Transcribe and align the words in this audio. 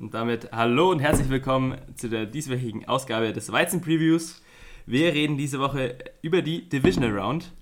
Und 0.00 0.14
damit 0.14 0.50
hallo 0.50 0.90
und 0.90 1.00
herzlich 1.00 1.28
willkommen 1.28 1.76
zu 1.94 2.08
der 2.08 2.24
dieswöchigen 2.24 2.88
Ausgabe 2.88 3.34
des 3.34 3.52
Weizen-Previews. 3.52 4.40
Wir 4.86 5.12
reden 5.12 5.36
diese 5.36 5.60
Woche 5.60 5.98
über 6.22 6.40
die 6.40 6.66
Divisional 6.66 7.18
Round. 7.18 7.52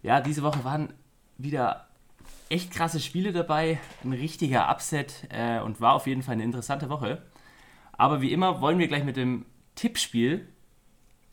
Ja, 0.00 0.20
diese 0.20 0.44
Woche 0.44 0.62
waren 0.62 0.92
wieder 1.38 1.88
echt 2.50 2.70
krasse 2.70 3.00
Spiele 3.00 3.32
dabei, 3.32 3.80
ein 4.04 4.12
richtiger 4.12 4.70
Upset 4.70 5.26
äh, 5.30 5.58
und 5.58 5.80
war 5.80 5.94
auf 5.94 6.06
jeden 6.06 6.22
Fall 6.22 6.34
eine 6.34 6.44
interessante 6.44 6.88
Woche. 6.88 7.20
Aber 7.90 8.20
wie 8.20 8.30
immer 8.30 8.60
wollen 8.60 8.78
wir 8.78 8.86
gleich 8.86 9.02
mit 9.02 9.16
dem 9.16 9.44
Tippspiel 9.74 10.46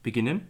beginnen. 0.02 0.48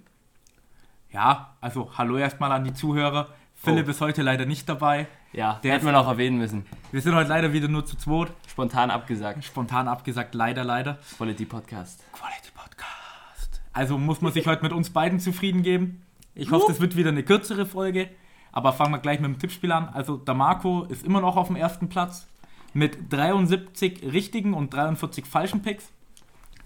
Ja, 1.12 1.58
also 1.60 1.98
hallo 1.98 2.16
erstmal 2.16 2.54
an 2.54 2.64
die 2.64 2.74
Zuhörer. 2.74 3.34
Philipp 3.64 3.88
Oh. 3.88 3.92
ist 3.92 4.02
heute 4.02 4.22
leider 4.24 4.46
nicht 4.46 4.68
dabei. 4.68 5.08
Ja, 5.32 5.60
Der 5.64 5.74
hätten 5.74 5.86
wir 5.86 5.94
noch 5.94 6.08
erwähnen 6.08 6.38
müssen. 6.38 6.66
Wir 6.92 7.02
sind 7.02 7.16
heute 7.16 7.30
leider 7.30 7.54
wieder 7.54 7.70
nur 7.70 7.86
zu 7.86 7.96
zweit. 7.96 8.30
Spontan 8.48 8.92
abgesagt. 8.92 9.44
Spontan 9.46 9.88
abgesagt, 9.88 10.36
leider, 10.36 10.64
leider. 10.66 11.00
Quality 11.18 11.46
Podcast. 11.46 12.04
Quality 12.12 12.52
Podcast. 12.54 13.62
Also 13.72 13.98
muss 13.98 14.20
man 14.22 14.34
sich 14.34 14.48
heute 14.48 14.64
mit 14.64 14.74
uns 14.74 14.90
beiden 14.90 15.20
zufrieden 15.20 15.64
geben. 15.64 16.02
Ich 16.36 16.52
hoffe, 16.52 16.66
das 16.68 16.82
wird 16.82 16.96
wieder 16.98 17.10
eine 17.10 17.24
kürzere 17.24 17.66
Folge. 17.66 18.10
Aber 18.52 18.74
fangen 18.74 18.92
wir 18.92 19.00
gleich 19.00 19.20
mit 19.22 19.32
dem 19.32 19.40
Tippspiel 19.40 19.72
an. 19.72 19.88
Also 19.90 20.18
der 20.18 20.34
Marco 20.36 20.84
ist 20.84 21.06
immer 21.06 21.22
noch 21.22 21.38
auf 21.38 21.48
dem 21.48 21.56
ersten 21.56 21.88
Platz 21.90 22.28
mit 22.74 23.12
73 23.14 24.04
richtigen 24.12 24.54
und 24.54 24.74
43 24.74 25.26
falschen 25.26 25.62
Picks. 25.62 25.90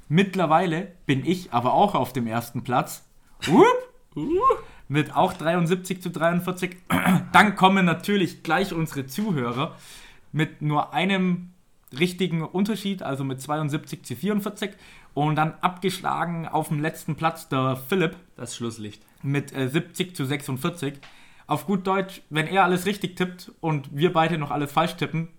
Mittlerweile 0.10 0.94
bin 1.06 1.26
ich 1.26 1.54
aber 1.54 1.74
auch 1.74 1.94
auf 1.96 2.12
dem 2.12 2.28
ersten 2.28 2.64
Platz. 2.64 3.06
Whoop. 3.46 4.66
Mit 4.88 5.16
auch 5.16 5.34
73 5.34 6.02
zu 6.02 6.10
43. 6.10 6.78
Dann 7.34 7.56
kommen 7.56 7.86
natürlich 7.86 8.44
gleich 8.44 8.74
unsere 8.74 9.06
Zuhörer 9.06 9.76
mit 10.32 10.62
nur 10.62 10.94
einem 10.94 11.52
richtigen 11.98 12.44
Unterschied, 12.44 13.02
also 13.02 13.24
mit 13.24 13.42
72 13.42 14.04
zu 14.04 14.16
44. 14.16 14.72
Und 15.14 15.36
dann 15.36 15.56
abgeschlagen 15.62 16.48
auf 16.48 16.68
dem 16.68 16.80
letzten 16.80 17.16
Platz 17.16 17.50
der 17.50 17.76
Philipp 17.76 18.16
Das 18.36 18.56
Schlusslicht. 18.56 19.02
mit 19.24 19.52
äh, 19.52 19.68
70 19.68 20.16
zu 20.16 20.26
46. 20.26 20.94
Auf 21.48 21.66
gut 21.66 21.88
Deutsch, 21.88 22.22
wenn 22.30 22.46
er 22.46 22.66
alles 22.66 22.86
richtig 22.86 23.16
tippt 23.16 23.52
und 23.60 23.90
wir 23.96 24.14
beide 24.14 24.38
noch 24.38 24.52
alles 24.52 24.72
falsch 24.72 24.96
tippen, 24.96 25.30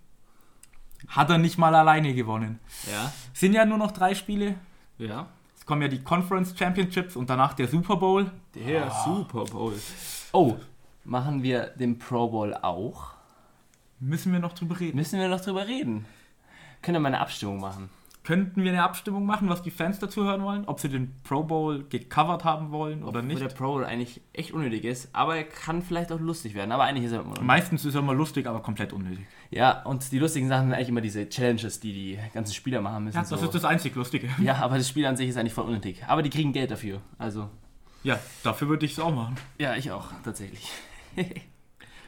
hat 1.07 1.31
er 1.31 1.39
nicht 1.39 1.59
mal 1.59 1.75
alleine 1.77 2.13
gewonnen. 2.13 2.59
Ja. 2.91 3.13
Sind 3.33 3.53
ja 3.53 3.65
nur 3.67 3.79
noch 3.79 3.93
drei 3.93 4.15
Spiele. 4.17 4.57
Ja. 4.99 5.29
Kommen 5.69 5.83
ja 5.83 5.89
die 5.89 6.03
Conference 6.03 6.55
Championships 6.59 7.15
und 7.15 7.29
danach 7.29 7.53
der 7.53 7.69
Super 7.69 7.97
Bowl. 7.97 8.31
Der 8.55 8.91
Super 9.05 9.45
Bowl. 9.45 9.75
Oh, 10.33 10.57
machen 11.05 11.43
wir 11.43 11.67
den 11.67 11.99
Pro 11.99 12.27
Bowl 12.31 12.55
auch? 12.55 13.09
Müssen 14.01 14.33
wir 14.33 14.39
noch 14.39 14.55
drüber 14.55 14.81
reden. 14.81 14.97
Müssen 14.97 15.21
wir 15.21 15.29
noch 15.29 15.43
drüber 15.43 15.67
reden? 15.67 16.07
Können 16.81 16.95
wir 16.95 17.01
mal 17.01 17.09
eine 17.09 17.21
Abstimmung 17.21 17.61
machen? 17.61 17.91
Könnten 18.29 18.63
wir 18.63 18.71
eine 18.73 18.83
Abstimmung 18.83 19.25
machen, 19.25 19.49
was 19.49 19.63
die 19.63 19.71
Fans 19.71 20.01
dazu 20.01 20.23
hören 20.23 20.43
wollen? 20.43 20.67
Ob 20.67 20.81
sie 20.81 20.91
den 20.91 21.15
Pro 21.25 21.45
Bowl 21.45 21.85
gecovert 21.85 22.45
haben 22.45 22.73
wollen 22.73 23.03
oder 23.03 23.23
Wo 23.23 23.27
nicht? 23.27 23.41
der 23.41 23.49
Pro 23.49 23.73
Bowl 23.73 23.87
eigentlich 23.87 24.21
echt 24.35 24.53
unnötig 24.53 24.85
ist, 24.85 25.09
aber 25.15 25.39
er 25.39 25.45
kann 25.45 25.81
vielleicht 25.81 26.13
auch 26.13 26.21
lustig 26.21 26.53
werden. 26.53 26.71
Aber 26.71 26.85
eigentlich 26.85 27.07
ist 27.07 27.13
er 27.13 27.21
immer 27.21 27.29
unnötig. 27.29 27.47
Meistens 27.47 27.87
ist 27.87 27.95
er 27.95 28.01
immer 28.01 28.13
lustig, 28.13 28.47
aber 28.47 28.61
komplett 28.61 28.93
unnötig. 28.93 29.25
Ja, 29.51 29.83
und 29.85 30.13
die 30.13 30.19
lustigen 30.19 30.47
Sachen 30.47 30.67
sind 30.67 30.75
eigentlich 30.75 30.91
immer 30.91 31.01
diese 31.01 31.27
Challenges, 31.27 31.81
die 31.81 31.95
die 31.95 32.19
ganzen 32.35 32.53
Spieler 32.53 32.83
machen 32.83 33.05
müssen. 33.05 33.17
Ja, 33.17 33.23
das 33.23 33.31
so. 33.31 33.37
ist 33.47 33.55
das 33.55 33.65
einzig 33.65 33.95
Lustige. 33.95 34.29
ja, 34.43 34.57
aber 34.57 34.77
das 34.77 34.91
Spiel 34.91 35.07
an 35.07 35.17
sich 35.17 35.31
ist 35.31 35.39
eigentlich 35.39 35.55
voll 35.55 35.65
unnötig. 35.65 36.05
Aber 36.07 36.21
die 36.23 36.29
kriegen 36.29 36.53
Geld 36.53 36.71
dafür. 36.71 37.01
Also, 37.17 37.49
Ja, 38.03 38.19
dafür 38.43 38.69
würde 38.69 38.85
ich 38.85 38.93
es 38.93 39.01
auch 39.01 39.15
machen. 39.15 39.37
ja, 39.59 39.75
ich 39.75 39.91
auch, 39.91 40.09
tatsächlich. 40.23 40.71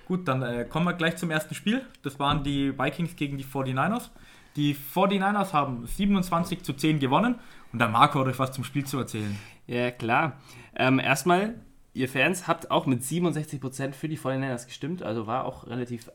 Gut, 0.06 0.28
dann 0.28 0.42
äh, 0.42 0.66
kommen 0.68 0.84
wir 0.84 0.92
gleich 0.92 1.16
zum 1.16 1.30
ersten 1.30 1.54
Spiel. 1.54 1.80
Das 2.02 2.18
waren 2.18 2.44
die 2.44 2.78
Vikings 2.78 3.16
gegen 3.16 3.38
die 3.38 3.44
49ers. 3.44 4.10
Die 4.56 4.74
49ers 4.74 5.52
haben 5.52 5.86
27 5.86 6.62
zu 6.62 6.72
10 6.72 6.98
gewonnen. 6.98 7.36
Und 7.72 7.78
der 7.78 7.88
Marco 7.88 8.20
hat 8.20 8.26
euch 8.26 8.38
was 8.38 8.52
zum 8.52 8.64
Spiel 8.64 8.84
zu 8.84 8.98
erzählen. 8.98 9.38
Ja, 9.66 9.90
klar. 9.90 10.40
Ähm, 10.76 10.98
erstmal, 10.98 11.54
ihr 11.92 12.08
Fans 12.08 12.48
habt 12.48 12.70
auch 12.70 12.86
mit 12.86 13.02
67% 13.02 13.92
für 13.92 14.08
die 14.08 14.18
49ers 14.18 14.66
gestimmt, 14.66 15.02
also 15.02 15.26
war 15.26 15.44
auch 15.44 15.66
relativ, 15.66 16.10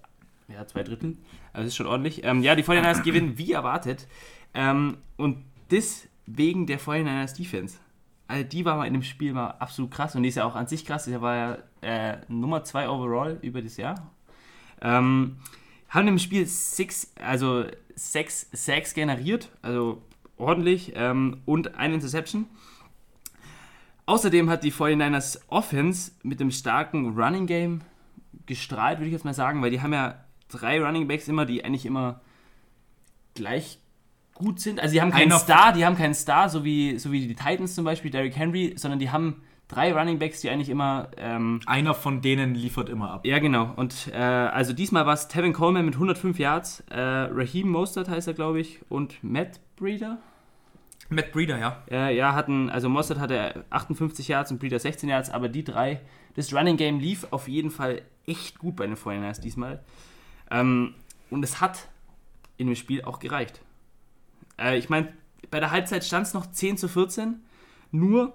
ja, 0.50 0.66
zwei 0.68 0.84
Drittel. 0.84 1.18
Also 1.54 1.68
ist 1.68 1.76
schon 1.76 1.88
ordentlich. 1.88 2.24
Ähm, 2.26 2.42
ja, 2.42 2.56
die 2.56 2.64
49ers 2.64 3.04
gewinnen 3.04 3.38
wie 3.38 3.54
erwartet. 3.54 4.08
Ähm, 4.54 4.98
und 5.16 5.46
das 5.70 6.08
wegen 6.26 6.66
der 6.68 6.80
49ers 6.80 7.38
Defense. 7.38 7.78
Also 8.28 8.44
die 8.44 8.66
war 8.66 8.78
mal 8.78 8.88
in 8.88 8.94
dem 8.94 9.04
Spiel 9.04 9.34
mal 9.34 9.52
absolut 9.52 9.92
krass 9.92 10.16
und 10.16 10.24
die 10.24 10.30
ist 10.30 10.36
ja 10.36 10.46
auch 10.46 10.56
an 10.56 10.68
sich 10.68 10.86
krass. 10.86 11.06
Die 11.06 11.22
war 11.22 11.36
ja 11.36 11.58
äh, 11.82 12.18
Nummer 12.28 12.64
2 12.64 12.90
overall 12.90 13.38
über 13.42 13.62
das 13.62 13.78
Jahr. 13.78 14.12
Ähm, 14.82 15.38
haben 15.90 16.08
im 16.08 16.20
Spiel 16.20 16.46
six, 16.48 17.14
also 17.22 17.66
sechs 17.96 18.50
Sacks 18.52 18.94
generiert, 18.94 19.50
also 19.62 20.02
ordentlich, 20.38 20.94
ähm, 20.96 21.42
und 21.46 21.76
eine 21.76 21.96
Interception. 21.96 22.46
Außerdem 24.06 24.50
hat 24.50 24.64
die 24.64 24.72
49ers 24.72 25.40
Offense 25.48 26.12
mit 26.22 26.40
dem 26.40 26.52
starken 26.52 27.18
Running 27.18 27.48
Game 27.48 27.82
gestrahlt, 28.46 29.00
würde 29.00 29.08
ich 29.08 29.14
jetzt 29.14 29.26
mal 29.26 29.34
sagen, 29.34 29.62
weil 29.62 29.72
die 29.72 29.82
haben 29.82 29.94
ja 29.94 30.24
drei 30.50 30.80
Running 30.80 31.08
Backs 31.08 31.28
immer, 31.28 31.46
die 31.46 31.66
eigentlich 31.66 31.86
immer 31.86 32.22
gleich 33.34 33.80
gut 34.36 34.60
sind. 34.60 34.80
Also 34.80 34.94
die 34.94 35.02
haben 35.02 35.12
keinen 35.12 35.32
Star, 35.32 35.74
die 35.74 35.86
haben 35.86 35.98
keinen 35.98 36.14
Star, 36.14 36.50
so 36.50 36.64
wie, 36.64 37.00
so 37.00 37.12
wie 37.12 37.28
die 37.28 37.36
Titans 37.36 37.74
zum 37.74 37.86
Beispiel, 37.86 38.12
Derrick 38.12 38.36
Henry, 38.36 38.76
sondern 38.78 39.00
die 39.00 39.10
haben 39.10 39.42
drei 39.68 39.94
Running 39.94 40.20
Backs, 40.20 40.42
die 40.42 40.50
eigentlich 40.50 40.70
immer 40.70 41.10
ähm, 41.18 41.60
Einer 41.66 41.94
von 41.94 42.22
denen 42.22 42.56
liefert 42.56 42.90
immer 42.90 43.12
ab. 43.12 43.26
ja, 43.26 43.40
genau. 43.40 43.74
Und 43.76 44.12
äh, 44.14 44.18
also 44.18 44.74
diesmal 44.74 45.06
war 45.06 45.14
es 45.14 45.28
Tevin 45.28 45.54
Coleman 45.54 45.86
mit 45.86 45.96
105 45.96 46.38
Yards, 46.40 46.84
äh, 46.90 47.00
Raheem 47.00 47.70
Mostert 47.70 48.10
heißt 48.10 48.28
er, 48.28 48.34
glaube 48.34 48.60
ich, 48.60 48.80
und 48.90 49.24
Matt 49.24 49.60
Breeder. 49.76 50.20
Matt 51.10 51.32
Breeder, 51.32 51.60
ja. 51.60 51.84
Äh, 51.90 52.16
ja, 52.16 52.34
hatten, 52.34 52.70
also 52.70 52.90
Mostert 52.90 53.20
hatte 53.20 53.66
58 53.70 54.28
Yards 54.28 54.52
und 54.52 54.60
Breeder 54.60 54.80
16 54.80 55.10
Yards, 55.10 55.30
aber 55.30 55.50
die 55.50 55.64
drei, 55.64 56.02
das 56.36 56.54
Running 56.54 56.78
Game 56.78 57.00
lief 57.00 57.28
auf 57.32 57.48
jeden 57.48 57.72
Fall 57.72 58.02
echt 58.26 58.58
gut 58.58 58.76
bei 58.76 58.88
den 58.88 58.96
49ers 58.96 59.40
diesmal. 59.42 59.84
Ähm, 60.50 60.96
und 61.30 61.44
es 61.44 61.62
hat 61.62 61.88
in 62.58 62.68
dem 62.68 62.76
Spiel 62.76 63.04
auch 63.04 63.20
gereicht. 63.20 63.62
Äh, 64.60 64.78
ich 64.78 64.90
meine, 64.90 65.14
bei 65.52 65.60
der 65.60 65.72
Halbzeit 65.72 66.04
stand 66.04 66.28
es 66.28 66.34
noch 66.34 66.50
10 66.50 66.78
zu 66.78 66.88
14, 66.88 67.42
nur, 67.92 68.34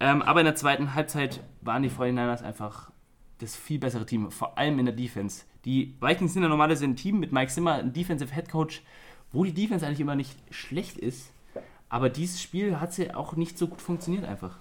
ähm, 0.00 0.22
aber 0.22 0.40
in 0.40 0.46
der 0.46 0.54
zweiten 0.54 0.94
Halbzeit 0.94 1.40
waren 1.62 1.82
die 1.82 1.90
49ers 1.90 2.42
einfach 2.42 2.90
das 3.38 3.54
viel 3.54 3.78
bessere 3.78 4.06
Team, 4.06 4.30
vor 4.30 4.56
allem 4.58 4.78
in 4.78 4.86
der 4.86 4.94
Defense. 4.94 5.44
Die 5.64 5.94
Vikings 6.00 6.32
sind 6.32 6.42
ja 6.42 6.48
normalerweise 6.48 6.84
ein 6.84 6.96
Team 6.96 7.20
mit 7.20 7.32
Mike 7.32 7.52
Zimmer, 7.52 7.74
ein 7.74 7.92
Defensive 7.92 8.34
Head 8.34 8.50
Coach, 8.50 8.82
wo 9.32 9.44
die 9.44 9.52
Defense 9.52 9.86
eigentlich 9.86 10.00
immer 10.00 10.16
nicht 10.16 10.34
schlecht 10.50 10.96
ist. 10.98 11.32
Aber 11.88 12.08
dieses 12.08 12.42
Spiel 12.42 12.80
hat 12.80 12.92
sie 12.92 13.14
auch 13.14 13.36
nicht 13.36 13.58
so 13.58 13.68
gut 13.68 13.80
funktioniert 13.80 14.24
einfach. 14.24 14.56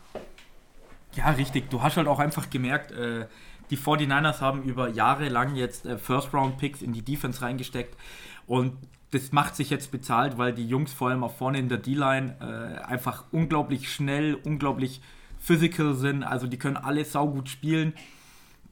Ja, 1.13 1.29
richtig. 1.29 1.69
Du 1.69 1.81
hast 1.81 1.97
halt 1.97 2.07
auch 2.07 2.19
einfach 2.19 2.49
gemerkt, 2.49 2.91
äh, 2.91 3.27
die 3.69 3.77
49ers 3.77 4.41
haben 4.41 4.63
über 4.63 4.89
Jahre 4.89 5.29
lang 5.29 5.55
jetzt 5.55 5.85
äh, 5.85 5.97
First-Round-Picks 5.97 6.81
in 6.81 6.93
die 6.93 7.01
Defense 7.01 7.41
reingesteckt. 7.41 7.97
Und 8.45 8.73
das 9.11 9.31
macht 9.31 9.55
sich 9.55 9.69
jetzt 9.69 9.91
bezahlt, 9.91 10.37
weil 10.37 10.53
die 10.53 10.67
Jungs 10.67 10.93
vor 10.93 11.09
allem 11.09 11.23
auch 11.23 11.33
vorne 11.33 11.57
in 11.57 11.69
der 11.69 11.77
D-Line 11.77 12.35
äh, 12.41 12.83
einfach 12.83 13.23
unglaublich 13.31 13.91
schnell, 13.91 14.35
unglaublich 14.35 15.01
physical 15.45 15.93
sind. 15.93 16.23
Also 16.23 16.47
die 16.47 16.57
können 16.57 16.77
alle 16.77 17.05
saugut 17.05 17.49
spielen. 17.49 17.93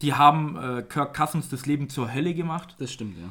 Die 0.01 0.13
haben 0.13 0.57
äh, 0.57 0.81
Kirk 0.81 1.15
Cousins 1.15 1.49
das 1.49 1.65
Leben 1.65 1.89
zur 1.89 2.13
Hölle 2.13 2.33
gemacht. 2.33 2.75
Das 2.79 2.91
stimmt, 2.91 3.17
ja. 3.17 3.29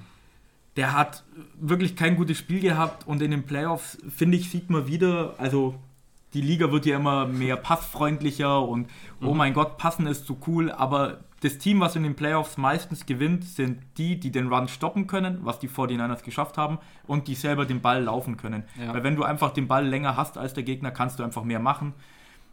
Der 0.76 0.94
hat 0.94 1.25
wirklich 1.60 1.97
kein 1.97 2.16
gutes 2.16 2.38
Spiel 2.38 2.60
gehabt 2.60 3.06
und 3.06 3.20
in 3.20 3.31
den 3.31 3.44
Playoffs, 3.44 3.98
finde 4.08 4.38
ich, 4.38 4.48
sieht 4.48 4.70
man 4.70 4.86
wieder, 4.86 5.34
also 5.36 5.75
die 6.32 6.41
Liga 6.41 6.72
wird 6.72 6.86
ja 6.86 6.97
immer 6.97 7.26
mehr 7.26 7.56
passfreundlicher 7.56 8.66
und 8.66 8.88
oh 9.20 9.34
mein 9.34 9.52
Gott, 9.52 9.76
passen 9.76 10.06
ist 10.06 10.25
so 10.25 10.38
cool, 10.47 10.70
aber 10.70 11.19
das 11.42 11.58
Team, 11.58 11.81
was 11.81 11.94
in 11.94 12.04
den 12.04 12.14
Playoffs 12.14 12.56
meistens 12.56 13.04
gewinnt, 13.04 13.44
sind 13.44 13.82
die, 13.98 14.19
die 14.19 14.31
den 14.31 14.48
Run 14.48 14.69
stoppen 14.69 15.06
können, 15.06 15.41
was 15.42 15.58
die 15.58 15.69
49ers 15.69 16.22
geschafft 16.22 16.56
haben 16.56 16.78
und 17.06 17.28
die 17.28 17.34
selber 17.34 17.67
den 17.67 17.82
Ball 17.82 18.05
laufen 18.05 18.38
können. 18.38 18.62
Ja. 18.81 18.94
Weil 18.94 19.02
wenn 19.02 19.17
du 19.17 19.25
einfach 19.25 19.52
den 19.52 19.69
Ball 19.69 19.87
länger 19.87 20.17
hast 20.17 20.38
als 20.38 20.55
der 20.55 20.62
Gegner, 20.62 20.90
kannst 20.90 21.19
du 21.19 21.25
einfach 21.25 21.43
mehr 21.44 21.58
machen. 21.58 21.93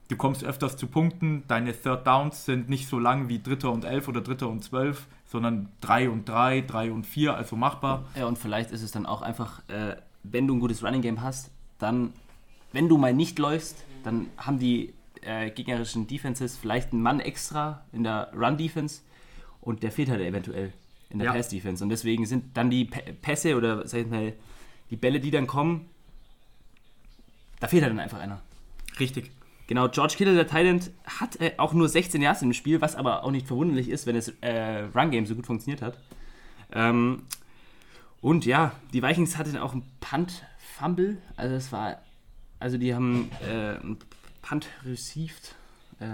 Du 0.10 0.18
kommst 0.18 0.44
öfters 0.44 0.76
zu 0.76 0.88
Punkten, 0.88 1.44
deine 1.48 1.72
Third 1.80 2.06
Downs 2.08 2.44
sind 2.46 2.68
nicht 2.68 2.88
so 2.90 2.98
lang 2.98 3.30
wie 3.30 3.40
Dritter 3.42 3.72
und 3.72 3.86
Elf 3.86 4.08
oder 4.08 4.22
Dritter 4.22 4.50
und 4.50 4.64
Zwölf, 4.64 5.06
sondern 5.28 5.70
3 5.82 6.10
und 6.10 6.28
3, 6.28 6.62
3 6.62 6.92
und 6.92 7.06
4, 7.06 7.36
also 7.36 7.56
machbar. 7.56 8.06
Ja, 8.16 8.26
und 8.26 8.38
vielleicht 8.40 8.72
ist 8.72 8.82
es 8.82 8.92
dann 8.92 9.06
auch 9.06 9.22
einfach, 9.22 9.62
äh, 9.70 9.96
wenn 10.24 10.48
du 10.48 10.56
ein 10.56 10.60
gutes 10.60 10.84
Running 10.84 11.04
Game 11.04 11.22
hast, 11.22 11.52
dann, 11.78 12.12
wenn 12.74 12.90
du 12.90 12.98
mal 12.98 13.14
nicht 13.14 13.38
läufst, 13.38 13.86
dann 14.04 14.26
haben 14.38 14.58
die 14.58 14.94
äh, 15.22 15.52
gegnerischen 15.52 16.08
Defenses 16.08 16.58
vielleicht 16.58 16.92
einen 16.92 17.04
Mann 17.04 17.20
extra 17.20 17.84
in 17.92 18.04
der 18.04 18.32
Run-Defense 18.36 19.02
und 19.62 19.84
der 19.84 19.92
fehlt 19.92 20.10
halt 20.10 20.22
eventuell 20.22 20.74
in 21.12 21.20
der 21.20 21.28
Ja. 21.28 21.34
Pass-Defense. 21.34 21.84
Und 21.84 21.90
deswegen 21.92 22.26
sind 22.26 22.58
dann 22.58 22.72
die 22.72 22.86
P 22.86 23.14
Pässe 23.14 23.56
oder 23.56 23.86
sag 23.88 24.02
ich 24.02 24.08
mal, 24.08 24.34
die 24.90 24.96
Bälle, 24.96 25.20
die 25.20 25.30
dann 25.30 25.46
kommen, 25.46 25.88
da 27.60 27.68
fehlt 27.68 27.84
halt 27.84 27.92
dann 27.92 28.00
einfach 28.00 28.20
einer. 28.20 28.42
Richtig. 29.00 29.30
Genau, 29.69 29.88
George 29.88 30.16
Kittle, 30.18 30.33
der 30.33 30.48
Thailand, 30.48 30.89
hat 31.06 31.39
äh, 31.39 31.51
auch 31.57 31.74
nur 31.74 31.88
16 31.88 32.24
Yards 32.24 32.42
im 32.42 32.54
Spiel, 32.54 32.81
was 32.81 32.95
aber 32.95 33.24
auch 33.24 33.30
nicht 33.30 33.45
verwunderlich 33.45 33.88
ist, 33.88 34.07
wenn 34.07 34.16
das 34.16 34.30
äh, 34.42 34.86
Run-Game 34.95 35.27
so 35.27 35.36
gut 35.36 35.45
funktioniert 35.45 35.83
hat. 35.83 35.95
Ähm, 36.71 37.21
und 38.19 38.48
ja, 38.48 38.71
die 38.94 39.04
Vikings 39.04 39.38
hatten 39.38 39.56
auch 39.57 39.74
einen 39.74 39.83
Punt 40.00 40.44
Fumble. 40.57 41.19
Also 41.36 41.54
es 41.54 41.71
war, 41.71 42.00
also 42.57 42.80
die 42.80 42.95
haben 42.95 43.30
äh, 43.48 43.80
einen 43.80 44.00
Punt 44.42 44.69
received 44.88 45.54
äh, 46.00 46.06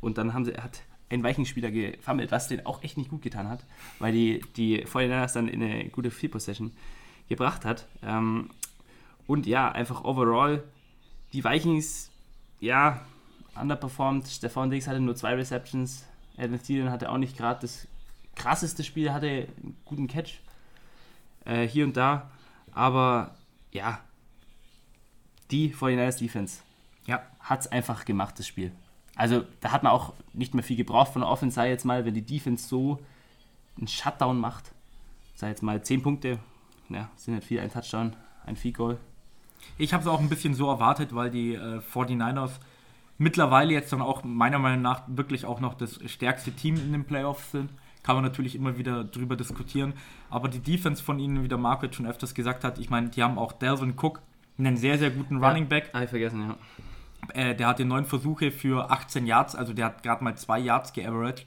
und 0.00 0.16
dann 0.16 0.32
haben 0.32 0.46
sie, 0.46 0.54
hat 0.54 0.80
ein 1.10 1.22
Weichenspieler 1.22 1.70
gefummelt, 1.70 2.32
was 2.32 2.48
den 2.48 2.64
auch 2.64 2.82
echt 2.82 2.96
nicht 2.96 3.10
gut 3.10 3.20
getan 3.20 3.50
hat, 3.50 3.66
weil 3.98 4.14
die, 4.14 4.40
die 4.56 4.86
49ers 4.86 5.34
dann 5.34 5.48
in 5.48 5.62
eine 5.62 5.90
gute 5.90 6.10
Field 6.10 6.32
Possession 6.32 6.72
gebracht 7.28 7.66
hat. 7.66 7.88
Ähm, 8.02 8.48
und 9.26 9.44
ja, 9.44 9.70
einfach 9.70 10.02
overall, 10.02 10.64
die 11.34 11.44
Vikings, 11.44 12.10
ja, 12.60 13.00
underperformed. 13.60 14.26
Stefan 14.28 14.70
Diggs 14.70 14.86
hatte 14.86 15.00
nur 15.00 15.16
zwei 15.16 15.34
Receptions. 15.34 16.04
Adam 16.36 16.62
Thielen 16.62 16.90
hatte 16.90 17.10
auch 17.10 17.18
nicht 17.18 17.36
gerade 17.36 17.60
das 17.60 17.86
krasseste 18.34 18.84
Spiel, 18.84 19.12
hatte 19.12 19.26
einen 19.28 19.76
guten 19.84 20.06
Catch 20.08 20.40
äh, 21.44 21.66
hier 21.66 21.84
und 21.84 21.96
da. 21.96 22.30
Aber 22.72 23.34
ja, 23.72 24.00
die 25.50 25.72
49ers 25.72 26.18
Defense 26.18 26.60
Ja. 27.06 27.22
hat 27.40 27.60
es 27.60 27.66
einfach 27.68 28.04
gemacht, 28.04 28.38
das 28.38 28.46
Spiel. 28.46 28.72
Also 29.14 29.44
da 29.60 29.72
hat 29.72 29.82
man 29.82 29.92
auch 29.92 30.12
nicht 30.34 30.54
mehr 30.54 30.64
viel 30.64 30.76
gebraucht 30.76 31.12
von 31.12 31.22
der 31.22 31.30
Offense, 31.30 31.54
sei 31.54 31.70
jetzt 31.70 31.84
mal, 31.86 32.04
wenn 32.04 32.12
die 32.14 32.20
Defense 32.26 32.68
so 32.68 32.98
einen 33.78 33.88
Shutdown 33.88 34.38
macht, 34.38 34.72
sei 35.34 35.48
jetzt 35.48 35.62
mal 35.62 35.82
10 35.82 36.02
Punkte, 36.02 36.38
ja, 36.90 37.08
sind 37.16 37.34
nicht 37.34 37.46
viel, 37.46 37.60
ein 37.60 37.72
Touchdown, 37.72 38.14
ein 38.44 38.56
Field 38.56 38.76
Goal. 38.76 38.98
Ich 39.78 39.92
habe 39.92 40.02
es 40.02 40.08
auch 40.08 40.20
ein 40.20 40.28
bisschen 40.28 40.54
so 40.54 40.68
erwartet, 40.68 41.14
weil 41.14 41.30
die 41.30 41.54
äh, 41.54 41.80
49ers 41.92 42.52
mittlerweile 43.18 43.72
jetzt 43.72 43.92
dann 43.92 44.02
auch 44.02 44.24
meiner 44.24 44.58
Meinung 44.58 44.82
nach 44.82 45.02
wirklich 45.06 45.44
auch 45.46 45.60
noch 45.60 45.74
das 45.74 45.98
stärkste 46.06 46.52
Team 46.52 46.76
in 46.76 46.92
den 46.92 47.04
Playoffs 47.04 47.52
sind. 47.52 47.70
Kann 48.02 48.16
man 48.16 48.24
natürlich 48.24 48.54
immer 48.54 48.78
wieder 48.78 49.04
drüber 49.04 49.36
diskutieren. 49.36 49.94
Aber 50.30 50.48
die 50.48 50.60
Defense 50.60 51.02
von 51.02 51.18
ihnen, 51.18 51.42
wie 51.42 51.48
der 51.48 51.58
Marco 51.58 51.86
jetzt 51.86 51.96
schon 51.96 52.06
öfters 52.06 52.34
gesagt 52.34 52.62
hat, 52.62 52.78
ich 52.78 52.90
meine, 52.90 53.08
die 53.08 53.22
haben 53.22 53.38
auch 53.38 53.52
Delvin 53.52 53.94
Cook, 54.00 54.20
einen 54.58 54.76
sehr, 54.76 54.98
sehr 54.98 55.10
guten 55.10 55.42
Running 55.42 55.68
Back. 55.68 55.90
Habe 55.92 56.04
ich 56.04 56.10
vergessen, 56.10 56.48
ja. 56.48 56.56
Äh, 57.34 57.56
der 57.56 57.66
hatte 57.66 57.84
neun 57.84 58.04
Versuche 58.04 58.52
für 58.52 58.90
18 58.90 59.26
Yards, 59.26 59.56
also 59.56 59.72
der 59.72 59.86
hat 59.86 60.02
gerade 60.02 60.22
mal 60.22 60.36
zwei 60.36 60.58
Yards 60.58 60.92
geaveraged. 60.92 61.46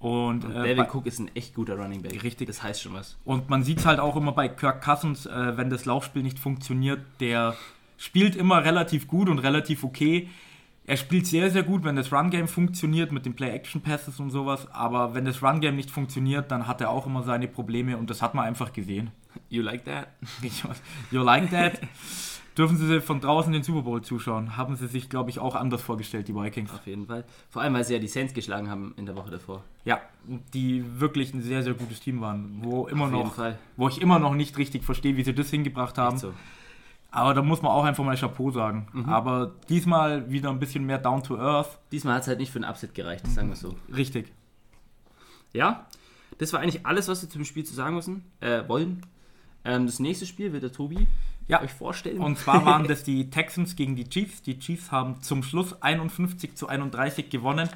Und, 0.00 0.44
Und 0.44 0.50
äh, 0.50 0.54
David 0.54 0.76
bei- 0.76 0.88
Cook 0.90 1.06
ist 1.06 1.18
ein 1.18 1.30
echt 1.34 1.54
guter 1.54 1.76
Running 1.78 2.02
Back. 2.02 2.22
Richtig. 2.22 2.46
Das 2.46 2.62
heißt 2.62 2.82
schon 2.82 2.92
was. 2.94 3.16
Und 3.24 3.48
man 3.48 3.62
sieht 3.62 3.78
es 3.78 3.86
halt 3.86 4.00
auch 4.00 4.16
immer 4.16 4.32
bei 4.32 4.48
Kirk 4.48 4.82
Cousins, 4.84 5.26
äh, 5.26 5.56
wenn 5.56 5.70
das 5.70 5.84
Laufspiel 5.86 6.22
nicht 6.22 6.38
funktioniert, 6.38 7.00
der 7.20 7.54
spielt 7.96 8.36
immer 8.36 8.64
relativ 8.64 9.06
gut 9.08 9.28
und 9.28 9.38
relativ 9.38 9.84
okay. 9.84 10.28
Er 10.86 10.98
spielt 10.98 11.26
sehr, 11.26 11.50
sehr 11.50 11.62
gut, 11.62 11.82
wenn 11.84 11.96
das 11.96 12.12
Run-Game 12.12 12.46
funktioniert 12.46 13.10
mit 13.10 13.24
den 13.24 13.34
Play-Action-Passes 13.34 14.20
und 14.20 14.28
sowas. 14.30 14.68
Aber 14.72 15.14
wenn 15.14 15.24
das 15.24 15.42
Run-Game 15.42 15.76
nicht 15.76 15.90
funktioniert, 15.90 16.50
dann 16.50 16.66
hat 16.66 16.82
er 16.82 16.90
auch 16.90 17.06
immer 17.06 17.22
seine 17.22 17.48
Probleme 17.48 17.96
und 17.96 18.10
das 18.10 18.20
hat 18.20 18.34
man 18.34 18.44
einfach 18.44 18.74
gesehen. 18.74 19.10
You 19.48 19.62
like 19.62 19.84
that? 19.86 20.08
You 21.10 21.22
like 21.22 21.50
that? 21.50 21.80
Dürfen 22.56 22.76
Sie 22.76 23.00
von 23.00 23.20
draußen 23.20 23.52
den 23.52 23.64
Super 23.64 23.82
Bowl 23.82 24.02
zuschauen? 24.02 24.56
Haben 24.56 24.76
Sie 24.76 24.86
sich, 24.86 25.08
glaube 25.08 25.30
ich, 25.30 25.40
auch 25.40 25.56
anders 25.56 25.82
vorgestellt, 25.82 26.28
die 26.28 26.34
Vikings. 26.34 26.72
Auf 26.72 26.86
jeden 26.86 27.06
Fall. 27.06 27.24
Vor 27.50 27.62
allem, 27.62 27.74
weil 27.74 27.84
sie 27.84 27.94
ja 27.94 27.98
die 27.98 28.06
Saints 28.06 28.32
geschlagen 28.32 28.70
haben 28.70 28.94
in 28.96 29.06
der 29.06 29.16
Woche 29.16 29.30
davor. 29.30 29.64
Ja, 29.84 30.00
die 30.52 30.84
wirklich 31.00 31.34
ein 31.34 31.42
sehr, 31.42 31.64
sehr 31.64 31.74
gutes 31.74 32.00
Team 32.00 32.20
waren, 32.20 32.60
wo 32.62 32.86
immer 32.86 33.06
Auf 33.06 33.10
noch, 33.10 33.54
wo 33.76 33.88
ich 33.88 34.00
immer 34.00 34.20
noch 34.20 34.34
nicht 34.34 34.56
richtig 34.56 34.84
verstehe, 34.84 35.16
wie 35.16 35.24
sie 35.24 35.34
das 35.34 35.50
hingebracht 35.50 35.98
haben. 35.98 36.16
So. 36.16 36.32
Aber 37.10 37.34
da 37.34 37.42
muss 37.42 37.60
man 37.60 37.72
auch 37.72 37.84
einfach 37.84 38.04
mal 38.04 38.16
Chapeau 38.16 38.52
sagen. 38.52 38.88
Mhm. 38.92 39.08
Aber 39.08 39.52
diesmal 39.68 40.30
wieder 40.30 40.50
ein 40.50 40.60
bisschen 40.60 40.86
mehr 40.86 40.98
down 40.98 41.22
to 41.24 41.36
earth. 41.36 41.78
Diesmal 41.90 42.14
hat 42.14 42.22
es 42.22 42.28
halt 42.28 42.38
nicht 42.38 42.52
für 42.52 42.60
ein 42.60 42.64
Upset 42.64 42.94
gereicht, 42.94 43.26
sagen 43.26 43.48
wir 43.48 43.56
so. 43.56 43.74
Richtig. 43.94 44.32
Ja, 45.52 45.86
das 46.38 46.52
war 46.52 46.60
eigentlich 46.60 46.86
alles, 46.86 47.08
was 47.08 47.22
wir 47.22 47.28
zum 47.28 47.44
Spiel 47.44 47.64
zu 47.64 47.74
sagen 47.74 47.96
müssen, 47.96 48.24
äh, 48.40 48.62
wollen. 48.68 49.02
Ähm, 49.64 49.86
das 49.86 49.98
nächste 49.98 50.26
Spiel 50.26 50.52
wird 50.52 50.62
der 50.62 50.72
Tobi 50.72 51.06
Ja. 51.46 51.60
euch 51.62 51.72
vorstellen. 51.72 52.18
Und 52.20 52.38
zwar 52.38 52.64
waren 52.64 52.84
das 52.88 53.04
die 53.04 53.30
Texans 53.30 53.76
gegen 53.76 53.96
die 53.96 54.08
Chiefs. 54.08 54.42
Die 54.42 54.58
Chiefs 54.58 54.90
haben 54.90 55.20
zum 55.22 55.42
Schluss 55.42 55.80
51 55.82 56.54
zu 56.56 56.68
31 56.68 57.28
gewonnen. 57.30 57.68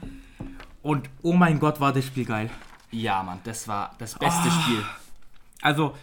Und 0.82 1.11
oh 1.23 1.32
mein 1.35 1.59
Gott, 1.61 1.81
war 1.81 1.93
das 1.93 2.06
Spiel 2.06 2.25
geil. 2.25 2.50
ja, 2.91 3.23
Mann, 3.23 3.41
das 3.44 3.69
war 3.69 3.94
das 3.99 4.15
beste 4.19 4.49
Ah. 4.49 4.61
Spiel. 4.62 4.82
Also, 5.61 5.94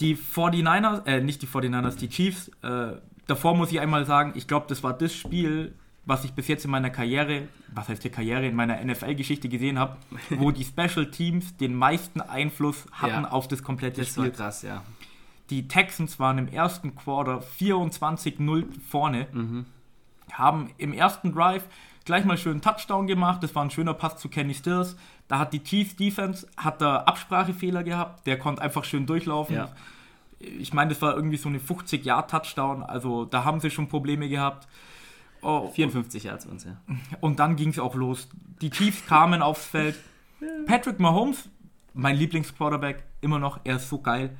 die 0.00 0.16
49ers, 0.16 1.06
äh, 1.06 1.20
nicht 1.20 1.40
die 1.42 1.46
49ers, 1.46 1.96
die 1.96 2.08
Chiefs, 2.08 2.48
äh, 2.62 2.96
davor 3.26 3.56
muss 3.56 3.70
ich 3.72 3.80
einmal 3.80 4.04
sagen, 4.04 4.32
ich 4.34 4.46
glaube, 4.48 4.66
das 4.68 4.82
war 4.82 4.92
das 4.92 5.14
Spiel, 5.14 5.72
was 6.06 6.24
ich 6.24 6.32
bis 6.32 6.48
jetzt 6.48 6.64
in 6.66 6.70
meiner 6.70 6.90
Karriere, 6.90 7.48
was 7.72 7.88
heißt 7.88 8.02
hier 8.02 8.10
Karriere, 8.10 8.46
in 8.46 8.54
meiner 8.56 8.84
NFL-Geschichte 8.84 9.48
gesehen 9.48 9.78
habe, 9.78 9.96
wo 10.30 10.50
die 10.50 10.64
Special 10.64 11.10
Teams 11.10 11.56
den 11.56 11.74
meisten 11.74 12.20
Einfluss 12.20 12.84
hatten 12.92 13.22
Ja. 13.24 13.30
auf 13.30 13.48
das 13.48 13.62
komplette 13.62 14.00
Das 14.02 14.14
war 14.18 14.24
Spiel. 14.26 14.36
krass, 14.36 14.62
ja. 14.62 14.82
Die 15.50 15.68
Texans 15.68 16.18
waren 16.18 16.38
im 16.38 16.48
ersten 16.48 16.94
Quarter 16.96 17.42
24-0 17.58 18.66
vorne, 18.88 19.26
Mhm. 19.32 19.66
haben 20.32 20.70
im 20.78 20.92
ersten 20.92 21.32
Drive 21.32 21.64
gleich 22.04 22.24
mal 22.24 22.36
schön 22.38 22.52
einen 22.52 22.60
Touchdown 22.62 23.06
gemacht. 23.06 23.42
Das 23.42 23.54
war 23.54 23.62
ein 23.64 23.70
schöner 23.70 23.94
Pass 23.94 24.16
zu 24.18 24.28
Kenny 24.28 24.54
Stills. 24.54 24.96
Da 25.28 25.38
hat 25.38 25.52
die 25.52 25.62
Chiefs 25.62 25.96
Defense 25.96 26.46
hat 26.56 26.80
da 26.80 26.98
Absprachefehler 27.02 27.82
gehabt. 27.82 28.26
Der 28.26 28.38
konnte 28.38 28.62
einfach 28.62 28.84
schön 28.84 29.06
durchlaufen. 29.06 29.56
Ja. 29.56 29.68
Ich 30.38 30.72
meine, 30.74 30.90
das 30.90 31.00
war 31.00 31.14
irgendwie 31.14 31.36
so 31.38 31.48
eine 31.48 31.58
50-Jahr-Touchdown. 31.58 32.82
Also 32.82 33.24
da 33.24 33.44
haben 33.44 33.60
sie 33.60 33.70
schon 33.70 33.88
Probleme 33.88 34.28
gehabt. 34.28 34.66
Oh, 35.40 35.68
54 35.68 36.24
Yards 36.24 36.46
uns, 36.46 36.64
ja. 36.64 36.76
und 37.20 37.38
dann 37.38 37.56
ging 37.56 37.68
es 37.68 37.78
auch 37.78 37.94
los. 37.94 38.28
Die 38.62 38.70
Chiefs 38.70 39.04
kamen 39.06 39.42
aufs 39.42 39.66
Feld. 39.66 39.94
Patrick 40.66 40.98
Mahomes, 41.00 41.50
mein 41.92 42.16
Lieblingsquarterback, 42.16 43.02
immer 43.20 43.38
noch, 43.38 43.60
er 43.64 43.76
ist 43.76 43.90
so 43.90 44.00
geil, 44.00 44.34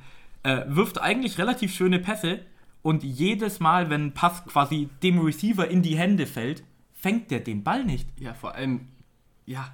äh, 0.45 0.63
wirft 0.67 1.01
eigentlich 1.01 1.37
relativ 1.37 1.73
schöne 1.73 1.99
Pässe 1.99 2.39
und 2.81 3.03
jedes 3.03 3.59
Mal, 3.59 3.89
wenn 3.89 4.07
ein 4.07 4.13
Pass 4.13 4.45
quasi 4.45 4.89
dem 5.01 5.19
Receiver 5.19 5.67
in 5.67 5.81
die 5.81 5.97
Hände 5.97 6.27
fällt, 6.27 6.63
fängt 6.93 7.31
der 7.31 7.39
den 7.39 7.63
Ball 7.63 7.83
nicht. 7.83 8.07
Ja, 8.19 8.33
vor 8.33 8.53
allem, 8.55 8.87
ja, 9.45 9.73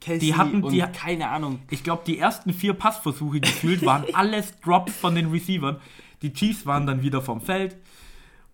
Kelsey 0.00 0.28
Die 0.28 0.34
hatten- 0.34 0.62
und 0.62 0.72
die- 0.72 0.80
keine 0.80 1.28
Ahnung. 1.28 1.60
Ich 1.70 1.82
glaube, 1.82 2.02
die 2.06 2.18
ersten 2.18 2.52
vier 2.52 2.74
Passversuche 2.74 3.40
gefühlt 3.40 3.84
waren 3.84 4.04
alles 4.14 4.58
Drops 4.60 4.94
von 4.94 5.14
den 5.14 5.30
Receivern. 5.30 5.78
Die 6.22 6.32
Chiefs 6.32 6.66
waren 6.66 6.86
dann 6.86 7.02
wieder 7.02 7.22
vom 7.22 7.40
Feld. 7.40 7.76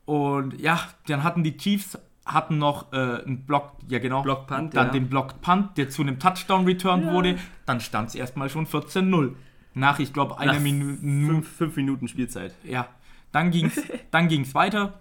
Und 0.05 0.61
ja, 0.61 0.81
dann 1.09 1.25
hatten 1.25 1.43
die 1.43 1.57
Chiefs 1.57 1.99
hatten 2.25 2.59
noch 2.59 2.93
äh, 2.93 2.97
einen 2.97 3.45
Block, 3.47 3.73
ja 3.89 4.01
genau, 4.01 4.23
Block 4.23 4.49
Punt, 4.49 4.75
dann 4.75 4.87
ja. 4.89 4.93
den 4.93 5.09
Block 5.09 5.41
Punt, 5.41 5.79
der 5.79 5.89
zu 5.91 6.03
einem 6.03 6.19
Touchdown 6.19 6.65
returned 6.65 7.07
wurde. 7.13 7.39
Dann 7.67 7.81
stand 7.81 8.09
es 8.09 8.15
erstmal 8.17 8.49
schon 8.51 8.67
14-0. 8.67 9.35
Nach, 9.77 9.99
ich 9.99 10.15
glaube, 10.15 10.39
einer 10.39 10.59
Minute. 10.59 10.99
Fünf, 11.01 11.49
fünf 11.49 11.77
Minuten 11.77 12.09
Spielzeit. 12.09 12.55
Ja, 12.65 12.89
dann 13.31 13.51
ging 13.51 13.67
es 13.67 13.83
dann 14.11 14.27
ging's 14.29 14.55
weiter. 14.55 14.99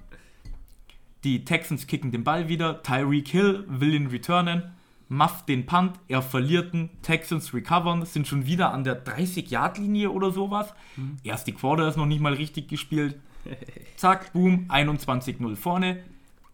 Die 1.24 1.46
Texans 1.46 1.88
kicken 1.88 2.12
den 2.12 2.26
Ball 2.26 2.50
wieder. 2.50 2.84
Tyreek 2.84 3.30
Hill 3.30 3.64
will 3.70 3.94
ihn 3.94 4.08
returnen. 4.08 4.64
Muff 5.08 5.46
den 5.46 5.66
Punt. 5.66 5.94
Er 6.10 6.22
verliert 6.22 6.74
ihn. 6.74 6.90
Texans 7.04 7.54
recovern. 7.54 8.06
Sind 8.06 8.28
schon 8.28 8.48
wieder 8.48 8.74
an 8.74 8.84
der 8.84 9.06
30-Yard-Linie 9.06 10.12
oder 10.12 10.32
sowas. 10.32 10.74
Erst 11.24 11.48
die 11.48 11.54
Quarter 11.54 11.88
ist 11.88 11.96
noch 11.96 12.06
nicht 12.06 12.20
mal 12.20 12.34
richtig 12.34 12.68
gespielt. 12.68 13.18
Zack, 13.96 14.34
boom, 14.34 14.66
21-0 14.68 15.56
vorne. 15.56 16.04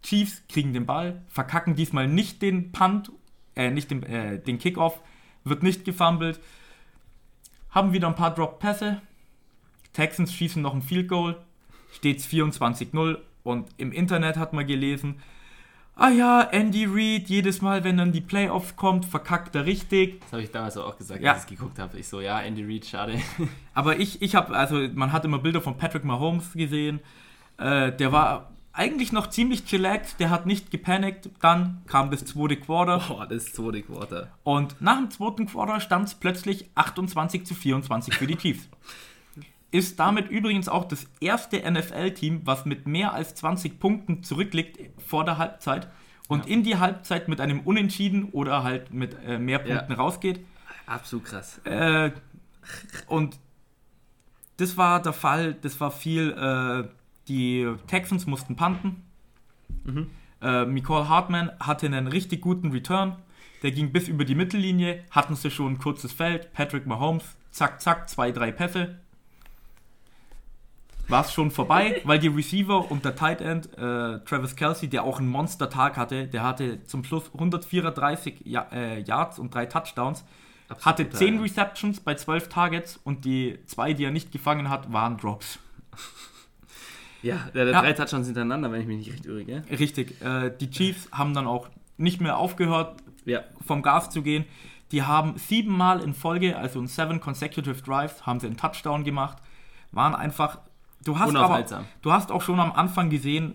Chiefs 0.03 0.43
kriegen 0.48 0.74
den 0.74 0.86
Ball, 0.86 1.22
verkacken 1.27 1.75
diesmal 1.75 2.07
nicht 2.07 2.41
den 2.41 2.72
Punt, 2.72 3.12
äh, 3.55 3.72
nicht 3.72 3.89
den, 3.89 4.03
äh, 4.03 4.39
den 4.39 4.57
Kickoff, 4.60 5.00
wird 5.43 5.63
nicht 5.63 5.86
gefummelt. 5.86 6.39
Haben 7.72 7.94
wieder 7.94 8.08
ein 8.08 8.16
paar 8.16 8.34
Drop-Pässe. 8.34 9.01
Texans 9.94 10.34
schießen 10.34 10.62
noch 10.62 10.74
ein 10.74 10.82
Field 10.82 11.08
Goal, 11.10 11.38
steht's 11.94 12.25
24-0 12.28 13.18
und 13.44 13.68
im 13.78 13.92
Internet 13.92 14.38
hat 14.38 14.54
man 14.54 14.66
gelesen, 14.66 15.16
ah 15.96 16.10
ja, 16.10 16.42
Andy 16.44 16.86
Reid, 16.86 17.28
jedes 17.28 17.62
Mal, 17.62 17.84
wenn 17.84 17.98
dann 17.98 18.12
die 18.13 18.22
Playoffs 18.22 18.75
kommt, 18.78 19.04
verkackt 19.06 19.54
er 19.56 19.66
richtig. 19.66 20.22
Das 20.22 20.34
habe 20.34 20.44
ich 20.44 20.51
damals 20.51 20.78
auch 20.78 20.98
gesagt, 20.98 21.22
Ja. 21.22 21.34
als 21.34 21.44
ich 21.44 21.50
geguckt 21.50 21.78
habe. 21.80 21.98
Ich 22.00 22.08
so, 22.08 22.22
ja, 22.22 22.40
Andy 22.42 22.63
Reid, 22.63 22.86
schade. 22.86 23.20
Aber 23.74 24.00
ich, 24.00 24.22
ich 24.22 24.36
habe, 24.36 24.56
also 24.56 24.78
man 24.94 25.12
hat 25.12 25.25
immer 25.25 25.40
Bilder 25.40 25.60
von 25.62 25.78
Patrick 25.78 26.06
Mahomes 26.06 26.54
gesehen, 26.54 27.00
äh, 27.58 27.92
der 27.92 28.12
war 28.13 28.50
eigentlich 28.74 29.12
noch 29.12 29.28
ziemlich 29.30 29.66
chillaxed, 29.66 30.20
der 30.20 30.30
hat 30.30 30.46
nicht 30.46 30.72
gepanikt, 30.72 31.30
dann 31.42 31.82
kam 31.88 32.10
das 32.12 32.24
zweite 32.25 32.56
Quarter 32.58 33.00
Boah, 33.08 33.28
das 33.28 33.51
zweite 33.54 33.82
Quarter. 33.82 34.32
und 34.44 34.82
nach 34.82 34.98
dem 34.98 35.10
zweiten 35.12 35.46
Quarter 35.46 35.80
stand 35.82 36.08
es 36.08 36.16
plötzlich 36.16 36.70
28 36.75 37.46
zu 37.46 37.54
24 37.54 38.16
für 38.16 38.28
die 38.28 38.38
Chiefs. 38.38 38.70
Ist 39.72 40.00
damit 40.00 40.30
übrigens 40.30 40.68
auch 40.68 40.84
das 40.86 41.08
erste 41.22 41.58
NFL-Team, 41.70 42.42
was 42.44 42.66
mit 42.66 42.88
mehr 42.88 43.13
als 43.13 43.36
20 43.36 43.80
Punkten 43.80 44.22
zurückliegt 44.24 44.78
vor 45.01 45.24
der 45.24 45.38
Halbzeit 45.38 45.88
und 46.28 46.46
Ja. 46.46 46.54
in 46.54 46.63
die 46.63 46.78
Halbzeit 46.78 47.30
mit 47.30 47.40
einem 47.40 47.62
Unentschieden 47.62 48.25
oder 48.34 48.63
halt 48.63 48.94
mit 48.94 49.16
äh, 49.25 49.38
mehr 49.38 49.66
Ja. 49.66 49.75
Punkten 49.78 49.94
rausgeht. 49.94 50.46
Absolut 50.86 51.25
krass. 51.25 51.60
Äh, 51.63 52.12
und 53.08 53.38
das 54.58 54.75
war 54.75 55.01
der 55.01 55.13
Fall, 55.13 55.54
das 55.54 55.80
war 55.80 55.90
viel, 55.92 56.32
äh, 56.32 56.90
die 57.31 57.73
Texans 57.88 58.27
mussten 58.27 58.55
punten. 58.55 59.03
Äh, 60.41 60.65
Nicole 60.65 61.07
Hartman 61.07 61.51
hatte 61.59 61.85
einen 61.85 62.07
richtig 62.07 62.41
guten 62.41 62.71
Return. 62.71 63.15
Der 63.63 63.71
ging 63.71 63.91
bis 63.91 64.07
über 64.07 64.25
die 64.25 64.35
Mittellinie, 64.35 65.03
hatten 65.11 65.35
sie 65.35 65.51
schon 65.51 65.73
ein 65.73 65.79
kurzes 65.79 66.11
Feld. 66.11 66.51
Patrick 66.51 66.85
Mahomes, 66.88 67.23
zack, 67.51 67.79
zack, 67.81 68.09
zwei, 68.09 68.31
drei 68.31 68.51
Pässe. 68.51 69.00
war 71.07 71.23
es 71.23 71.31
schon 71.31 71.51
vorbei, 71.51 72.01
weil 72.05 72.19
die 72.19 72.27
Receiver 72.27 72.89
und 72.89 73.05
der 73.05 73.15
Tight 73.15 73.41
End, 73.41 73.67
äh, 73.77 74.19
Travis 74.25 74.55
Kelsey, 74.55 74.89
der 74.89 75.03
auch 75.03 75.19
einen 75.19 75.29
Monster-Tag 75.29 75.95
hatte, 75.95 76.27
der 76.27 76.43
hatte 76.43 76.83
zum 76.85 77.03
Schluss 77.03 77.31
134 77.33 78.41
ja 78.45 78.67
äh, 78.71 79.01
Yards 79.01 79.38
und 79.39 79.53
drei 79.53 79.67
Touchdowns, 79.67 80.25
Absolut 80.69 80.85
hatte 80.85 81.03
brutal, 81.05 81.19
10 81.19 81.35
ja. 81.35 81.41
Receptions 81.41 82.00
bei 82.00 82.15
12 82.15 82.50
Targets 82.50 83.00
und 83.03 83.25
die 83.25 83.59
zwei, 83.67 83.93
die 83.93 84.05
er 84.05 84.11
nicht 84.11 84.31
gefangen 84.31 84.69
hat, 84.69 84.91
waren 84.91 85.17
Drops. 85.17 85.59
Ja, 87.24 87.38
der, 87.54 87.66
der 87.66 87.74
Ja. 87.74 87.82
drei 87.82 87.94
Touchdowns 87.94 88.25
hintereinander, 88.28 88.72
wenn 88.72 88.82
ich 88.82 88.88
mich 88.88 88.98
nicht 88.98 89.12
recht 89.13 89.25
irre, 89.25 89.44
gell? 89.46 89.63
Richtig, 89.70 90.22
äh, 90.22 90.51
die 90.60 90.70
Chiefs 90.70 91.10
haben 91.12 91.34
dann 91.34 91.48
auch 91.48 91.70
nicht 91.98 92.20
mehr 92.22 92.38
aufgehört, 92.38 93.00
Ja. 93.25 93.42
vom 93.66 93.82
Gas 93.84 94.10
zu 94.10 94.22
gehen. 94.24 94.46
Die 94.92 95.04
haben 95.04 95.38
siebenmal 95.38 96.01
in 96.01 96.13
Folge, 96.13 96.58
also 96.58 96.80
in 96.80 96.88
seven 96.88 97.20
consecutive 97.22 97.82
drives, 97.82 98.25
haben 98.25 98.40
sie 98.40 98.48
einen 98.48 98.58
Touchdown 98.58 99.04
gemacht. 99.04 99.38
Waren 99.92 100.16
einfach. 100.16 100.60
Du 101.04 101.18
hast 101.20 101.36
aber, 101.36 101.66
du 102.01 102.12
hast 102.12 102.32
auch 102.32 102.42
schon 102.42 102.60
am 102.60 102.72
Anfang 102.74 103.10
gesehen, 103.10 103.54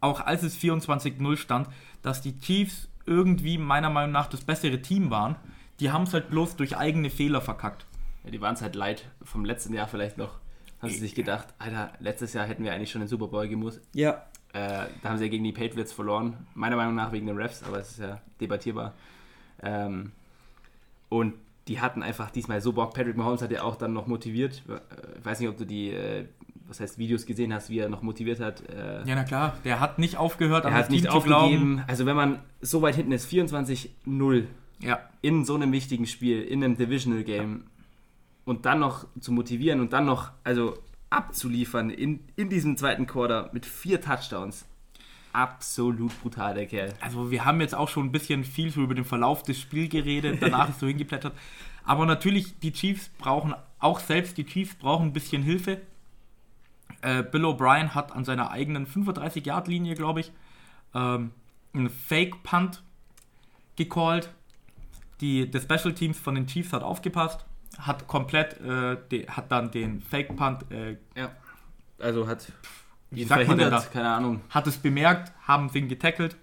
auch 0.00 0.20
als 0.20 0.42
es 0.42 0.56
24-0 0.56 1.36
stand, 1.36 1.68
dass 2.02 2.20
die 2.22 2.38
Chiefs 2.38 2.88
irgendwie 3.06 3.58
meiner 3.58 3.90
Meinung 3.90 4.12
nach 4.12 4.26
das 4.28 4.40
bessere 4.42 4.80
Team 4.82 5.10
waren. 5.10 5.36
Die 5.80 5.90
haben 5.90 6.04
es 6.04 6.12
halt 6.14 6.30
bloß 6.30 6.56
durch 6.56 6.76
eigene 6.76 7.10
Fehler 7.10 7.40
verkackt. 7.40 7.86
ja 8.24 8.30
die 8.30 8.40
waren 8.40 8.54
es 8.54 8.62
halt 8.62 8.74
leid 8.74 9.08
vom 9.22 9.44
letzten 9.44 9.72
Jahr 9.74 9.88
vielleicht 9.88 10.16
noch. 10.18 10.38
Haben 10.80 10.90
sie 10.90 10.98
sich 10.98 11.14
gedacht, 11.14 11.48
Alter, 11.58 11.92
letztes 12.00 12.32
Jahr 12.32 12.46
hätten 12.46 12.64
wir 12.64 12.72
eigentlich 12.72 12.90
schon 12.90 13.00
den 13.02 13.08
Super 13.08 13.28
Bowl 13.28 13.46
gemusst. 13.48 13.80
Ja. 13.94 14.22
Äh, 14.52 14.86
da 15.02 15.10
haben 15.10 15.18
sie 15.18 15.24
ja 15.24 15.30
gegen 15.30 15.44
die 15.44 15.52
Patriots 15.52 15.92
verloren. 15.92 16.36
Meiner 16.54 16.76
Meinung 16.76 16.94
nach 16.94 17.12
wegen 17.12 17.26
den 17.26 17.36
Refs, 17.36 17.62
aber 17.62 17.78
es 17.78 17.90
ist 17.92 17.98
ja 18.00 18.20
debattierbar. 18.40 18.94
Ähm, 19.62 20.12
und 21.08 21.34
die 21.68 21.80
hatten 21.80 22.02
einfach 22.02 22.30
diesmal 22.30 22.60
so 22.60 22.72
Bock. 22.72 22.94
Patrick 22.94 23.16
Mahomes 23.16 23.42
hat 23.42 23.50
ja 23.52 23.62
auch 23.62 23.76
dann 23.76 23.92
noch 23.92 24.06
motiviert. 24.06 24.62
Ich 25.18 25.24
weiß 25.24 25.38
nicht, 25.40 25.48
ob 25.48 25.56
du 25.56 25.64
die, 25.66 25.90
äh, 25.90 26.24
was 26.66 26.80
heißt, 26.80 26.98
Videos 26.98 27.26
gesehen 27.26 27.52
hast, 27.52 27.68
wie 27.70 27.78
er 27.78 27.88
noch 27.88 28.02
motiviert 28.02 28.40
hat. 28.40 28.62
Äh, 28.68 29.04
Ja, 29.04 29.14
na 29.14 29.24
klar, 29.24 29.56
der 29.64 29.78
hat 29.80 29.98
nicht 29.98 30.16
aufgehört, 30.16 30.64
er 30.64 30.72
hat 30.74 30.90
nicht 30.90 31.02
Team 31.08 31.22
glauben. 31.22 31.32
aufgegeben. 31.32 31.82
Also 31.86 32.06
wenn 32.06 32.16
man 32.16 32.40
so 32.60 32.80
weit 32.82 32.96
hinten 32.96 33.12
ist, 33.12 33.30
24-0 33.30 34.44
Ja, 34.80 35.00
in 35.20 35.44
so 35.44 35.54
einem 35.54 35.70
wichtigen 35.72 36.06
Spiel, 36.06 36.42
in 36.42 36.64
einem 36.64 36.76
Divisional 36.76 37.22
Game 37.22 37.64
und 38.50 38.66
dann 38.66 38.80
noch 38.80 39.06
zu 39.20 39.30
motivieren 39.30 39.78
und 39.78 39.92
dann 39.92 40.06
noch 40.06 40.32
also 40.42 40.76
abzuliefern 41.08 41.88
in, 41.88 42.18
in 42.34 42.50
diesem 42.50 42.76
zweiten 42.76 43.06
Quarter 43.06 43.48
mit 43.52 43.64
vier 43.64 44.00
Touchdowns. 44.00 44.66
Absolut 45.32 46.20
brutal, 46.20 46.54
der 46.54 46.66
Kerl. 46.66 46.92
also 47.00 47.30
wir 47.30 47.44
haben 47.44 47.60
jetzt 47.60 47.76
auch 47.76 47.88
schon 47.88 48.06
ein 48.06 48.12
bisschen 48.12 48.42
viel 48.42 48.76
über 48.76 48.96
den 48.96 49.04
Verlauf 49.04 49.44
des 49.44 49.60
Spiels 49.60 49.90
geredet, 49.90 50.38
danach 50.40 50.68
ist 50.68 50.80
so 50.80 50.86
hingeplättert. 50.88 51.32
Aber 51.84 52.06
natürlich, 52.06 52.58
die 52.58 52.72
Chiefs 52.72 53.08
brauchen, 53.18 53.54
auch 53.78 54.00
selbst 54.00 54.36
die 54.36 54.44
Chiefs 54.44 54.74
brauchen 54.74 55.06
ein 55.06 55.12
bisschen 55.12 55.44
Hilfe. 55.44 55.80
Äh, 57.02 57.22
Bill 57.22 57.44
O'Brien 57.44 57.90
hat 57.94 58.10
an 58.10 58.24
seiner 58.24 58.50
eigenen 58.50 58.84
35-Yard-Linie, 58.84 59.94
glaube 59.94 60.20
ich, 60.20 60.32
ähm, 60.92 61.30
einen 61.72 61.88
Fake-Punt 61.88 62.82
gecallt. 63.76 64.34
Die, 65.20 65.48
die 65.48 65.60
Special 65.60 65.94
Teams 65.94 66.18
von 66.18 66.34
den 66.34 66.48
Chiefs 66.48 66.72
hat 66.72 66.82
aufgepasst, 66.82 67.46
hat 67.78 68.06
komplett, 68.06 68.60
äh, 68.60 68.96
de, 69.10 69.28
hat 69.28 69.50
dann 69.52 69.70
den 69.70 70.00
Fake-Punt 70.00 70.70
äh, 70.70 70.96
Ja. 71.16 71.30
Also 71.98 72.26
hat 72.26 72.50
Wie 73.10 73.22
ihn 73.22 73.28
sagt 73.28 73.46
man 73.46 73.58
denn 73.58 73.68
verhindert, 73.68 73.92
keine 73.92 74.08
Ahnung. 74.10 74.40
hat 74.50 74.66
es 74.66 74.78
bemerkt, 74.78 75.32
haben 75.46 75.70
den 75.70 75.88
getackelt, 75.88 76.36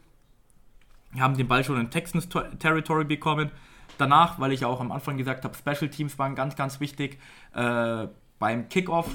haben 1.20 1.36
den 1.36 1.48
Ball 1.48 1.64
schon 1.64 1.80
in 1.80 1.90
Texans 1.90 2.30
Ter- 2.30 2.58
Territory 2.60 3.06
bekommen. 3.06 3.52
Danach, 3.98 4.40
weil 4.40 4.52
ich 4.52 4.60
ja 4.62 4.68
auch 4.68 4.80
am 4.80 4.92
Anfang 4.92 5.18
gesagt 5.18 5.44
habe, 5.44 5.56
Special 5.56 5.90
Teams 5.90 6.20
waren 6.20 6.36
ganz, 6.36 6.56
ganz 6.56 6.80
wichtig, 6.80 7.18
äh, 7.56 8.08
beim 8.38 8.70
Kickoff 8.70 9.10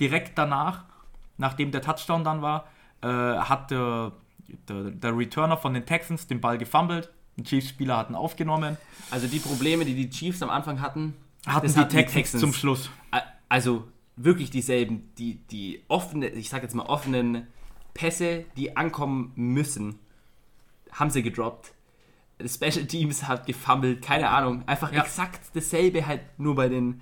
direkt 0.00 0.38
danach, 0.38 0.84
nachdem 1.36 1.70
der 1.70 1.82
Touchdown 1.82 2.24
dann 2.24 2.40
war, 2.40 2.66
äh, 3.02 3.08
hat 3.08 3.70
der, 3.70 4.12
der, 4.68 4.84
der 4.90 5.16
Returner 5.16 5.58
von 5.58 5.74
den 5.74 5.84
Texans 5.84 6.26
den 6.26 6.40
Ball 6.40 6.56
gefummelt. 6.56 7.10
Die 7.36 7.42
Chiefs-Spieler 7.44 7.96
hatten 7.98 8.14
aufgenommen, 8.14 8.76
Also 9.10 9.26
die 9.26 9.38
Probleme, 9.38 9.84
die 9.84 9.94
die 9.94 10.08
Chiefs 10.10 10.42
am 10.42 10.50
Anfang 10.50 10.80
hatten, 10.80 11.14
hatten 11.46 11.66
das 11.66 11.74
die 11.74 11.80
hatten 11.80 12.06
Texans, 12.06 12.40
zum 12.40 12.52
Schluss. 12.52 12.90
Also 13.48 13.88
wirklich 14.16 14.50
dieselben, 14.50 15.12
die, 15.18 15.36
die 15.50 15.82
offene, 15.88 16.28
ich 16.28 16.48
sag 16.48 16.62
jetzt 16.62 16.74
mal 16.74 16.86
offenen 16.86 17.46
Pässe, 17.94 18.44
die 18.56 18.76
ankommen 18.76 19.32
müssen, 19.36 19.98
haben 20.92 21.10
sie 21.10 21.22
gedroppt. 21.22 21.72
Special 22.44 22.86
Teams 22.86 23.28
hat 23.28 23.46
gefummelt, 23.46 24.02
keine 24.02 24.30
Ahnung. 24.30 24.62
Einfach 24.66 24.92
Ja. 24.92 25.02
exakt 25.02 25.40
dasselbe 25.54 26.06
halt 26.06 26.20
nur 26.38 26.54
bei 26.54 26.68
den 26.68 27.00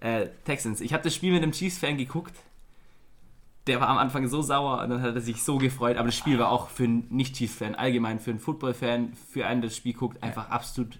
äh, 0.00 0.28
Texans. 0.44 0.80
Ich 0.80 0.92
habe 0.92 1.02
das 1.04 1.14
Spiel 1.14 1.32
mit 1.32 1.42
einem 1.42 1.52
Chiefs-Fan 1.52 1.96
geguckt. 1.96 2.34
Der 3.66 3.80
war 3.80 3.88
am 3.88 3.98
Anfang 3.98 4.26
so 4.26 4.40
sauer 4.42 4.82
und 4.82 4.90
dann 4.90 5.02
hat 5.02 5.14
er 5.14 5.20
sich 5.20 5.42
so 5.42 5.58
gefreut. 5.58 5.96
Aber 5.96 6.06
das 6.06 6.16
Spiel 6.16 6.38
war 6.38 6.50
auch 6.50 6.70
für 6.70 6.84
einen 6.84 7.06
Nicht-Chiefs-Fan, 7.10 7.74
allgemein 7.74 8.18
für 8.18 8.30
einen 8.30 8.40
Football-Fan, 8.40 9.12
für 9.30 9.46
einen, 9.46 9.60
der 9.60 9.68
das 9.68 9.76
Spiel 9.76 9.92
guckt, 9.92 10.22
einfach 10.22 10.48
absolut, 10.48 10.98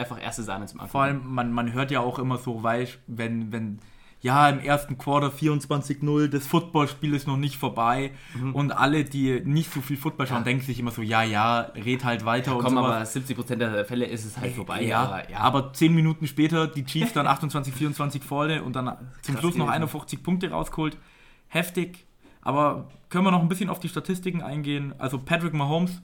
einfach 0.00 0.20
erste 0.20 0.42
Sahne 0.42 0.66
zum 0.66 0.80
Anfang. 0.80 0.90
Vor 0.90 1.02
allem, 1.02 1.20
man, 1.26 1.52
man 1.52 1.72
hört 1.72 1.90
ja 1.90 2.00
auch 2.00 2.18
immer 2.18 2.38
so, 2.38 2.62
weißt, 2.62 2.98
wenn, 3.06 3.52
wenn, 3.52 3.78
ja, 4.22 4.50
im 4.50 4.58
ersten 4.58 4.98
Quarter 4.98 5.28
24-0, 5.28 6.28
das 6.28 6.46
Footballspiel 6.46 7.14
ist 7.14 7.26
noch 7.26 7.38
nicht 7.38 7.56
vorbei 7.56 8.10
und 8.52 8.70
alle, 8.72 9.04
die 9.04 9.40
nicht 9.44 9.72
so 9.72 9.80
viel 9.80 9.96
Football 9.96 10.26
schauen, 10.26 10.38
Ja. 10.38 10.44
denken 10.44 10.62
sich 10.64 10.78
immer 10.78 10.90
so, 10.90 11.00
ja, 11.00 11.22
ja, 11.22 11.60
red 11.74 12.04
halt 12.04 12.26
weiter 12.26 12.54
und 12.56 12.62
Komm, 12.64 12.74
sowas. 12.74 13.16
aber 13.16 13.24
70% 13.26 13.56
der 13.56 13.84
Fälle 13.86 14.04
ist 14.04 14.26
es 14.26 14.36
halt 14.36 14.54
vorbei. 14.54 14.82
ja, 14.82 15.02
aber, 15.04 15.30
ja. 15.30 15.38
aber 15.38 15.72
10 15.72 15.94
Minuten 15.94 16.26
später 16.26 16.66
die 16.66 16.84
Chiefs 16.84 17.14
dann 17.14 17.26
28, 17.26 17.72
24 17.72 18.22
vorne 18.22 18.62
und 18.62 18.76
dann 18.76 18.94
zum 19.22 19.38
Schluss 19.38 19.54
noch 19.56 19.66
gewesen. 19.66 19.82
51 19.84 20.22
Punkte 20.22 20.50
rausgeholt. 20.50 20.98
Heftig. 21.48 22.04
Aber 22.42 22.88
können 23.08 23.24
wir 23.24 23.30
noch 23.30 23.40
ein 23.42 23.48
bisschen 23.48 23.70
auf 23.70 23.80
die 23.80 23.88
Statistiken 23.88 24.42
eingehen? 24.42 24.94
Also 24.98 25.18
Patrick 25.18 25.52
Mahomes, 25.54 26.02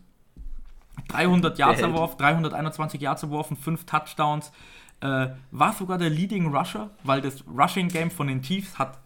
300 1.08 1.58
Yards 1.58 1.80
erworfen, 1.80 2.18
321 2.18 3.00
Yards 3.00 3.22
erworfen, 3.22 3.56
5 3.56 3.84
Touchdowns. 3.84 4.52
Äh, 5.00 5.28
war 5.50 5.72
sogar 5.74 5.98
der 5.98 6.10
Leading 6.10 6.54
Rusher, 6.54 6.90
weil 7.04 7.20
das 7.20 7.44
Rushing 7.46 7.88
Game 7.88 8.10
von 8.10 8.28
den 8.28 8.42
Chiefs 8.42 8.78
hat 8.78 8.98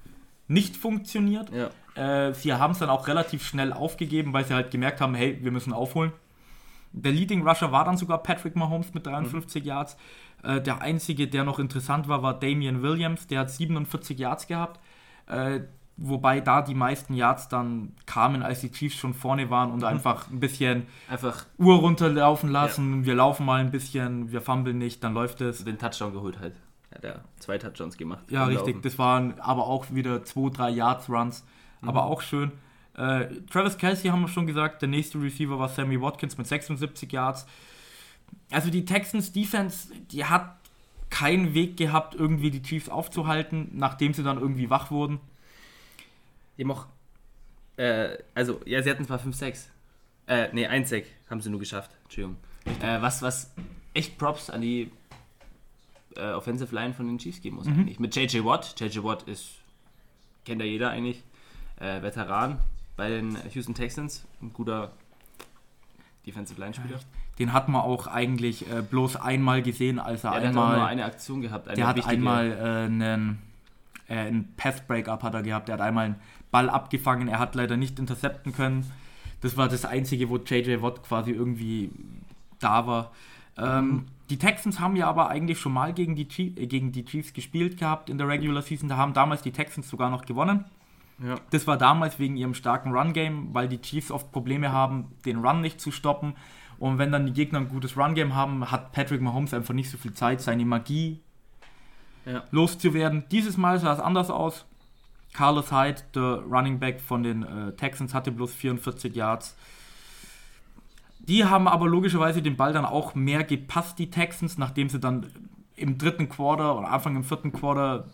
nicht 0.49 0.77
funktioniert. 0.77 1.51
ja. 1.53 1.71
Äh, 1.97 2.33
sie 2.35 2.53
haben 2.55 2.71
es 2.71 2.79
dann 2.79 2.89
auch 2.89 3.09
relativ 3.09 3.45
schnell 3.45 3.73
aufgegeben, 3.73 4.33
weil 4.33 4.45
sie 4.45 4.55
halt 4.55 4.71
gemerkt 4.71 5.01
haben, 5.01 5.15
hey, 5.15 5.39
wir 5.43 5.51
müssen 5.51 5.73
aufholen. 5.73 6.13
Der 6.93 7.13
Leading 7.13 7.47
Rusher 7.47 7.73
war 7.73 7.85
dann 7.85 7.97
sogar 7.97 8.23
Patrick 8.23 8.57
Mahomes 8.57 8.95
mit 8.95 9.07
53 9.07 9.65
Yards. 9.65 9.97
Äh, 10.43 10.61
der 10.61 10.81
einzige, 10.81 11.29
der 11.29 11.45
noch 11.45 11.59
interessant 11.59 12.09
war, 12.09 12.23
war 12.23 12.39
Damian 12.39 12.83
Williams. 12.83 13.27
Der 13.27 13.41
hat 13.41 13.51
47 13.51 14.19
Yards 14.19 14.47
gehabt. 14.47 14.81
Wobei 16.03 16.41
da 16.41 16.63
die 16.63 16.75
meisten 16.75 17.13
Yards 17.13 17.49
dann 17.49 17.93
kamen, 18.07 18.43
als 18.43 18.63
die 18.63 18.71
Chiefs 18.71 18.97
schon 18.97 19.13
vorne 19.13 19.51
waren 19.51 19.71
und 19.71 19.85
einfach 19.85 20.31
ein 20.31 20.41
bisschen 20.41 20.87
Einfach 21.11 21.45
Uhr 21.59 21.77
runterlaufen 21.77 22.51
lassen. 22.51 23.05
Wir 23.05 23.15
laufen 23.15 23.45
mal 23.45 23.61
ein 23.61 23.71
bisschen, 23.71 24.33
wir 24.33 24.41
fummeln 24.41 24.79
nicht, 24.79 25.05
dann 25.05 25.13
läuft 25.13 25.43
es. 25.43 25.63
den 25.63 25.79
Touchdown 25.79 26.15
geholt 26.15 26.41
halt. 26.41 26.55
Hat 26.95 27.05
er 27.05 27.21
zwei 27.39 27.59
Touchdowns 27.59 27.99
gemacht. 27.99 28.25
Ja, 28.31 28.47
richtig. 28.47 28.69
Laufen. 28.77 28.83
Das 28.83 28.99
waren 28.99 29.39
aber 29.41 29.67
auch 29.67 29.87
wieder 29.91 30.25
2, 30.25 30.49
3 30.51 30.71
Yards 30.71 31.11
Runs. 31.11 31.45
Aber 31.83 32.05
auch 32.05 32.23
schön. 32.23 32.53
Äh, 32.97 33.27
Travis 33.51 33.77
Kelsey 33.77 34.11
haben 34.11 34.23
wir 34.23 34.29
schon 34.29 34.47
gesagt. 34.47 34.81
Der 34.83 34.89
nächste 34.89 35.21
Receiver 35.21 35.59
war 35.59 35.69
Sammy 35.69 36.01
Watkins 36.01 36.37
mit 36.39 36.47
76 36.47 37.13
Yards. 37.13 37.47
Also 38.51 38.71
die 38.71 38.85
Texans 38.85 39.33
Defense, 39.33 39.89
die 40.11 40.25
hat 40.25 40.57
keinen 41.11 41.55
Weg 41.55 41.77
gehabt, 41.77 42.15
irgendwie 42.15 42.51
die 42.51 42.63
Chiefs 42.63 42.89
aufzuhalten, 42.89 43.71
nachdem 43.75 44.15
sie 44.15 44.23
dann 44.23 44.39
irgendwie 44.39 44.71
wach 44.71 44.91
wurden. 44.91 45.21
Die 46.61 46.65
haben 46.65 46.73
auch, 46.73 46.87
äh, 47.79 48.19
also, 48.35 48.61
ja, 48.67 48.83
sie 48.83 48.91
hatten 48.91 49.07
zwar 49.07 49.19
5 49.19 49.35
6 49.35 49.71
Äh, 50.27 50.49
nee, 50.53 50.67
1 50.67 50.91
Sack 50.91 51.05
haben 51.31 51.41
sie 51.41 51.49
nur 51.49 51.59
geschafft. 51.59 51.91
Entschuldigung. 52.05 52.37
Äh, 52.83 53.01
was, 53.01 53.23
was 53.23 53.51
echt 53.95 54.19
Props 54.19 54.51
an 54.51 54.61
die 54.61 54.91
äh, 56.17 56.33
Offensive 56.33 56.75
Line 56.75 56.93
von 56.93 57.07
den 57.07 57.17
Chiefs 57.19 57.41
geben 57.41 57.57
muss 57.57 57.65
Mhm. 57.67 57.81
eigentlich. 57.81 57.99
Mit 57.99 58.15
JJ 58.15 58.45
Watt. 58.45 58.79
JJ 58.79 59.03
Watt 59.03 59.23
ist, 59.23 59.49
kennt 60.45 60.61
ja 60.61 60.67
jeder 60.67 60.91
eigentlich, 60.91 61.23
äh, 61.81 62.03
Veteran 62.03 62.59
bei 62.97 63.09
den 63.09 63.37
Houston 63.55 63.75
Texans. 63.75 64.27
Ein 64.43 64.53
guter 64.53 64.93
Defensive 66.27 66.61
Line 66.61 66.75
Spieler. 66.75 67.01
Den 67.39 67.55
hat 67.55 67.69
man 67.71 67.81
auch 67.81 68.07
eigentlich 68.07 68.71
äh, 68.71 68.83
bloß 68.83 69.17
einmal 69.17 69.63
gesehen, 69.63 69.99
als 69.99 70.25
er 70.25 70.35
Ja, 70.35 70.41
der 70.41 70.49
hat 70.51 70.57
auch 70.57 70.61
nur 70.63 70.73
einmal. 70.75 70.89
eine 70.89 71.05
Aktion 71.07 71.41
gehabt. 71.41 71.69
Eine 71.69 71.77
der 71.77 71.87
hat 71.87 72.07
einmal 72.07 72.53
äh, 72.53 72.85
einen, 72.85 73.39
äh, 74.11 74.15
einen 74.15 74.53
Pass-Breakup 74.57 75.23
hat 75.23 75.35
er 75.35 75.43
gehabt. 75.43 75.69
Der 75.69 75.75
hat 75.75 75.81
einmal 75.81 76.07
einen 76.07 76.17
Ball 76.51 76.69
abgefangen. 76.69 77.29
Er 77.29 77.39
hat 77.39 77.55
leider 77.55 77.77
nicht 77.77 77.99
intercepten 77.99 78.53
können. 78.53 78.91
Das 79.41 79.57
war 79.57 79.69
das 79.69 79.85
Einzige, 79.85 80.29
wo 80.29 80.37
JJ 80.37 80.83
Watt 80.83 81.03
quasi 81.03 81.31
irgendwie 81.31 81.91
da 82.59 82.87
war. 82.87 83.13
Ähm, 83.57 84.07
Die 84.29 84.37
Texans 84.37 84.81
haben 84.81 84.97
ja 84.97 85.09
aber 85.09 85.29
eigentlich 85.29 85.59
schon 85.59 85.73
mal 85.73 85.93
gegen 85.95 86.15
die, 86.15 86.29
Chief, 86.29 86.57
äh, 86.59 86.67
gegen 86.67 86.93
die 86.93 87.05
Chiefs 87.05 87.33
gespielt 87.33 87.79
gehabt 87.79 88.11
in 88.11 88.19
der 88.19 88.29
Regular 88.29 88.63
Season. 88.63 88.89
Da 88.89 88.97
haben 88.97 89.15
damals 89.15 89.43
die 89.43 89.53
Texans 89.53 89.89
sogar 89.89 90.11
noch 90.11 90.27
gewonnen. 90.27 90.65
Ja. 91.23 91.37
Das 91.51 91.67
war 91.67 91.77
damals 91.77 92.19
wegen 92.19 92.37
ihrem 92.37 92.55
starken 92.55 92.93
Run-Game, 92.93 93.53
weil 93.53 93.69
die 93.69 93.81
Chiefs 93.81 94.11
oft 94.11 94.33
Probleme 94.33 94.73
haben, 94.73 95.13
den 95.25 95.39
Run 95.45 95.61
nicht 95.61 95.81
zu 95.81 95.91
stoppen. 95.91 96.35
Und 96.79 96.97
wenn 96.99 97.13
dann 97.13 97.27
die 97.27 97.33
Gegner 97.33 97.61
ein 97.61 97.69
gutes 97.69 97.97
Run-Game 97.97 98.35
haben, 98.35 98.71
hat 98.71 98.93
Patrick 98.93 99.21
Mahomes 99.21 99.53
einfach 99.53 99.75
nicht 99.75 99.91
so 99.91 99.99
viel 99.99 100.15
Zeit, 100.15 100.41
seine 100.41 100.65
Magie 100.65 101.21
Ja. 102.27 102.45
loszuwerden. 102.51 103.25
Dieses 103.31 103.57
Mal 103.57 103.79
sah 103.79 103.93
es 103.93 104.01
anders 104.01 104.31
aus. 104.31 104.67
Carlos 105.33 105.73
Hyde, 105.73 106.03
der 106.15 106.43
Running 106.51 106.79
Back 106.79 107.01
von 107.01 107.23
den 107.23 107.43
äh, 107.43 107.73
Texans, 107.73 108.15
hatte 108.15 108.33
bloß 108.33 108.53
44 108.53 109.15
Yards. 109.15 109.57
Die 111.21 111.45
haben 111.45 111.69
aber 111.69 111.87
logischerweise 111.87 112.43
den 112.43 112.57
Ball 112.57 112.73
dann 112.73 112.85
auch 112.85 113.15
mehr 113.15 113.45
gepasst, 113.45 113.99
die 113.99 114.11
Texans, 114.11 114.59
nachdem 114.59 114.89
sie 114.89 114.99
dann 114.99 115.27
im 115.77 115.99
dritten 115.99 116.29
Quarter 116.29 116.79
oder 116.79 116.91
Anfang 116.91 117.17
im 117.17 117.25
vierten 117.25 117.53
Quarter 117.53 118.07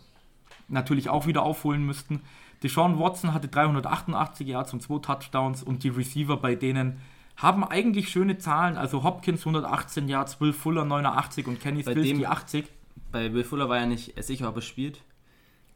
natürlich 0.67 1.09
auch 1.09 1.25
wieder 1.25 1.43
aufholen 1.43 1.85
müssten. 1.85 2.21
Deshaun 2.63 2.99
Watson 2.99 3.33
hatte 3.33 3.47
388 3.47 4.47
Yards 4.47 4.73
und 4.73 4.81
zwei 4.81 4.99
Touchdowns 4.99 5.63
und 5.63 5.83
die 5.83 5.89
Receiver 5.89 6.37
bei 6.37 6.55
denen 6.55 6.97
haben 7.35 7.63
eigentlich 7.63 8.09
schöne 8.09 8.39
Zahlen. 8.39 8.77
Also 8.77 9.03
Hopkins 9.03 9.41
118 9.41 10.07
Yards, 10.07 10.41
Will 10.41 10.53
Fuller 10.53 10.85
89 10.85 11.47
und 11.47 11.59
Kenny 11.59 11.81
Stills 11.81 12.17
die 12.17 12.27
80. 12.27 12.65
Bei 13.11 13.33
Will 13.33 13.43
Fuller 13.43 13.69
war 13.69 13.77
ja 13.77 13.85
nicht 13.85 14.21
sicher, 14.23 14.49
ob 14.49 14.55
er 14.57 14.61
spielt. 14.61 15.01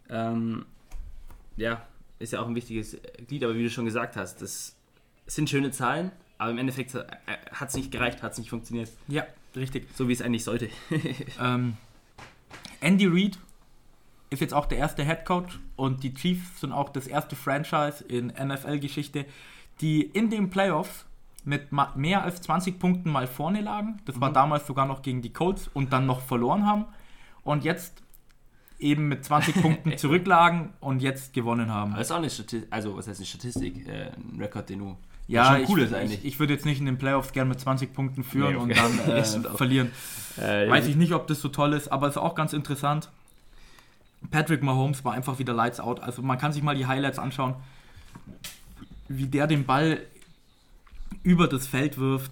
Ähm, 0.09 0.65
ja, 1.57 1.85
ist 2.19 2.33
ja 2.33 2.41
auch 2.41 2.47
ein 2.47 2.55
wichtiges 2.55 2.97
Glied, 3.27 3.43
aber 3.43 3.55
wie 3.55 3.63
du 3.63 3.69
schon 3.69 3.85
gesagt 3.85 4.15
hast, 4.15 4.41
das 4.41 4.75
sind 5.25 5.49
schöne 5.49 5.71
Zahlen, 5.71 6.11
aber 6.37 6.51
im 6.51 6.57
Endeffekt 6.57 6.93
hat 6.93 7.69
es 7.69 7.75
nicht 7.75 7.91
gereicht, 7.91 8.21
hat 8.21 8.33
es 8.33 8.37
nicht 8.37 8.49
funktioniert. 8.49 8.89
Ja, 9.07 9.25
richtig. 9.55 9.87
So 9.95 10.07
wie 10.07 10.13
es 10.13 10.21
eigentlich 10.21 10.43
sollte. 10.43 10.69
ähm, 11.41 11.77
Andy 12.79 13.07
Reid 13.07 13.37
ist 14.29 14.39
jetzt 14.39 14.53
auch 14.53 14.65
der 14.65 14.77
erste 14.77 15.05
Head 15.05 15.25
Coach 15.25 15.59
und 15.75 16.03
die 16.03 16.13
Chiefs 16.13 16.61
sind 16.61 16.71
auch 16.71 16.89
das 16.89 17.07
erste 17.07 17.35
Franchise 17.35 18.03
in 18.03 18.27
NFL-Geschichte, 18.27 19.25
die 19.81 20.01
in 20.01 20.29
den 20.29 20.49
Playoffs 20.49 21.05
mit 21.43 21.71
mehr 21.95 22.23
als 22.23 22.41
20 22.41 22.79
Punkten 22.79 23.09
mal 23.11 23.27
vorne 23.27 23.61
lagen. 23.61 23.99
Das 24.05 24.15
mhm. 24.15 24.21
war 24.21 24.33
damals 24.33 24.67
sogar 24.67 24.85
noch 24.85 25.01
gegen 25.01 25.21
die 25.21 25.33
Colts 25.33 25.69
und 25.73 25.91
dann 25.91 26.05
noch 26.05 26.21
verloren 26.21 26.65
haben. 26.65 26.85
Und 27.43 27.63
jetzt 27.63 28.01
eben 28.79 29.07
mit 29.07 29.23
20 29.23 29.61
Punkten 29.61 29.97
zurücklagen 29.97 30.73
und 30.79 31.01
jetzt 31.01 31.33
gewonnen 31.33 31.71
haben. 31.71 31.91
Das 31.91 32.07
ist 32.07 32.11
auch 32.11 32.17
eine 32.17 32.29
Statistik, 32.29 32.67
also 32.71 32.97
was 32.97 33.07
heißt 33.07 33.19
eine 33.19 33.27
Statistik, 33.27 33.87
äh, 33.87 34.11
ein 34.11 34.39
Rekord, 34.39 34.69
den 34.69 34.79
du 34.79 34.97
ja, 35.27 35.57
ich, 35.57 35.69
cool 35.69 35.79
ich, 35.81 36.25
ich, 36.25 36.39
würde 36.39 36.53
jetzt 36.53 36.65
nicht 36.65 36.79
in 36.79 36.85
den 36.85 36.97
Playoffs 36.97 37.31
gerne 37.31 37.49
mit 37.49 37.59
20 37.59 37.93
Punkten 37.93 38.23
führen 38.23 38.67
nee, 38.67 38.73
okay. 38.73 38.81
und 38.81 38.99
dann 39.05 39.11
äh, 39.15 39.23
verlieren. 39.55 39.91
Äh, 40.37 40.69
Weiß 40.69 40.87
ich 40.87 40.97
nicht, 40.97 41.13
ob 41.13 41.27
das 41.27 41.39
so 41.39 41.47
toll 41.47 41.71
ist, 41.73 41.89
aber 41.89 42.07
es 42.07 42.15
ist 42.15 42.21
auch 42.21 42.35
ganz 42.35 42.51
interessant. 42.51 43.09
Patrick 44.29 44.61
Mahomes 44.61 45.05
war 45.05 45.13
einfach 45.13 45.39
wieder 45.39 45.53
Lights 45.53 45.79
Out. 45.79 46.01
Also 46.01 46.21
man 46.21 46.37
kann 46.37 46.51
sich 46.51 46.63
mal 46.63 46.75
die 46.75 46.85
Highlights 46.85 47.17
anschauen, 47.17 47.55
wie 49.07 49.27
der 49.27 49.47
den 49.47 49.65
Ball 49.65 49.99
über 51.23 51.47
das 51.47 51.65
Feld 51.65 51.97
wirft. 51.97 52.31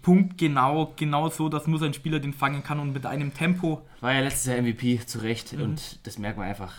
Punkt 0.00 0.38
genau, 0.38 0.92
genau 0.96 1.28
so, 1.28 1.48
dass 1.48 1.66
nur 1.66 1.78
sein 1.78 1.94
Spieler 1.94 2.20
den 2.20 2.32
fangen 2.32 2.62
kann 2.62 2.78
und 2.78 2.92
mit 2.92 3.06
einem 3.06 3.34
Tempo. 3.34 3.82
War 4.00 4.14
ja 4.14 4.20
letztes 4.20 4.46
Jahr 4.46 4.62
MVP, 4.62 5.04
zu 5.06 5.22
Recht. 5.22 5.52
Mhm. 5.52 5.62
Und 5.62 6.06
das 6.06 6.18
merkt 6.18 6.38
man 6.38 6.48
einfach. 6.48 6.72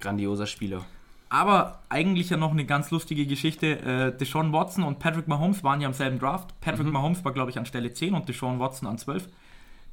Grandioser 0.00 0.46
Spieler. 0.46 0.84
Aber 1.28 1.80
eigentlich 1.88 2.30
ja 2.30 2.36
noch 2.36 2.50
eine 2.50 2.64
ganz 2.64 2.90
lustige 2.90 3.26
Geschichte. 3.26 3.78
Äh, 3.78 4.16
Deshaun 4.16 4.52
Watson 4.52 4.82
und 4.84 4.98
Patrick 4.98 5.28
Mahomes 5.28 5.62
waren 5.62 5.80
ja 5.80 5.86
im 5.86 5.94
selben 5.94 6.18
Draft. 6.18 6.60
Patrick 6.60 6.86
mhm. 6.86 6.92
Mahomes 6.92 7.24
war, 7.24 7.32
glaube 7.32 7.50
ich, 7.50 7.58
an 7.58 7.66
Stelle 7.66 7.92
10 7.92 8.14
und 8.14 8.28
Deshaun 8.28 8.58
Watson 8.58 8.88
an 8.88 8.98
12. 8.98 9.28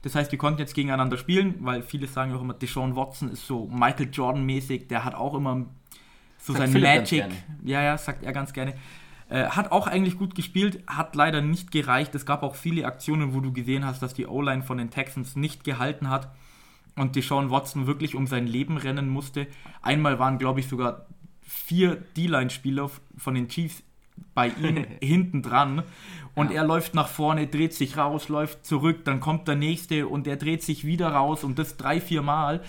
Das 0.02 0.16
heißt, 0.16 0.32
die 0.32 0.38
konnten 0.38 0.60
jetzt 0.60 0.74
gegeneinander 0.74 1.18
spielen, 1.18 1.56
weil 1.60 1.82
viele 1.82 2.08
sagen 2.08 2.34
auch 2.34 2.42
immer, 2.42 2.54
Deshaun 2.54 2.96
Watson 2.96 3.32
ist 3.32 3.46
so 3.46 3.68
Michael 3.68 4.10
Jordan-mäßig, 4.12 4.88
der 4.88 5.04
hat 5.04 5.16
auch 5.16 5.34
immer 5.36 5.66
so 6.40 6.54
sagt 6.54 6.66
sein 6.66 6.72
Philipp 6.72 6.88
Magic. 6.88 7.26
Ja, 7.64 7.82
ja, 7.82 7.98
sagt 7.98 8.24
er 8.24 8.32
ganz 8.32 8.54
gerne. 8.54 8.74
Äh, 9.30 9.48
hat 9.50 9.72
auch 9.72 9.88
eigentlich 9.88 10.18
gut 10.18 10.36
gespielt, 10.36 10.82
hat 10.88 11.16
leider 11.16 11.42
nicht 11.42 11.72
gereicht. 11.72 12.16
Es 12.16 12.26
gab 12.26 12.44
auch 12.44 12.56
viele 12.56 12.86
Aktionen, 12.86 13.34
wo 13.34 13.42
du 13.42 13.52
gesehen 13.52 13.86
hast, 13.86 14.02
dass 14.02 14.14
die 14.14 14.26
O-Line 14.26 14.64
von 14.64 14.78
den 14.78 14.90
Texans 14.90 15.36
nicht 15.36 15.66
gehalten 15.66 16.10
hat 16.10 16.30
und 16.96 17.16
Deshaun 17.16 17.52
Watson 17.52 17.88
wirklich 17.88 18.16
um 18.16 18.26
sein 18.26 18.48
Leben 18.48 18.78
rennen 18.78 19.10
musste. 19.10 19.48
Einmal 19.82 20.18
waren, 20.18 20.38
glaube 20.38 20.62
ich, 20.62 20.70
sogar 20.70 21.08
vier 21.42 21.96
D-Line-Spieler 22.16 22.90
von 23.18 23.36
den 23.36 23.50
Chiefs 23.50 23.84
bei 24.34 24.48
ihm 24.48 24.86
hinten 25.02 25.42
dran 25.42 25.84
und 26.34 26.52
ja. 26.52 26.58
er 26.58 26.64
läuft 26.64 26.96
nach 26.96 27.08
vorne, 27.10 27.48
dreht 27.48 27.74
sich 27.74 27.98
raus, 27.98 28.30
läuft 28.30 28.66
zurück, 28.66 29.04
dann 29.04 29.20
kommt 29.20 29.48
der 29.48 29.56
nächste 29.56 30.08
und 30.08 30.26
er 30.26 30.38
dreht 30.38 30.64
sich 30.64 30.86
wieder 30.86 31.10
raus 31.10 31.44
und 31.44 31.60
das 31.60 31.78
drei, 31.78 32.00
vier 32.00 32.22
Mal 32.22 32.62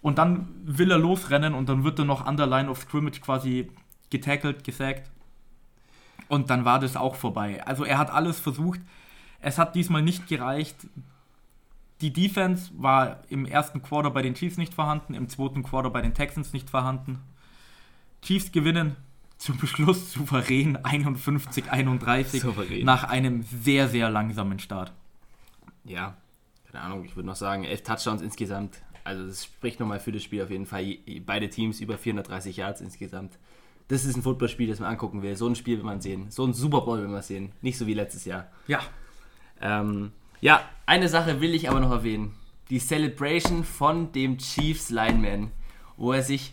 und 0.00 0.18
dann 0.18 0.48
will 0.64 0.90
er 0.90 0.98
losrennen 0.98 1.54
und 1.54 1.68
dann 1.68 1.84
wird 1.84 1.98
er 1.98 2.04
noch 2.06 2.24
an 2.24 2.36
der 2.36 2.46
Line 2.46 2.70
of 2.70 2.80
Scrimmage 2.80 3.20
quasi 3.20 3.70
getackelt, 4.10 4.64
gesackt 4.64 5.10
und 6.28 6.50
dann 6.50 6.64
war 6.64 6.78
das 6.78 6.96
auch 6.96 7.14
vorbei. 7.14 7.64
Also 7.66 7.84
er 7.84 7.98
hat 7.98 8.10
alles 8.10 8.40
versucht. 8.40 8.80
Es 9.40 9.58
hat 9.58 9.74
diesmal 9.74 10.02
nicht 10.02 10.28
gereicht. 10.28 10.76
Die 12.00 12.12
Defense 12.12 12.70
war 12.76 13.20
im 13.28 13.44
ersten 13.44 13.82
Quarter 13.82 14.10
bei 14.10 14.22
den 14.22 14.34
Chiefs 14.34 14.56
nicht 14.56 14.74
vorhanden, 14.74 15.14
im 15.14 15.28
zweiten 15.28 15.62
Quarter 15.62 15.90
bei 15.90 16.02
den 16.02 16.14
Texans 16.14 16.52
nicht 16.52 16.70
vorhanden. 16.70 17.20
Chiefs 18.22 18.52
gewinnen 18.52 18.96
zum 19.36 19.64
Schluss 19.66 20.12
souverän 20.12 20.78
51-31 20.78 22.84
nach 22.84 23.04
einem 23.04 23.42
sehr, 23.42 23.88
sehr 23.88 24.10
langsamen 24.10 24.58
Start. 24.58 24.92
Ja, 25.84 26.16
keine 26.70 26.84
Ahnung, 26.84 27.04
ich 27.04 27.16
würde 27.16 27.28
noch 27.28 27.36
sagen, 27.36 27.64
elf 27.64 27.82
Touchdowns 27.82 28.20
insgesamt. 28.20 28.82
Also 29.04 29.26
das 29.26 29.44
spricht 29.44 29.80
nochmal 29.80 30.00
für 30.00 30.12
das 30.12 30.22
Spiel 30.22 30.42
auf 30.42 30.50
jeden 30.50 30.66
Fall. 30.66 30.96
Beide 31.24 31.48
Teams 31.48 31.80
über 31.80 31.96
430 31.96 32.56
Yards 32.56 32.80
insgesamt 32.80 33.38
das 33.88 34.04
ist 34.04 34.16
ein 34.16 34.22
Footballspiel, 34.22 34.68
das 34.68 34.80
man 34.80 34.90
angucken 34.90 35.22
will. 35.22 35.34
So 35.34 35.46
ein 35.48 35.56
Spiel 35.56 35.78
will 35.78 35.84
man 35.84 36.00
sehen. 36.00 36.30
So 36.30 36.44
ein 36.44 36.52
Super 36.52 36.82
Bowl 36.82 37.00
will 37.00 37.08
man 37.08 37.22
sehen. 37.22 37.52
Nicht 37.62 37.78
so 37.78 37.86
wie 37.86 37.94
letztes 37.94 38.26
Jahr. 38.26 38.48
Ja. 38.66 38.80
Ähm, 39.60 40.12
ja, 40.40 40.60
eine 40.86 41.08
Sache 41.08 41.40
will 41.40 41.54
ich 41.54 41.68
aber 41.68 41.80
noch 41.80 41.90
erwähnen. 41.90 42.34
Die 42.70 42.78
Celebration 42.78 43.64
von 43.64 44.12
dem 44.12 44.36
Chiefs 44.38 44.90
Lineman, 44.90 45.50
wo 45.96 46.12
er 46.12 46.22
sich 46.22 46.52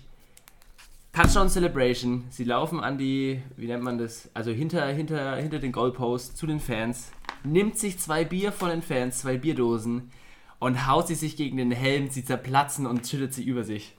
Touchdown 1.11 1.49
Celebration, 1.49 2.23
sie 2.29 2.45
laufen 2.45 2.79
an 2.79 2.97
die, 2.97 3.41
wie 3.57 3.67
nennt 3.67 3.83
man 3.83 3.97
das, 3.97 4.29
also 4.33 4.51
hinter, 4.51 4.85
hinter, 4.87 5.35
hinter 5.35 5.59
den 5.59 5.71
Goalpost 5.71 6.37
zu 6.37 6.47
den 6.47 6.59
Fans, 6.59 7.11
nimmt 7.43 7.77
sich 7.77 7.99
zwei 7.99 8.25
Bier 8.25 8.51
von 8.51 8.69
den 8.69 8.81
Fans, 8.81 9.19
zwei 9.19 9.37
Bierdosen 9.37 10.11
und 10.59 10.87
haut 10.87 11.07
sie 11.07 11.15
sich 11.15 11.35
gegen 11.35 11.57
den 11.57 11.71
Helm, 11.71 12.09
sie 12.09 12.25
zerplatzen 12.25 12.85
und 12.85 13.07
schüttet 13.07 13.33
sie 13.33 13.43
über 13.43 13.63
sich. 13.63 13.93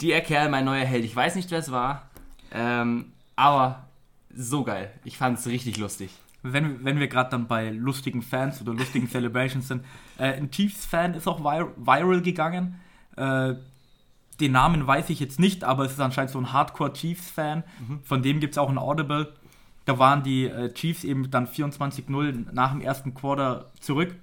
Die 0.00 0.12
Kerl, 0.20 0.48
mein 0.48 0.64
neuer 0.64 0.84
Held. 0.84 1.04
Ich 1.04 1.14
weiß 1.14 1.34
nicht, 1.34 1.50
wer 1.50 1.58
es 1.58 1.70
war. 1.70 2.10
Ähm, 2.52 3.12
aber 3.36 3.86
so 4.34 4.64
geil. 4.64 4.90
Ich 5.04 5.18
fand 5.18 5.38
es 5.38 5.46
richtig 5.46 5.78
lustig. 5.78 6.10
Wenn, 6.42 6.84
wenn 6.84 6.98
wir 6.98 7.08
gerade 7.08 7.30
dann 7.30 7.46
bei 7.46 7.70
lustigen 7.70 8.22
Fans 8.22 8.60
oder 8.60 8.74
lustigen 8.74 9.08
Celebrations 9.10 9.68
sind, 9.68 9.84
äh, 10.18 10.34
ein 10.34 10.50
Chiefs-Fan 10.50 11.14
ist 11.14 11.28
auch 11.28 11.40
vir 11.40 11.72
viral 11.76 12.20
gegangen. 12.22 12.80
Äh, 13.16 13.54
den 14.40 14.52
Namen 14.52 14.86
weiß 14.86 15.10
ich 15.10 15.20
jetzt 15.20 15.38
nicht, 15.38 15.62
aber 15.62 15.84
es 15.84 15.92
ist 15.92 16.00
anscheinend 16.00 16.30
so 16.30 16.38
ein 16.38 16.52
Hardcore-Chiefs-Fan. 16.52 17.62
Mhm. 17.88 18.00
Von 18.02 18.22
dem 18.22 18.40
gibt 18.40 18.54
es 18.54 18.58
auch 18.58 18.70
ein 18.70 18.78
Audible. 18.78 19.32
Da 19.84 19.98
waren 19.98 20.22
die 20.22 20.46
äh, 20.46 20.72
Chiefs 20.72 21.04
eben 21.04 21.30
dann 21.30 21.46
24-0 21.46 22.52
nach 22.52 22.72
dem 22.72 22.80
ersten 22.80 23.14
Quarter 23.14 23.70
zurück. 23.80 24.14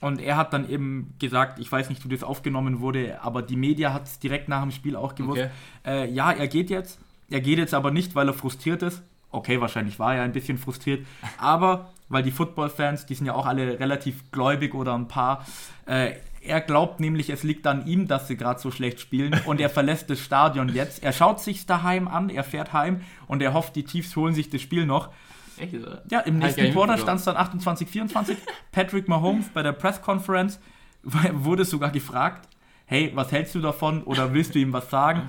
Und 0.00 0.20
er 0.20 0.36
hat 0.36 0.52
dann 0.52 0.68
eben 0.68 1.14
gesagt, 1.18 1.58
ich 1.58 1.70
weiß 1.70 1.88
nicht, 1.88 2.04
wie 2.04 2.08
das 2.08 2.22
aufgenommen 2.22 2.80
wurde, 2.80 3.22
aber 3.22 3.42
die 3.42 3.56
Media 3.56 3.92
hat 3.92 4.06
es 4.06 4.18
direkt 4.18 4.48
nach 4.48 4.62
dem 4.62 4.70
Spiel 4.70 4.96
auch 4.96 5.14
gewusst. 5.14 5.42
Okay. 5.42 5.50
Äh, 5.86 6.10
ja, 6.12 6.32
er 6.32 6.48
geht 6.48 6.68
jetzt. 6.68 7.00
Er 7.30 7.40
geht 7.40 7.58
jetzt 7.58 7.74
aber 7.74 7.90
nicht, 7.90 8.14
weil 8.14 8.28
er 8.28 8.34
frustriert 8.34 8.82
ist. 8.82 9.02
Okay, 9.30 9.60
wahrscheinlich 9.60 9.98
war 9.98 10.14
er 10.14 10.22
ein 10.22 10.32
bisschen 10.32 10.58
frustriert, 10.58 11.04
aber 11.38 11.90
weil 12.08 12.22
die 12.22 12.30
Football-Fans, 12.30 13.06
die 13.06 13.14
sind 13.14 13.26
ja 13.26 13.34
auch 13.34 13.46
alle 13.46 13.80
relativ 13.80 14.30
gläubig 14.30 14.74
oder 14.74 14.94
ein 14.94 15.08
paar, 15.08 15.44
äh, 15.86 16.12
er 16.40 16.60
glaubt 16.60 17.00
nämlich, 17.00 17.30
es 17.30 17.42
liegt 17.42 17.66
an 17.66 17.86
ihm, 17.86 18.06
dass 18.06 18.28
sie 18.28 18.36
gerade 18.36 18.60
so 18.60 18.70
schlecht 18.70 19.00
spielen 19.00 19.40
und 19.46 19.60
er 19.60 19.70
verlässt 19.70 20.10
das 20.10 20.20
Stadion 20.20 20.68
jetzt. 20.68 21.02
Er 21.02 21.12
schaut 21.12 21.40
sich 21.40 21.66
daheim 21.66 22.06
an, 22.06 22.28
er 22.28 22.44
fährt 22.44 22.72
heim 22.72 23.00
und 23.26 23.42
er 23.42 23.54
hofft, 23.54 23.74
die 23.76 23.84
Chiefs 23.84 24.14
holen 24.14 24.34
sich 24.34 24.50
das 24.50 24.60
Spiel 24.60 24.86
noch. 24.86 25.10
Echt? 25.58 25.74
Ja, 26.10 26.20
im 26.20 26.38
nächsten 26.38 26.72
Quarter 26.72 26.98
stand 26.98 27.20
es 27.20 27.24
dann 27.24 27.36
28-24. 27.36 28.36
Patrick 28.72 29.08
Mahomes 29.08 29.48
bei 29.48 29.62
der 29.62 29.72
Press 29.72 30.02
Conference 30.02 30.60
wurde 31.02 31.64
sogar 31.64 31.90
gefragt, 31.90 32.48
hey, 32.86 33.12
was 33.14 33.32
hältst 33.32 33.54
du 33.54 33.60
davon 33.60 34.02
oder 34.02 34.32
willst 34.32 34.54
du 34.54 34.58
ihm 34.58 34.72
was 34.72 34.90
sagen? 34.90 35.22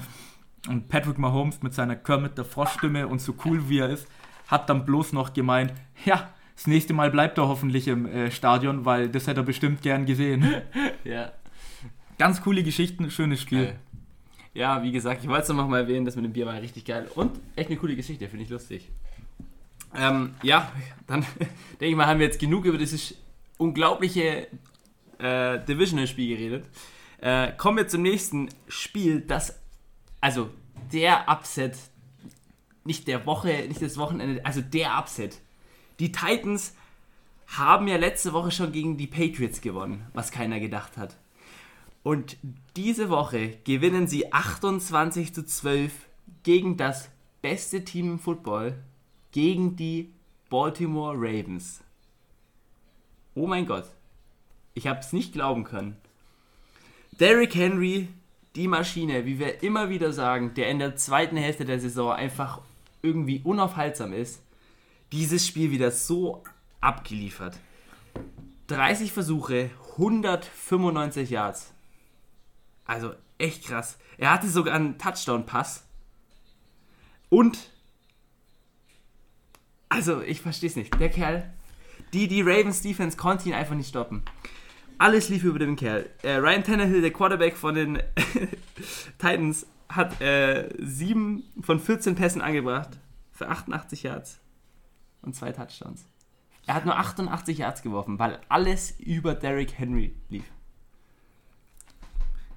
Und 0.68 0.90
Patrick 0.90 1.18
Mahomes 1.18 1.62
mit 1.62 1.74
seiner 1.74 1.96
Kermit 1.96 2.38
der 2.38 2.46
Froschstimme 2.46 3.08
und 3.08 3.20
so 3.20 3.36
cool 3.46 3.70
wie 3.70 3.80
er 3.80 3.90
ist, 3.90 4.08
hat 4.48 4.70
dann 4.70 4.86
bloß 4.86 5.14
noch 5.14 5.34
gemeint, 5.34 5.74
ja, 6.06 6.30
das 6.56 6.68
nächste 6.68 6.94
Mal 6.94 7.12
bleibt 7.12 7.38
er 7.38 7.48
hoffentlich 7.48 7.88
im 7.88 8.06
äh, 8.06 8.32
Stadion, 8.32 8.86
weil 8.86 9.10
das 9.10 9.28
hätte 9.28 9.42
er 9.42 9.44
bestimmt 9.44 9.82
gern 9.82 10.06
gesehen. 10.06 10.62
ja. 11.04 11.32
Ganz 12.18 12.42
coole 12.42 12.64
Geschichten, 12.64 13.12
schönes 13.12 13.42
Spiel. 13.42 13.66
Geil. 13.66 13.80
Ja, 14.54 14.82
wie 14.82 14.94
gesagt, 14.94 15.22
ich 15.22 15.30
wollte 15.30 15.44
es 15.44 15.50
noch 15.50 15.68
mal 15.68 15.82
erwähnen, 15.82 16.06
das 16.06 16.16
mit 16.16 16.24
dem 16.24 16.32
Bier 16.32 16.46
war 16.46 16.54
richtig 16.62 16.86
geil. 16.86 17.10
Und 17.14 17.38
echt 17.58 17.70
eine 17.70 17.78
coole 17.78 17.96
Geschichte, 17.96 18.30
finde 18.30 18.46
ich 18.46 18.50
lustig. 18.50 18.90
Ähm, 19.94 20.36
ja, 20.44 20.72
dann 21.08 21.22
denke 21.72 21.88
ich 21.88 21.96
mal, 21.96 22.08
haben 22.08 22.20
wir 22.20 22.26
jetzt 22.26 22.40
genug 22.40 22.64
über 22.64 22.78
dieses 22.78 23.16
unglaubliche 23.58 24.48
äh, 25.20 25.60
Divisional-Spiel 25.60 26.38
geredet. 26.38 26.66
Äh, 27.20 27.52
kommen 27.58 27.78
wir 27.78 27.88
zum 27.90 28.02
nächsten 28.02 28.50
Spiel, 28.70 29.22
das 29.22 29.60
also 30.26 30.50
der 30.92 31.30
Upset, 31.30 31.78
nicht 32.84 33.08
der 33.08 33.28
Woche, 33.28 33.68
nicht 33.68 33.80
das 33.80 33.96
Wochenende, 33.96 34.44
also 34.44 34.60
der 34.60 34.98
Upset. 34.98 35.40
Die 36.00 36.12
Titans 36.12 36.74
haben 37.46 37.88
ja 37.88 37.98
letzte 37.98 38.34
Woche 38.34 38.50
schon 38.50 38.72
gegen 38.72 38.98
die 38.98 39.06
Patriots 39.06 39.62
gewonnen, 39.62 40.08
was 40.14 40.32
keiner 40.32 40.60
gedacht 40.60 40.98
hat. 40.98 41.16
Und 42.02 42.38
diese 42.76 43.12
Woche 43.12 43.60
gewinnen 43.66 44.08
sie 44.08 44.34
28 44.34 45.32
zu 45.32 45.46
12 45.46 45.94
gegen 46.42 46.76
das 46.76 47.12
beste 47.44 47.86
Team 47.86 48.14
im 48.14 48.20
Football, 48.20 48.84
gegen 49.32 49.76
die 49.76 50.12
Baltimore 50.50 51.14
Ravens. 51.16 51.84
Oh 53.36 53.46
mein 53.46 53.68
Gott. 53.68 53.86
Ich 54.74 54.88
habe 54.88 55.02
es 55.02 55.14
nicht 55.14 55.34
glauben 55.34 55.66
können. 55.66 55.98
Derrick 57.20 57.54
Henry, 57.54 58.08
die 58.56 58.68
Maschine, 58.68 59.26
wie 59.26 59.40
wir 59.40 59.64
immer 59.64 59.90
wieder 59.90 60.14
sagen, 60.14 60.54
der 60.54 60.70
in 60.70 60.80
der 60.80 60.96
zweiten 60.96 61.38
Hälfte 61.38 61.66
der 61.66 61.80
Saison 61.80 62.12
einfach 62.12 62.62
irgendwie 63.02 63.42
unaufhaltsam 63.44 64.14
ist, 64.14 64.42
dieses 65.12 65.46
Spiel 65.46 65.72
wieder 65.72 65.92
so 65.92 66.44
abgeliefert. 66.82 67.58
30 68.68 69.12
Versuche, 69.12 69.70
195 69.94 71.30
Yards. 71.30 71.74
Also 72.86 73.14
echt 73.38 73.66
krass. 73.66 73.98
Er 74.18 74.32
hatte 74.32 74.50
sogar 74.50 74.76
einen 74.76 74.98
Touchdown-Pass. 74.98 75.84
Und. 77.30 77.70
Also, 79.90 80.22
ich 80.22 80.42
verstehe 80.42 80.70
es 80.70 80.76
nicht. 80.76 81.00
Der 81.00 81.10
Kerl. 81.10 81.54
Die, 82.14 82.28
die 82.28 82.42
Ravens 82.42 82.82
Defense 82.82 83.18
konnte 83.18 83.50
ihn 83.50 83.56
einfach 83.56 83.76
nicht 83.76 83.90
stoppen. 83.90 84.24
Alles 84.98 85.30
lief 85.30 85.44
über 85.44 85.60
den 85.60 85.76
Kerl. 85.76 86.10
Äh, 86.24 86.36
Ryan 86.38 86.64
Tannehill, 86.64 87.02
der 87.02 87.12
Quarterback 87.12 87.58
von 87.58 87.76
den 87.76 88.00
Titans, 89.18 89.68
hat 89.90 90.20
äh, 90.22 90.70
7 90.80 91.44
von 91.62 91.80
14 91.80 92.16
Pässen 92.16 92.42
angebracht. 92.42 92.90
Für 93.32 93.50
88 93.50 94.04
Yards. 94.04 94.40
Und 95.22 95.36
zwei 95.36 95.52
Touchdowns. 95.52 96.06
Er 96.68 96.76
hat 96.76 96.86
nur 96.86 96.98
88 96.98 97.58
Yards 97.58 97.82
geworfen, 97.82 98.18
weil 98.18 98.40
alles 98.50 98.92
über 99.00 99.36
Derrick 99.36 99.78
Henry 99.78 100.16
lief. 100.30 100.46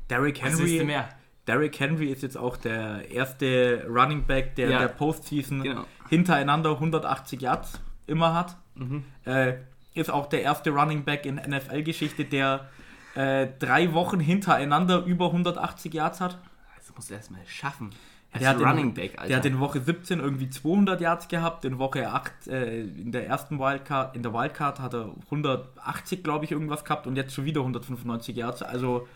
Derrick 0.08 0.42
Henry, 0.42 0.82
mehr? 0.84 1.08
Derrick 1.46 1.78
Henry 1.80 2.10
ist 2.10 2.22
jetzt 2.22 2.36
auch 2.36 2.56
der 2.56 3.10
erste 3.10 3.84
Running 3.88 4.24
Back, 4.24 4.54
der 4.56 4.70
Ja. 4.70 4.78
der 4.78 4.88
Postseason 4.88 5.62
Genau. 5.62 5.84
hintereinander 6.08 6.78
180 6.78 7.40
Yards 7.42 7.80
immer 8.06 8.34
hat. 8.34 8.56
Mhm. 8.74 9.04
Äh, 9.24 9.54
ist 9.94 10.10
auch 10.10 10.26
der 10.26 10.42
erste 10.42 10.70
Running 10.70 11.04
Back 11.04 11.26
in 11.26 11.36
NFL-Geschichte, 11.36 12.24
der 12.24 12.68
äh, 13.14 13.48
drei 13.58 13.92
Wochen 13.94 14.20
hintereinander 14.20 15.04
über 15.04 15.26
180 15.26 15.92
Yards 15.92 16.20
hat. 16.20 16.38
Das 16.76 16.94
musst 16.94 17.10
du 17.10 17.14
erstmal 17.14 17.40
schaffen. 17.46 17.90
Als 18.30 18.40
Der 18.40 18.50
hat, 18.50 18.60
Running 18.60 18.88
in, 18.88 18.94
Back, 18.94 19.16
der 19.26 19.38
hat 19.38 19.46
in 19.46 19.58
Woche 19.58 19.80
17 19.80 20.20
irgendwie 20.20 20.50
200 20.50 21.00
Yards 21.00 21.28
gehabt, 21.28 21.64
in 21.64 21.78
Woche 21.78 22.10
8 22.10 22.46
äh, 22.48 22.82
in 22.82 23.10
der 23.10 23.26
ersten 23.26 23.58
Wildcard, 23.58 24.14
in 24.14 24.22
der 24.22 24.34
Wildcard 24.34 24.80
hat 24.80 24.92
er 24.92 25.14
180, 25.24 26.22
glaube 26.22 26.44
ich, 26.44 26.52
irgendwas 26.52 26.84
gehabt 26.84 27.06
und 27.06 27.16
jetzt 27.16 27.34
schon 27.34 27.46
wieder 27.46 27.62
195 27.62 28.36
Yards. 28.36 28.62
Also, 28.62 29.08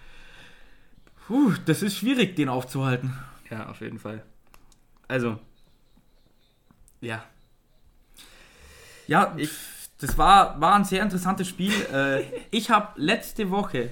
puh, 1.26 1.52
das 1.66 1.82
ist 1.82 1.98
schwierig, 1.98 2.37
den 2.37 2.48
aufzuhalten. 2.48 3.12
ja, 3.50 3.68
auf 3.68 3.82
jeden 3.82 3.98
Fall. 3.98 4.22
Also, 5.08 5.38
ja. 7.02 7.22
Ja, 9.06 9.35
ich, 9.37 9.50
das 10.02 10.18
war, 10.18 10.60
war 10.60 10.74
ein 10.74 10.84
sehr 10.84 11.02
interessantes 11.02 11.48
Spiel. 11.48 11.72
äh, 11.92 12.22
ich 12.50 12.70
habe 12.70 12.88
letzte 12.96 13.50
Woche, 13.50 13.90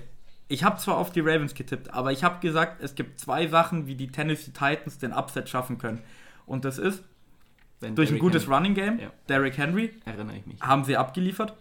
ich 0.48 0.64
habe 0.64 0.78
zwar 0.78 0.96
auf 0.96 1.10
die 1.12 1.20
Ravens 1.20 1.54
getippt, 1.54 1.92
aber 1.94 2.12
ich 2.12 2.24
habe 2.24 2.40
gesagt, 2.40 2.82
es 2.82 2.94
gibt 2.94 3.20
zwei 3.20 3.46
Sachen, 3.46 3.86
wie 3.86 3.94
die 3.94 4.08
Tennessee 4.08 4.50
Titans 4.52 4.98
den 4.98 5.12
Upset 5.12 5.48
schaffen 5.48 5.78
können. 5.78 6.02
Und 6.46 6.64
das 6.64 6.78
ist 6.78 7.04
Wenn 7.80 7.94
durch 7.94 8.08
ein 8.08 8.14
Derrick 8.14 8.20
gutes 8.22 8.42
Henry- 8.46 8.54
Running 8.56 8.74
Game, 8.74 8.98
Ja. 8.98 9.10
Derrick 9.28 9.56
Henry, 9.56 9.92
Erinnere 10.04 10.36
ich 10.36 10.46
mich. 10.46 10.60
haben 10.60 10.84
sie 10.84 10.96
abgeliefert. 10.96 11.54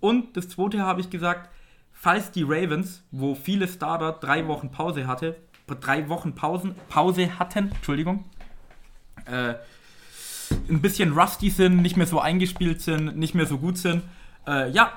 Und 0.00 0.36
das 0.36 0.48
zweite 0.50 0.80
habe 0.82 1.00
ich 1.00 1.08
gesagt, 1.08 1.48
falls 1.92 2.30
die 2.30 2.42
Ravens, 2.42 3.02
wo 3.10 3.34
viele 3.34 3.66
Starter 3.66 4.12
drei 4.12 4.46
Wochen 4.46 4.70
Pause 4.70 5.06
hatte, 5.06 5.36
drei 5.80 6.08
Wochen 6.10 6.34
Pausen, 6.34 6.74
Pause 6.90 7.38
hatten, 7.38 7.70
Entschuldigung, 7.70 8.24
äh, 9.24 9.54
ein 10.68 10.80
bisschen 10.80 11.12
rusty 11.12 11.50
sind, 11.50 11.76
nicht 11.82 11.96
mehr 11.96 12.06
so 12.06 12.20
eingespielt 12.20 12.80
sind, 12.80 13.16
nicht 13.16 13.34
mehr 13.34 13.46
so 13.46 13.58
gut 13.58 13.78
sind. 13.78 14.02
Äh, 14.46 14.70
ja, 14.70 14.92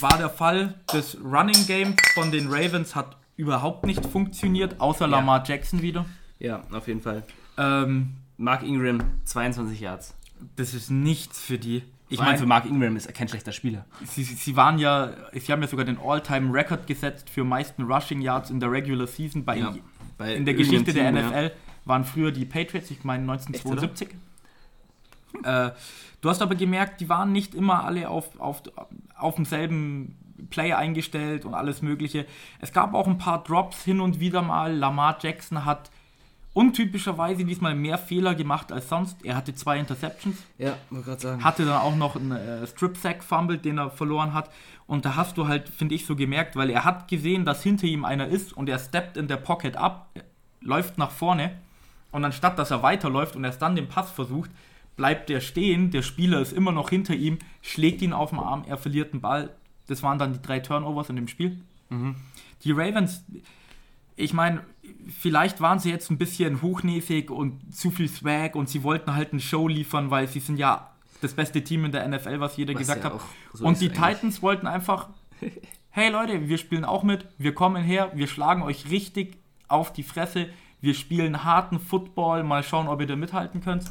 war 0.00 0.16
der 0.18 0.30
Fall. 0.30 0.74
Das 0.88 1.16
Running 1.22 1.66
Game 1.66 1.94
von 2.14 2.30
den 2.30 2.48
Ravens 2.48 2.94
hat 2.94 3.16
überhaupt 3.36 3.84
nicht 3.86 4.04
funktioniert, 4.06 4.80
außer 4.80 5.06
Ja. 5.06 5.10
Lamar 5.18 5.44
Jackson 5.46 5.82
wieder. 5.82 6.04
Ja, 6.38 6.62
auf 6.72 6.86
jeden 6.88 7.00
Fall. 7.00 7.22
Ähm, 7.58 8.14
Mark 8.36 8.62
Ingram, 8.62 9.00
22 9.24 9.80
Yards. 9.80 10.14
das 10.56 10.74
ist 10.74 10.90
nichts 10.90 11.40
für 11.40 11.58
die. 11.58 11.82
Ich 12.10 12.20
meine, 12.20 12.36
für 12.38 12.46
Mark 12.46 12.66
Ingram 12.66 12.96
ist 12.96 13.06
er 13.06 13.12
kein 13.12 13.28
schlechter 13.28 13.50
Spieler. 13.50 13.86
sie, 14.04 14.22
sie 14.24 14.56
waren 14.56 14.78
ja, 14.78 15.10
sie 15.32 15.50
haben 15.52 15.62
ja 15.62 15.68
sogar 15.68 15.84
den 15.86 15.98
All-Time-Record 15.98 16.86
gesetzt 16.86 17.30
für 17.30 17.44
meisten 17.44 17.82
Rushing 17.84 18.20
Yards 18.20 18.50
in 18.50 18.60
der 18.60 18.70
Regular 18.70 19.06
Season 19.06 19.44
bei 19.44 19.56
Ja. 19.58 19.74
Bei 20.18 20.34
in 20.34 20.44
der 20.44 20.54
Geschichte 20.54 20.92
der 20.92 21.12
Team, 21.12 21.28
NFL 21.28 21.50
waren 21.86 22.04
früher 22.04 22.30
die 22.30 22.44
Patriots, 22.44 22.90
ich 22.90 23.02
meine 23.04 23.22
1972. 23.22 24.08
Äh, 25.44 25.72
du 26.20 26.30
hast 26.30 26.40
aber 26.40 26.54
gemerkt, 26.54 27.00
die 27.00 27.08
waren 27.08 27.32
nicht 27.32 27.54
immer 27.54 27.84
alle 27.84 28.08
auf, 28.08 28.40
auf, 28.40 28.62
auf 29.16 29.34
demselben 29.34 30.16
Play 30.48 30.72
eingestellt 30.72 31.44
und 31.44 31.54
alles 31.54 31.82
Mögliche. 31.82 32.24
Es 32.60 32.72
gab 32.72 32.94
auch 32.94 33.06
ein 33.06 33.18
paar 33.18 33.42
Drops 33.42 33.82
hin 33.84 34.00
und 34.00 34.20
wieder 34.20 34.40
mal. 34.42 34.74
Lamar 34.74 35.18
Jackson 35.20 35.64
hat 35.64 35.90
untypischerweise 36.54 37.44
diesmal 37.44 37.74
mehr 37.74 37.98
Fehler 37.98 38.34
gemacht 38.34 38.72
als 38.72 38.88
sonst. 38.88 39.24
Er 39.24 39.36
hatte 39.36 39.54
zwei 39.54 39.78
Interceptions 39.78 40.36
Ja, 40.56 40.76
wollte 40.88 41.06
gerade 41.06 41.20
sagen. 41.20 41.44
hatte 41.44 41.64
dann 41.64 41.80
auch 41.80 41.96
noch 41.96 42.16
einen 42.16 42.32
äh, 42.32 42.66
Strip-Sack-Fumble, 42.66 43.58
den 43.58 43.78
er 43.78 43.90
verloren 43.90 44.32
hat. 44.32 44.50
Und 44.86 45.04
da 45.04 45.16
hast 45.16 45.36
du 45.36 45.48
halt, 45.48 45.68
finde 45.68 45.94
ich, 45.96 46.06
so 46.06 46.14
gemerkt, 46.14 46.56
weil 46.56 46.70
er 46.70 46.84
hat 46.84 47.08
gesehen, 47.08 47.44
dass 47.44 47.62
hinter 47.62 47.86
ihm 47.86 48.04
einer 48.04 48.28
ist 48.28 48.52
und 48.52 48.68
er 48.68 48.78
steppt 48.78 49.16
in 49.16 49.28
der 49.28 49.36
Pocket 49.36 49.76
ab, 49.76 50.08
läuft 50.60 50.96
nach 50.96 51.10
vorne 51.10 51.58
und 52.12 52.24
anstatt, 52.24 52.58
dass 52.58 52.70
er 52.70 52.82
weiterläuft 52.82 53.34
und 53.34 53.44
erst 53.44 53.60
dann 53.60 53.74
den 53.74 53.88
Pass 53.88 54.10
versucht, 54.10 54.50
bleibt 54.96 55.30
er 55.30 55.40
stehen, 55.40 55.90
der 55.90 56.02
Spieler 56.02 56.40
ist 56.40 56.52
immer 56.52 56.72
noch 56.72 56.90
hinter 56.90 57.14
ihm, 57.14 57.38
schlägt 57.62 58.02
ihn 58.02 58.12
auf 58.12 58.30
den 58.30 58.38
Arm, 58.38 58.64
er 58.66 58.76
verliert 58.78 59.12
den 59.12 59.20
Ball. 59.20 59.54
Das 59.86 60.02
waren 60.02 60.18
dann 60.18 60.32
die 60.32 60.42
drei 60.42 60.60
Turnovers 60.60 61.10
in 61.10 61.16
dem 61.16 61.28
Spiel. 61.28 61.60
Die 62.62 62.72
Ravens, 62.72 63.24
ich 64.16 64.32
meine, 64.32 64.62
vielleicht 65.20 65.60
waren 65.60 65.78
sie 65.78 65.90
jetzt 65.90 66.10
ein 66.10 66.18
bisschen 66.18 66.62
hochnäsig 66.62 67.30
und 67.30 67.74
zu 67.74 67.90
viel 67.90 68.08
Swag 68.08 68.56
und 68.56 68.68
sie 68.68 68.82
wollten 68.82 69.14
halt 69.14 69.32
eine 69.32 69.40
Show 69.40 69.68
liefern, 69.68 70.10
weil 70.10 70.26
sie 70.28 70.40
sind 70.40 70.58
ja 70.58 70.90
das 71.20 71.34
beste 71.34 71.62
Team 71.62 71.84
in 71.84 71.92
der 71.92 72.06
NFL, 72.08 72.40
was 72.40 72.56
jeder 72.56 72.74
Was 72.74 72.80
gesagt 72.80 73.04
ja 73.04 73.12
hat. 73.12 73.20
so 73.52 73.64
und 73.64 73.80
die 73.80 73.90
eigentlich. 73.90 74.16
Titans 74.16 74.42
wollten 74.42 74.66
einfach, 74.66 75.08
hey 75.90 76.10
Leute, 76.10 76.48
wir 76.48 76.58
spielen 76.58 76.84
auch 76.84 77.02
mit, 77.02 77.26
wir 77.38 77.54
kommen 77.54 77.82
her, 77.82 78.10
wir 78.14 78.26
schlagen 78.26 78.62
euch 78.62 78.90
richtig 78.90 79.38
auf 79.68 79.92
die 79.92 80.02
Fresse, 80.02 80.48
wir 80.80 80.94
spielen 80.94 81.44
harten 81.44 81.78
Football, 81.78 82.44
mal 82.44 82.62
schauen, 82.62 82.88
ob 82.88 83.00
ihr 83.00 83.06
da 83.06 83.16
mithalten 83.16 83.60
könnt. 83.62 83.84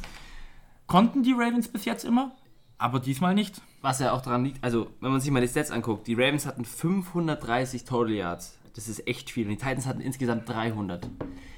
Konnten 0.86 1.22
die 1.22 1.32
Ravens 1.32 1.68
bis 1.68 1.84
jetzt 1.84 2.04
immer, 2.04 2.32
aber 2.78 3.00
diesmal 3.00 3.34
nicht. 3.34 3.60
Was 3.80 4.00
ja 4.00 4.12
auch 4.12 4.22
daran 4.22 4.44
liegt, 4.44 4.62
also 4.64 4.90
wenn 5.00 5.12
man 5.12 5.20
sich 5.20 5.30
mal 5.30 5.40
die 5.40 5.48
Stats 5.48 5.70
anguckt, 5.70 6.06
die 6.06 6.14
Ravens 6.14 6.46
hatten 6.46 6.64
530 6.64 7.84
Total 7.84 8.12
Yards. 8.12 8.58
Das 8.74 8.88
ist 8.88 9.06
echt 9.06 9.30
viel. 9.30 9.44
Und 9.44 9.50
die 9.50 9.56
Titans 9.56 9.86
hatten 9.86 10.00
insgesamt 10.00 10.48
300. 10.48 11.08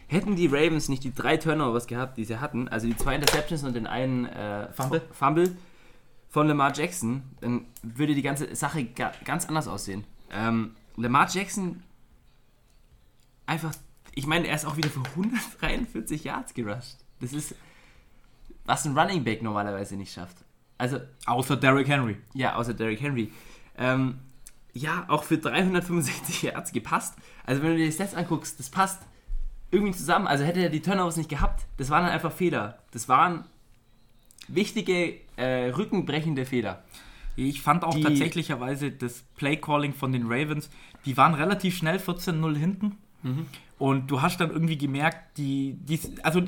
Hätten 0.09 0.37
die 0.37 0.47
Ravens 0.47 0.89
nicht 0.89 1.03
die 1.03 1.15
drei 1.15 1.37
Turnovers 1.37 1.87
gehabt, 1.87 2.19
die 2.19 2.25
sie 2.25 2.41
hatten, 2.41 2.69
also 2.69 2.87
die 2.87 2.97
zwei 2.97 3.15
Interceptions 3.15 3.65
und 3.65 3.75
den 3.75 3.87
einen 3.87 4.27
äh, 4.27 4.71
Fumble. 4.73 5.03
Fumble 5.13 5.57
von 6.29 6.49
Lamar 6.49 6.73
Jackson, 6.77 7.23
dann 7.41 7.67
würde 7.83 8.15
die 8.15 8.23
ganze 8.23 8.55
Sache 8.55 8.85
ga 8.85 9.13
ganz 9.25 9.47
anders 9.47 9.69
aussehen. 9.69 10.05
Ähm, 10.31 10.77
Lamar 10.97 11.29
Jackson 11.31 11.83
einfach, 13.47 13.73
ich 14.15 14.27
meine, 14.27 14.47
er 14.47 14.55
ist 14.55 14.67
auch 14.67 14.77
wieder 14.77 14.91
für 14.91 15.03
143 15.03 16.25
Yards 16.25 16.55
gerusht. 16.55 16.99
Das 17.21 17.33
ist, 17.33 17.55
was 18.67 18.85
ein 18.85 18.97
Running 18.99 19.25
Back 19.25 19.43
normalerweise 19.43 19.97
nicht 19.97 20.13
schafft. 20.13 20.37
Also 20.79 20.99
Außer 21.25 21.57
Derrick 21.57 21.89
Henry. 21.89 22.17
ja, 22.35 22.55
außer 22.57 22.75
Derrick 22.75 23.01
Henry. 23.01 23.33
Ähm, 23.79 24.19
ja, 24.75 25.05
auch 25.09 25.23
für 25.25 25.39
365 25.39 26.43
Yards 26.43 26.73
gepasst. 26.73 27.15
Also 27.47 27.63
wenn 27.63 27.71
du 27.71 27.77
dir 27.79 27.87
die 27.87 27.93
Stats 27.93 28.15
anguckst, 28.15 28.59
das 28.61 28.69
passt 28.69 29.01
irgendwie 29.71 29.93
zusammen. 29.97 30.27
Also 30.27 30.45
hätte 30.45 30.61
er 30.61 30.69
die 30.69 30.81
Turnovers 30.83 31.17
nicht 31.17 31.31
gehabt, 31.31 31.67
das 31.79 31.89
waren 31.91 32.05
dann 32.05 32.13
einfach 32.13 32.33
Fehler. 32.33 32.79
Das 32.91 33.09
waren 33.09 33.45
wichtige, 34.49 35.15
äh, 35.37 35.71
rückenbrechende 35.71 36.45
Fehler. 36.47 36.83
Ich 37.37 37.61
fand 37.63 37.85
auch 37.85 37.95
Die- 37.95 38.03
tatsächlicherweise 38.03 38.91
das 38.91 39.23
Play-Calling 39.37 39.93
von 39.93 40.13
den 40.13 40.25
Ravens, 40.27 40.71
die 41.05 41.17
waren 41.17 41.35
relativ 41.35 41.77
schnell 41.77 41.99
14-0 41.99 42.57
hinten. 42.57 42.97
Und 43.79 44.09
du 44.09 44.23
hast 44.23 44.41
dann 44.41 44.51
irgendwie 44.51 44.79
gemerkt, 44.79 45.37
die, 45.37 45.73
die, 45.81 45.99
also 46.23 46.43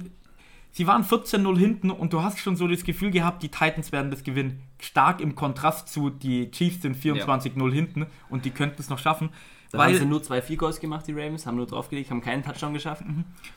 sie 0.72 0.86
waren 0.86 1.04
14-0 1.04 1.58
hinten 1.58 1.90
und 1.90 2.12
du 2.12 2.22
hast 2.22 2.38
schon 2.38 2.56
so 2.56 2.68
das 2.68 2.84
Gefühl 2.84 3.10
gehabt, 3.10 3.42
die 3.42 3.48
Titans 3.48 3.92
werden 3.92 4.10
das 4.10 4.22
gewinnen. 4.22 4.62
Stark 4.80 5.20
im 5.20 5.34
Kontrast 5.34 5.88
zu, 5.88 6.10
die 6.10 6.50
Chiefs 6.50 6.82
sind 6.82 6.96
24-0 6.96 7.72
hinten 7.72 8.06
und 8.28 8.44
die 8.44 8.50
könnten 8.50 8.80
es 8.80 8.88
noch 8.88 8.98
schaffen. 8.98 9.30
Da 9.70 9.84
haben 9.84 9.92
sie 9.92 10.00
Weil, 10.00 10.06
nur 10.06 10.22
zwei 10.22 10.40
Field 10.40 10.60
Goals 10.60 10.80
gemacht, 10.80 11.06
die 11.06 11.12
Ravens, 11.12 11.46
haben 11.46 11.56
nur 11.56 11.66
draufgelegt, 11.66 12.10
haben 12.10 12.22
keinen 12.22 12.42
Touchdown 12.42 12.72
geschafft. 12.72 13.02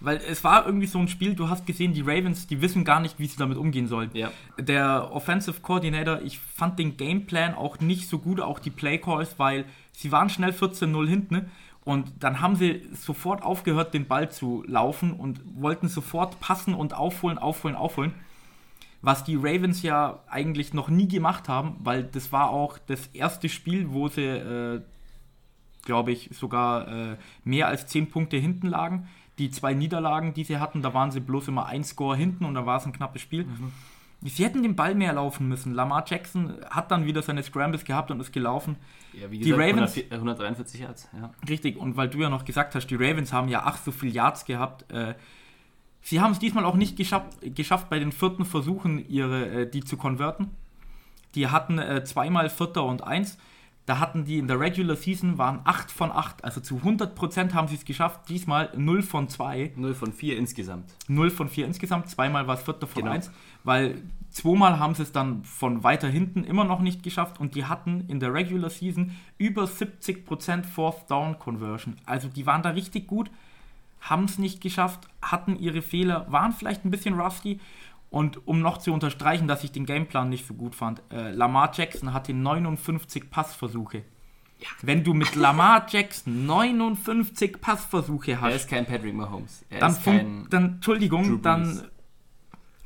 weil 0.02 0.18
es 0.18 0.44
war 0.44 0.66
irgendwie 0.66 0.88
so 0.88 1.00
ein 1.00 1.08
Spiel, 1.08 1.36
du 1.36 1.48
hast 1.48 1.66
gesehen, 1.66 1.94
die 1.94 2.02
Ravens, 2.02 2.48
die 2.48 2.62
wissen 2.62 2.84
gar 2.84 3.00
nicht, 3.00 3.18
wie 3.18 3.28
sie 3.28 3.38
damit 3.38 3.58
umgehen 3.58 3.88
sollen. 3.88 4.10
Ja. 4.14 4.32
Der 4.60 5.10
Offensive 5.14 5.62
Coordinator, 5.62 6.22
ich 6.22 6.40
fand 6.40 6.80
den 6.80 6.98
Gameplan 6.98 7.54
auch 7.54 7.80
nicht 7.80 8.10
so 8.10 8.20
gut, 8.20 8.42
auch 8.42 8.60
die 8.60 8.72
Play 8.72 8.98
Calls, 8.98 9.40
weil 9.40 9.64
sie 9.94 10.12
waren 10.12 10.30
schnell 10.30 10.52
14-0 10.52 11.08
hinten 11.08 11.50
Und 11.84 12.24
dann 12.24 12.42
haben 12.42 12.56
sie 12.56 12.88
sofort 12.94 13.42
aufgehört, 13.42 13.94
den 13.94 14.08
Ball 14.08 14.32
zu 14.32 14.64
laufen 14.68 15.14
und 15.14 15.42
wollten 15.56 15.88
sofort 15.88 16.40
passen 16.40 16.74
und 16.76 16.94
aufholen, 16.94 17.38
aufholen, 17.38 17.76
aufholen. 17.76 18.14
Was 19.02 19.24
die 19.24 19.36
Ravens 19.36 19.82
ja 19.82 20.20
eigentlich 20.30 20.76
noch 20.76 20.90
nie 20.90 21.08
gemacht 21.08 21.50
haben, 21.50 21.76
weil 21.80 22.04
das 22.04 22.32
war 22.32 22.52
auch 22.52 22.78
das 22.78 23.08
erste 23.08 23.50
Spiel, 23.50 23.92
wo 23.92 24.08
sie, 24.10 24.22
äh, 24.22 24.82
glaube 25.84 26.12
ich, 26.12 26.30
sogar 26.34 26.88
äh, 26.88 27.18
mehr 27.44 27.68
als 27.68 27.88
10 27.88 28.12
Punkte 28.12 28.38
hinten 28.38 28.68
lagen. 28.68 29.08
Die 29.40 29.50
zwei 29.50 29.74
Niederlagen, 29.74 30.36
die 30.36 30.44
sie 30.44 30.60
hatten, 30.60 30.84
da 30.84 30.94
waren 30.94 31.10
sie 31.10 31.20
bloß 31.20 31.48
immer 31.48 31.66
ein 31.66 31.84
Score 31.84 32.16
hinten 32.16 32.46
und 32.46 32.54
da 32.54 32.68
war 32.68 32.78
es 32.78 32.86
ein 32.86 32.94
knappes 32.94 33.24
Spiel. 33.24 33.46
Mhm. 33.46 33.72
Sie 34.24 34.46
hätten 34.46 34.62
den 34.62 34.76
Ball 34.76 34.94
mehr 34.94 35.14
laufen 35.14 35.48
müssen. 35.48 35.74
Lamar 35.74 36.06
Jackson 36.08 36.58
hat 36.70 36.92
dann 36.92 37.06
wieder 37.06 37.24
seine 37.24 37.42
Scrambles 37.42 37.86
gehabt 37.86 38.12
und 38.12 38.20
ist 38.20 38.32
gelaufen. 38.32 38.76
Ja, 39.14 39.32
wie 39.32 39.40
gesagt, 39.40 39.60
die 39.60 39.70
Ravens, 39.70 39.98
143 40.12 40.82
Yards. 40.82 41.10
Ja. 41.20 41.32
Richtig, 41.50 41.78
und 41.78 41.98
weil 41.98 42.08
du 42.08 42.20
ja 42.20 42.30
noch 42.30 42.46
gesagt 42.46 42.76
hast, 42.76 42.88
die 42.88 42.96
Ravens 42.96 43.34
haben 43.34 43.50
ja 43.50 43.64
acht 43.64 43.84
so 43.84 43.92
viel 43.92 44.14
Yards 44.14 44.46
gehabt. 44.46 44.92
Äh, 44.92 45.16
sie 46.02 46.22
haben 46.22 46.34
es 46.34 46.40
diesmal 46.40 46.66
auch 46.66 46.76
nicht 46.76 46.98
geschafft, 46.98 47.38
geschafft 47.42 47.90
bei 47.90 47.98
den 47.98 48.12
vierten 48.12 48.46
Versuchen, 48.46 49.04
ihre, 49.10 49.48
äh, 49.48 49.70
die 49.70 49.84
zu 49.84 49.98
konverten. 49.98 50.52
Die 51.34 51.48
hatten 51.48 51.80
äh, 51.80 52.04
zweimal 52.04 52.50
Vierter 52.50 52.84
und 52.84 53.04
Eins. 53.04 53.40
Da 53.92 54.00
hatten 54.00 54.24
die 54.24 54.38
in 54.38 54.48
der 54.48 54.58
Regular 54.58 54.96
Season 54.96 55.38
waren 55.38 55.60
8 55.66 55.92
von 55.92 56.14
8, 56.14 56.46
also 56.46 56.62
zu 56.62 56.78
100% 56.78 57.54
haben 57.54 57.68
sie 57.68 57.76
es 57.76 57.84
geschafft. 57.84 58.30
Diesmal 58.30 58.70
0 58.74 59.02
von 59.02 59.28
2. 59.28 59.74
0 59.76 59.94
von 59.96 60.14
4 60.14 60.38
insgesamt. 60.38 60.94
0 61.10 61.30
von 61.30 61.50
4 61.50 61.66
insgesamt, 61.66 62.08
zweimal 62.08 62.48
war 62.48 62.56
es 62.56 62.62
Vierter 62.62 62.88
von 62.88 63.02
genau. 63.02 63.14
1, 63.14 63.30
weil 63.66 64.02
zweimal 64.30 64.80
haben 64.80 64.96
sie 64.96 65.04
es 65.04 65.12
dann 65.12 65.44
von 65.44 65.84
weiter 65.84 66.08
hinten 66.08 66.46
immer 66.46 66.64
noch 66.64 66.80
nicht 66.80 67.04
geschafft 67.04 67.42
und 67.42 67.54
die 67.54 67.66
hatten 67.66 68.06
in 68.08 68.22
der 68.22 68.34
Regular 68.34 68.70
Season 68.70 69.12
über 69.38 69.66
70% 69.66 70.64
Fourth 70.64 71.12
Down 71.12 71.38
Conversion. 71.38 71.98
Also 72.06 72.30
die 72.30 72.46
waren 72.46 72.64
da 72.64 72.70
richtig 72.70 73.08
gut, 73.08 73.30
haben 74.00 74.24
es 74.24 74.40
nicht 74.40 74.62
geschafft, 74.62 75.10
hatten 75.22 75.58
ihre 75.58 75.82
Fehler, 75.82 76.28
waren 76.30 76.54
vielleicht 76.54 76.86
ein 76.86 76.92
bisschen 76.92 77.20
rusty 77.20 77.60
und 78.12 78.46
um 78.46 78.62
noch 78.62 78.78
zu 78.78 78.94
unterstreichen, 78.94 79.48
dass 79.48 79.64
ich 79.64 79.72
den 79.72 79.86
Gameplan 79.86 80.30
nicht 80.30 80.46
so 80.46 80.54
gut 80.54 80.76
fand, 80.76 81.02
äh, 81.12 81.32
Lamar 81.32 81.72
Jackson 81.74 82.14
hatte 82.14 82.34
59 82.34 83.32
Passversuche. 83.32 84.04
Ja. 84.60 84.68
Wenn 84.82 85.06
du 85.06 85.14
mit 85.14 85.34
Lamar 85.36 85.88
Jackson 85.90 86.46
59 86.46 87.62
Passversuche 87.62 88.40
hast. 88.40 88.50
Er 88.50 88.56
ist 88.58 88.70
kein 88.70 88.86
Patrick 88.86 89.16
Mahomes. 89.16 89.66
Er 89.70 89.80
dann, 89.80 90.04
kein 90.04 90.48
dann, 90.50 90.66
Entschuldigung, 90.74 91.42
dann 91.42 91.88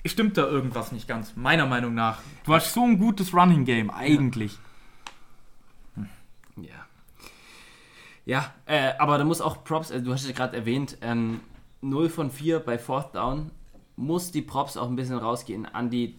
stimmt 0.06 0.38
da 0.38 0.46
irgendwas 0.46 0.92
nicht 0.92 1.08
ganz, 1.08 1.36
meiner 1.36 1.66
Meinung 1.66 1.96
nach. 1.96 2.20
Du 2.44 2.54
hast 2.54 2.72
so 2.72 2.84
ein 2.84 3.00
gutes 3.00 3.34
Running 3.34 3.66
Game, 3.66 3.90
eigentlich. 3.90 4.60
Ja. 5.96 6.04
Ja, 6.56 6.86
ja 8.26 8.54
äh, 8.68 8.94
aber 9.00 9.18
da 9.18 9.24
muss 9.24 9.42
auch 9.42 9.64
Props, 9.64 9.92
also 9.92 10.06
du 10.06 10.14
hast 10.14 10.28
ja 10.28 10.34
gerade 10.34 10.56
erwähnt, 10.56 11.00
ähm, 11.02 11.40
0 11.82 12.10
von 12.10 12.30
4 12.30 12.60
bei 12.60 12.78
Fourth 12.78 13.16
Down 13.16 13.50
muss 13.96 14.32
die 14.32 14.42
Props 14.42 14.78
auch 14.78 14.88
ein 14.88 14.96
bisschen 14.96 15.18
rausgehen 15.18 15.66
an 15.66 15.90
die 15.90 16.16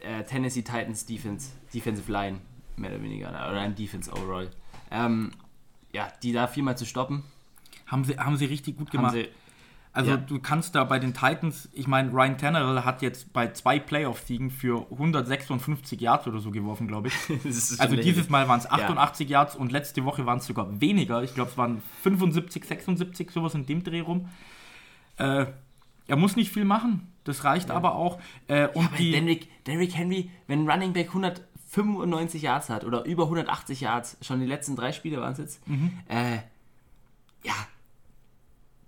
äh, 0.00 0.24
Tennessee 0.24 0.62
Titans 0.62 1.06
Defense, 1.06 1.52
Defensive 1.72 2.10
Line, 2.10 2.40
mehr 2.76 2.90
oder 2.90 3.02
weniger, 3.02 3.28
oder 3.28 3.60
ein 3.60 3.74
Defense 3.74 4.10
overall. 4.12 4.50
Ähm, 4.90 5.32
ja, 5.92 6.12
die 6.22 6.32
da 6.32 6.46
viermal 6.46 6.76
zu 6.76 6.84
stoppen. 6.84 7.24
Haben 7.86 8.04
sie, 8.04 8.18
haben 8.18 8.36
sie 8.36 8.46
richtig 8.46 8.76
gut 8.76 8.90
gemacht. 8.90 9.16
also 9.92 10.10
ja. 10.12 10.16
du 10.16 10.40
kannst 10.40 10.74
da 10.74 10.84
bei 10.84 10.98
den 10.98 11.14
Titans, 11.14 11.68
ich 11.72 11.86
meine, 11.86 12.12
Ryan 12.12 12.36
Tannehill 12.36 12.84
hat 12.84 13.02
jetzt 13.02 13.32
bei 13.32 13.52
zwei 13.52 13.78
Playoff-Siegen 13.78 14.50
für 14.50 14.86
156 14.90 16.00
Yards 16.00 16.26
oder 16.26 16.40
so 16.40 16.50
geworfen, 16.50 16.88
glaube 16.88 17.08
ich. 17.08 17.14
also 17.78 17.96
dieses 17.96 18.28
Mal 18.28 18.48
waren 18.48 18.58
es 18.58 18.70
88 18.70 19.28
ja. 19.28 19.38
Yards 19.38 19.56
und 19.56 19.72
letzte 19.72 20.04
Woche 20.04 20.26
waren 20.26 20.38
es 20.38 20.46
sogar 20.46 20.80
weniger. 20.80 21.22
Ich 21.22 21.34
glaube, 21.34 21.50
es 21.50 21.56
waren 21.56 21.82
75, 22.02 22.64
76, 22.64 23.30
sowas 23.30 23.54
in 23.54 23.66
dem 23.66 23.84
Dreh 23.84 24.00
rum. 24.00 24.28
Äh, 25.16 25.46
er 26.06 26.16
muss 26.16 26.36
nicht 26.36 26.52
viel 26.52 26.64
machen. 26.64 27.13
Das 27.24 27.44
reicht 27.44 27.70
ja. 27.70 27.74
aber 27.74 27.94
auch. 27.94 28.20
Äh, 28.48 28.68
und 28.68 28.84
ja, 28.84 28.96
die 28.98 29.12
Derrick, 29.12 29.64
Derrick 29.64 29.96
Henry, 29.96 30.30
wenn 30.46 30.68
Running 30.68 30.92
Back 30.92 31.08
195 31.08 32.42
Yards 32.42 32.68
hat 32.68 32.84
oder 32.84 33.04
über 33.04 33.24
180 33.24 33.80
Yards, 33.80 34.18
schon 34.20 34.40
die 34.40 34.46
letzten 34.46 34.76
drei 34.76 34.92
Spiele 34.92 35.20
waren 35.20 35.32
es 35.32 35.38
jetzt, 35.38 35.68
mhm. 35.68 35.98
äh, 36.08 36.36
ja, 37.42 37.54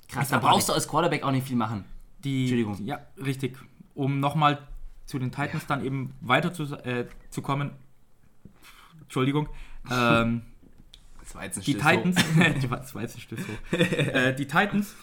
krass. 0.09 0.29
Da 0.29 0.38
brauchst 0.38 0.68
du 0.68 0.72
als 0.72 0.87
Quarterback 0.87 1.22
auch 1.22 1.31
nicht 1.31 1.46
viel 1.46 1.57
machen. 1.57 1.85
Die, 2.25 2.42
Entschuldigung. 2.42 2.85
Ja, 2.85 3.01
richtig. 3.18 3.59
Um 3.94 4.20
nochmal 4.20 4.59
zu 5.07 5.18
den 5.18 5.31
Titans 5.31 5.62
ja. 5.62 5.68
dann 5.68 5.85
eben 5.85 6.14
weiter 6.20 6.53
zu, 6.53 6.64
äh, 6.85 7.07
zu 7.31 7.42
kommen. 7.42 7.70
Entschuldigung. 9.03 9.49
Ähm, 9.90 10.42
das 11.20 11.35
war 11.35 11.44
jetzt 11.44 11.59
ein 11.59 11.64
die 11.64 11.75
Titans, 11.75 12.16
die, 12.61 12.68
das 12.68 12.94
war 12.94 13.03
jetzt 13.03 13.18
ein 13.72 13.79
äh, 13.79 14.35
die 14.35 14.46
Titans 14.46 14.94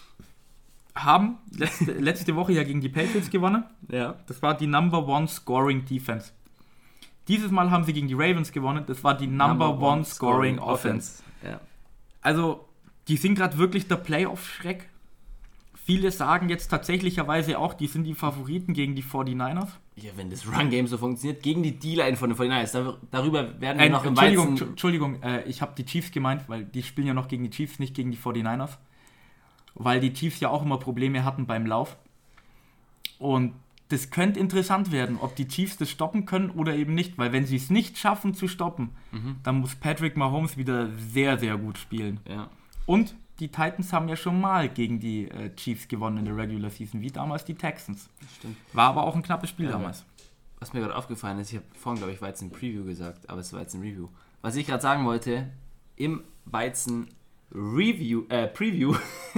haben 0.94 1.38
letzte, 1.50 1.92
letzte 1.98 2.36
Woche 2.36 2.52
ja 2.52 2.62
gegen 2.62 2.80
die 2.80 2.88
Patriots 2.88 3.30
gewonnen. 3.30 3.64
Ja. 3.90 4.16
Das 4.26 4.42
war 4.42 4.56
die 4.56 4.66
Number 4.66 5.06
One 5.06 5.28
Scoring 5.28 5.84
Defense. 5.84 6.32
Dieses 7.28 7.50
Mal 7.50 7.70
haben 7.70 7.84
sie 7.84 7.92
gegen 7.92 8.08
die 8.08 8.14
Ravens 8.14 8.52
gewonnen. 8.52 8.84
Das 8.86 9.02
war 9.02 9.16
die 9.16 9.26
Number, 9.26 9.68
Number 9.68 9.92
One 9.92 10.04
Scoring, 10.04 10.56
Scoring 10.56 10.58
Offense. 10.58 11.22
Ja. 11.42 11.60
Also, 12.20 12.68
die 13.08 13.16
sind 13.16 13.34
gerade 13.34 13.58
wirklich 13.58 13.88
der 13.88 13.96
Playoff-Schreck. 13.96 14.88
Viele 15.86 16.10
sagen 16.10 16.48
jetzt 16.48 16.68
tatsächlicherweise 16.68 17.58
auch, 17.58 17.74
die 17.74 17.86
sind 17.86 18.04
die 18.04 18.14
Favoriten 18.14 18.72
gegen 18.72 18.94
die 18.94 19.02
49ers. 19.02 19.68
Ja, 19.96 20.10
wenn 20.16 20.30
das 20.30 20.46
Run-Game 20.46 20.86
so 20.86 20.96
funktioniert, 20.96 21.42
gegen 21.42 21.62
die 21.62 21.78
D-Line 21.78 22.16
von 22.16 22.30
den 22.30 22.38
49ers, 22.38 22.96
darüber 23.10 23.60
werden 23.60 23.78
wir 23.78 23.86
äh, 23.86 23.90
noch 23.90 24.04
im 24.04 24.10
Entschuldigung, 24.10 24.52
Weizen... 24.52 24.68
Entschuldigung, 24.70 25.22
äh, 25.22 25.42
ich 25.44 25.60
habe 25.60 25.74
die 25.76 25.84
Chiefs 25.84 26.10
gemeint, 26.10 26.48
weil 26.48 26.64
die 26.64 26.82
spielen 26.82 27.06
ja 27.06 27.14
noch 27.14 27.28
gegen 27.28 27.44
die 27.44 27.50
Chiefs, 27.50 27.78
nicht 27.78 27.94
gegen 27.94 28.10
die 28.10 28.16
49ers 28.16 28.78
weil 29.74 30.00
die 30.00 30.12
Chiefs 30.12 30.40
ja 30.40 30.48
auch 30.50 30.62
immer 30.62 30.78
Probleme 30.78 31.24
hatten 31.24 31.46
beim 31.46 31.66
Lauf. 31.66 31.96
Und 33.18 33.54
das 33.88 34.10
könnte 34.10 34.40
interessant 34.40 34.92
werden, 34.92 35.18
ob 35.20 35.36
die 35.36 35.46
Chiefs 35.46 35.76
das 35.76 35.90
stoppen 35.90 36.26
können 36.26 36.50
oder 36.50 36.74
eben 36.74 36.94
nicht, 36.94 37.18
weil 37.18 37.32
wenn 37.32 37.46
sie 37.46 37.56
es 37.56 37.70
nicht 37.70 37.98
schaffen 37.98 38.34
zu 38.34 38.48
stoppen, 38.48 38.90
mhm. 39.12 39.36
dann 39.42 39.60
muss 39.60 39.74
Patrick 39.74 40.16
Mahomes 40.16 40.56
wieder 40.56 40.90
sehr, 40.96 41.38
sehr 41.38 41.56
gut 41.58 41.78
spielen. 41.78 42.20
Ja. 42.28 42.48
Und 42.86 43.14
die 43.40 43.48
Titans 43.48 43.92
haben 43.92 44.08
ja 44.08 44.16
schon 44.16 44.40
mal 44.40 44.68
gegen 44.68 45.00
die 45.00 45.28
äh, 45.28 45.54
Chiefs 45.54 45.88
gewonnen 45.88 46.18
in 46.18 46.24
der 46.24 46.36
Regular 46.36 46.70
Season, 46.70 47.00
wie 47.00 47.10
damals 47.10 47.44
die 47.44 47.54
Texans. 47.54 48.08
War 48.72 48.90
aber 48.90 49.04
auch 49.04 49.16
ein 49.16 49.22
knappes 49.22 49.50
Spiel 49.50 49.66
ja, 49.66 49.72
damals. 49.72 50.04
Was 50.60 50.72
mir 50.72 50.80
gerade 50.80 50.96
aufgefallen 50.96 51.38
ist, 51.38 51.50
ich 51.50 51.56
habe 51.56 51.66
vorhin, 51.74 51.98
glaube 51.98 52.12
ich, 52.12 52.22
Weizen 52.22 52.50
Preview 52.50 52.84
gesagt, 52.84 53.28
aber 53.28 53.40
es 53.40 53.52
war 53.52 53.60
jetzt 53.60 53.74
ein 53.74 53.80
Review. 53.80 54.08
Was 54.40 54.56
ich 54.56 54.66
gerade 54.66 54.82
sagen 54.82 55.04
wollte, 55.04 55.50
im 55.96 56.22
Weizen 56.44 57.08
Review, 57.54 58.24
äh, 58.28 58.48
Preview 58.48 58.94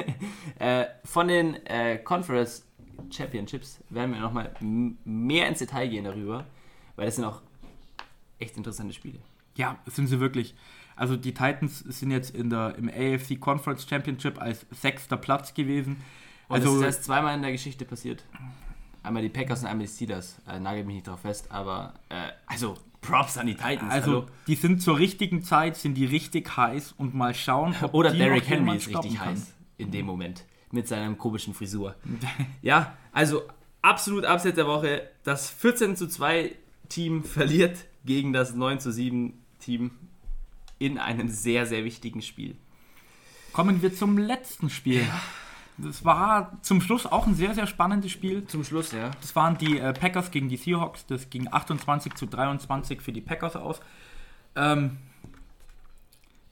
äh, 0.58 0.86
von 1.04 1.28
den 1.28 1.54
äh, 1.66 1.98
Conference 1.98 2.64
Championships 3.10 3.80
werden 3.90 4.14
wir 4.14 4.20
nochmal 4.20 4.54
mehr 4.60 5.48
ins 5.48 5.58
Detail 5.58 5.88
gehen 5.88 6.04
darüber, 6.04 6.46
weil 6.96 7.06
das 7.06 7.16
sind 7.16 7.24
auch 7.24 7.42
echt 8.38 8.56
interessante 8.56 8.94
Spiele. 8.94 9.18
Ja, 9.56 9.78
sind 9.86 10.06
sie 10.06 10.20
wirklich. 10.20 10.54
Also 10.96 11.16
die 11.16 11.34
Titans 11.34 11.80
sind 11.80 12.10
jetzt 12.10 12.34
in 12.34 12.50
der, 12.50 12.74
im 12.76 12.88
AFC 12.88 13.38
Conference 13.38 13.86
Championship 13.88 14.40
als 14.40 14.66
sechster 14.70 15.16
Platz 15.16 15.52
gewesen. 15.52 16.02
Und 16.48 16.56
also, 16.56 16.68
das 16.68 16.76
ist 16.76 16.84
erst 16.84 17.04
zweimal 17.04 17.34
in 17.34 17.42
der 17.42 17.52
Geschichte 17.52 17.84
passiert. 17.84 18.24
Einmal 19.02 19.22
die 19.22 19.28
Packers 19.28 19.60
und 19.60 19.66
einmal 19.66 19.86
die 19.86 19.92
Steelers. 19.92 20.40
Äh, 20.48 20.58
nagel 20.58 20.84
mich 20.84 20.96
nicht 20.96 21.06
drauf 21.06 21.20
fest, 21.20 21.50
aber 21.50 21.94
äh, 22.08 22.30
also 22.46 22.76
Props 23.06 23.38
an 23.38 23.46
die 23.46 23.54
Titans. 23.54 23.92
Also, 23.92 24.10
Hallo. 24.10 24.26
die 24.46 24.54
sind 24.54 24.82
zur 24.82 24.98
richtigen 24.98 25.42
Zeit, 25.42 25.76
sind 25.76 25.94
die 25.94 26.04
richtig 26.04 26.56
heiß 26.56 26.94
und 26.98 27.14
mal 27.14 27.34
schauen, 27.34 27.74
ob 27.82 27.94
Oder 27.94 28.10
die 28.10 28.18
Derrick 28.18 28.48
Henry 28.48 28.76
ist 28.76 28.88
richtig 28.88 29.16
kann. 29.16 29.28
heiß 29.28 29.54
in 29.78 29.90
dem 29.90 30.06
Moment 30.06 30.44
mit 30.72 30.88
seiner 30.88 31.14
komischen 31.14 31.54
Frisur. 31.54 31.94
ja, 32.62 32.96
also 33.12 33.42
absolut 33.82 34.24
Abset 34.24 34.56
der 34.56 34.66
Woche. 34.66 35.08
Das 35.24 35.50
14 35.50 35.96
zu 35.96 36.08
2 36.08 36.54
Team 36.88 37.24
verliert 37.24 37.86
gegen 38.04 38.32
das 38.32 38.54
9 38.54 38.80
zu 38.80 38.92
7 38.92 39.32
Team 39.58 39.90
in 40.78 40.98
einem 40.98 41.28
sehr, 41.28 41.66
sehr 41.66 41.84
wichtigen 41.84 42.22
Spiel. 42.22 42.56
Kommen 43.52 43.80
wir 43.80 43.94
zum 43.94 44.18
letzten 44.18 44.68
Spiel. 44.68 45.00
Ja. 45.00 45.22
Das 45.78 46.04
war 46.04 46.58
zum 46.62 46.80
Schluss 46.80 47.04
auch 47.04 47.26
ein 47.26 47.34
sehr, 47.34 47.54
sehr 47.54 47.66
spannendes 47.66 48.10
Spiel. 48.10 48.46
Zum 48.46 48.64
Schluss, 48.64 48.92
ja. 48.92 49.10
Das 49.20 49.36
waren 49.36 49.58
die 49.58 49.78
äh, 49.78 49.92
Packers 49.92 50.30
gegen 50.30 50.48
die 50.48 50.56
Seahawks. 50.56 51.06
Das 51.06 51.28
ging 51.28 51.48
28 51.50 52.14
zu 52.14 52.26
23 52.26 53.02
für 53.02 53.12
die 53.12 53.20
Packers 53.20 53.56
aus. 53.56 53.80
Ähm, 54.54 54.96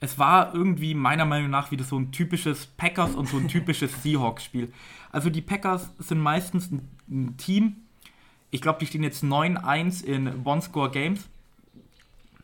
es 0.00 0.18
war 0.18 0.54
irgendwie 0.54 0.94
meiner 0.94 1.24
Meinung 1.24 1.50
nach 1.50 1.70
wieder 1.70 1.84
so 1.84 1.98
ein 1.98 2.12
typisches 2.12 2.66
Packers 2.66 3.14
und 3.14 3.28
so 3.28 3.38
ein 3.38 3.48
typisches 3.48 3.90
Seahawks-Spiel. 4.02 4.70
Also 5.10 5.30
die 5.30 5.40
Packers 5.40 5.90
sind 5.98 6.20
meistens 6.20 6.70
ein, 6.70 6.88
ein 7.08 7.36
Team. 7.38 7.76
Ich 8.50 8.60
glaube, 8.60 8.78
die 8.78 8.86
stehen 8.86 9.02
jetzt 9.02 9.24
9-1 9.24 10.04
in 10.04 10.44
One-Score 10.44 10.90
Games. 10.90 11.28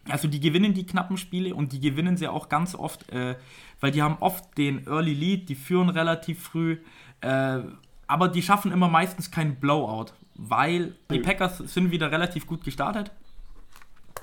Also 0.09 0.29
die 0.29 0.41
gewinnen 0.41 0.75
die 0.75 0.87
knappen 0.87 1.17
Spiele 1.17 1.55
und 1.55 1.73
die 1.73 1.81
gewinnen 1.81 2.17
sie 2.17 2.29
auch 2.29 2.49
ganz 2.49 2.75
oft, 2.75 3.11
äh, 3.11 3.37
weil 3.81 3.93
die 3.93 4.03
haben 4.03 4.17
oft 4.21 4.57
den 4.57 4.87
Early 4.87 5.15
Lead, 5.15 5.49
die 5.49 5.55
führen 5.55 5.91
relativ 5.91 6.43
früh, 6.43 6.79
äh, 7.21 7.59
aber 8.07 8.29
die 8.29 8.43
schaffen 8.43 8.73
immer 8.73 8.89
meistens 8.89 9.31
keinen 9.31 9.57
Blowout, 9.57 10.13
weil 10.35 10.97
die 11.11 11.21
Packers 11.21 11.59
sind 11.59 11.91
wieder 11.91 12.11
relativ 12.11 12.47
gut 12.47 12.65
gestartet, 12.65 13.13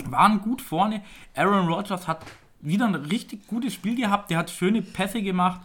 waren 0.05 0.41
gut 0.41 0.61
vorne. 0.61 1.03
Aaron 1.35 1.67
Rodgers 1.67 2.07
hat 2.07 2.25
wieder 2.61 2.85
ein 2.85 2.95
richtig 2.95 3.47
gutes 3.47 3.73
Spiel 3.73 3.95
gehabt. 3.95 4.29
Der 4.29 4.37
hat 4.37 4.49
schöne 4.49 4.81
Pässe 4.81 5.21
gemacht. 5.21 5.61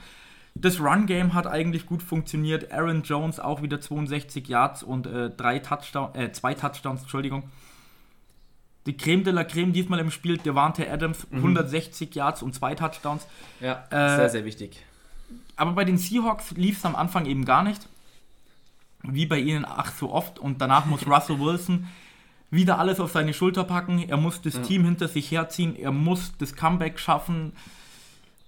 Das 0.54 0.80
Run-Game 0.80 1.34
hat 1.34 1.46
eigentlich 1.46 1.86
gut 1.86 2.02
funktioniert. 2.02 2.72
Aaron 2.72 3.02
Jones 3.02 3.40
auch 3.40 3.62
wieder 3.62 3.80
62 3.80 4.46
Yards 4.48 4.82
und 4.82 5.06
äh, 5.06 5.30
drei 5.30 5.58
Touchdown, 5.58 6.14
äh, 6.14 6.32
zwei 6.32 6.54
Touchdowns, 6.54 7.02
Entschuldigung. 7.02 7.44
Die 8.86 8.96
Creme 8.96 9.22
de 9.22 9.32
la 9.32 9.44
Creme 9.44 9.72
diesmal 9.72 10.00
im 10.00 10.10
Spiel, 10.10 10.38
Devante 10.38 10.90
Adams, 10.90 11.26
mhm. 11.30 11.38
160 11.38 12.14
Yards 12.14 12.42
und 12.42 12.54
zwei 12.54 12.74
Touchdowns. 12.74 13.26
Ja, 13.60 13.84
äh, 13.90 14.16
sehr, 14.16 14.28
sehr 14.28 14.44
wichtig. 14.44 14.84
Aber 15.56 15.72
bei 15.72 15.84
den 15.84 15.98
Seahawks 15.98 16.52
lief 16.52 16.78
es 16.78 16.84
am 16.84 16.96
Anfang 16.96 17.26
eben 17.26 17.44
gar 17.44 17.62
nicht. 17.62 17.88
Wie 19.02 19.26
bei 19.26 19.38
ihnen 19.38 19.64
ach 19.64 19.92
so 19.92 20.12
oft. 20.12 20.38
Und 20.38 20.60
danach 20.60 20.86
muss 20.86 21.06
Russell 21.06 21.38
Wilson 21.38 21.88
wieder 22.50 22.78
alles 22.78 23.00
auf 23.00 23.12
seine 23.12 23.32
Schulter 23.34 23.64
packen. 23.64 24.00
Er 24.00 24.16
muss 24.16 24.42
das 24.42 24.54
ja. 24.54 24.62
Team 24.62 24.84
hinter 24.84 25.08
sich 25.08 25.30
herziehen. 25.30 25.76
Er 25.76 25.92
muss 25.92 26.32
das 26.38 26.56
Comeback 26.56 26.98
schaffen. 26.98 27.52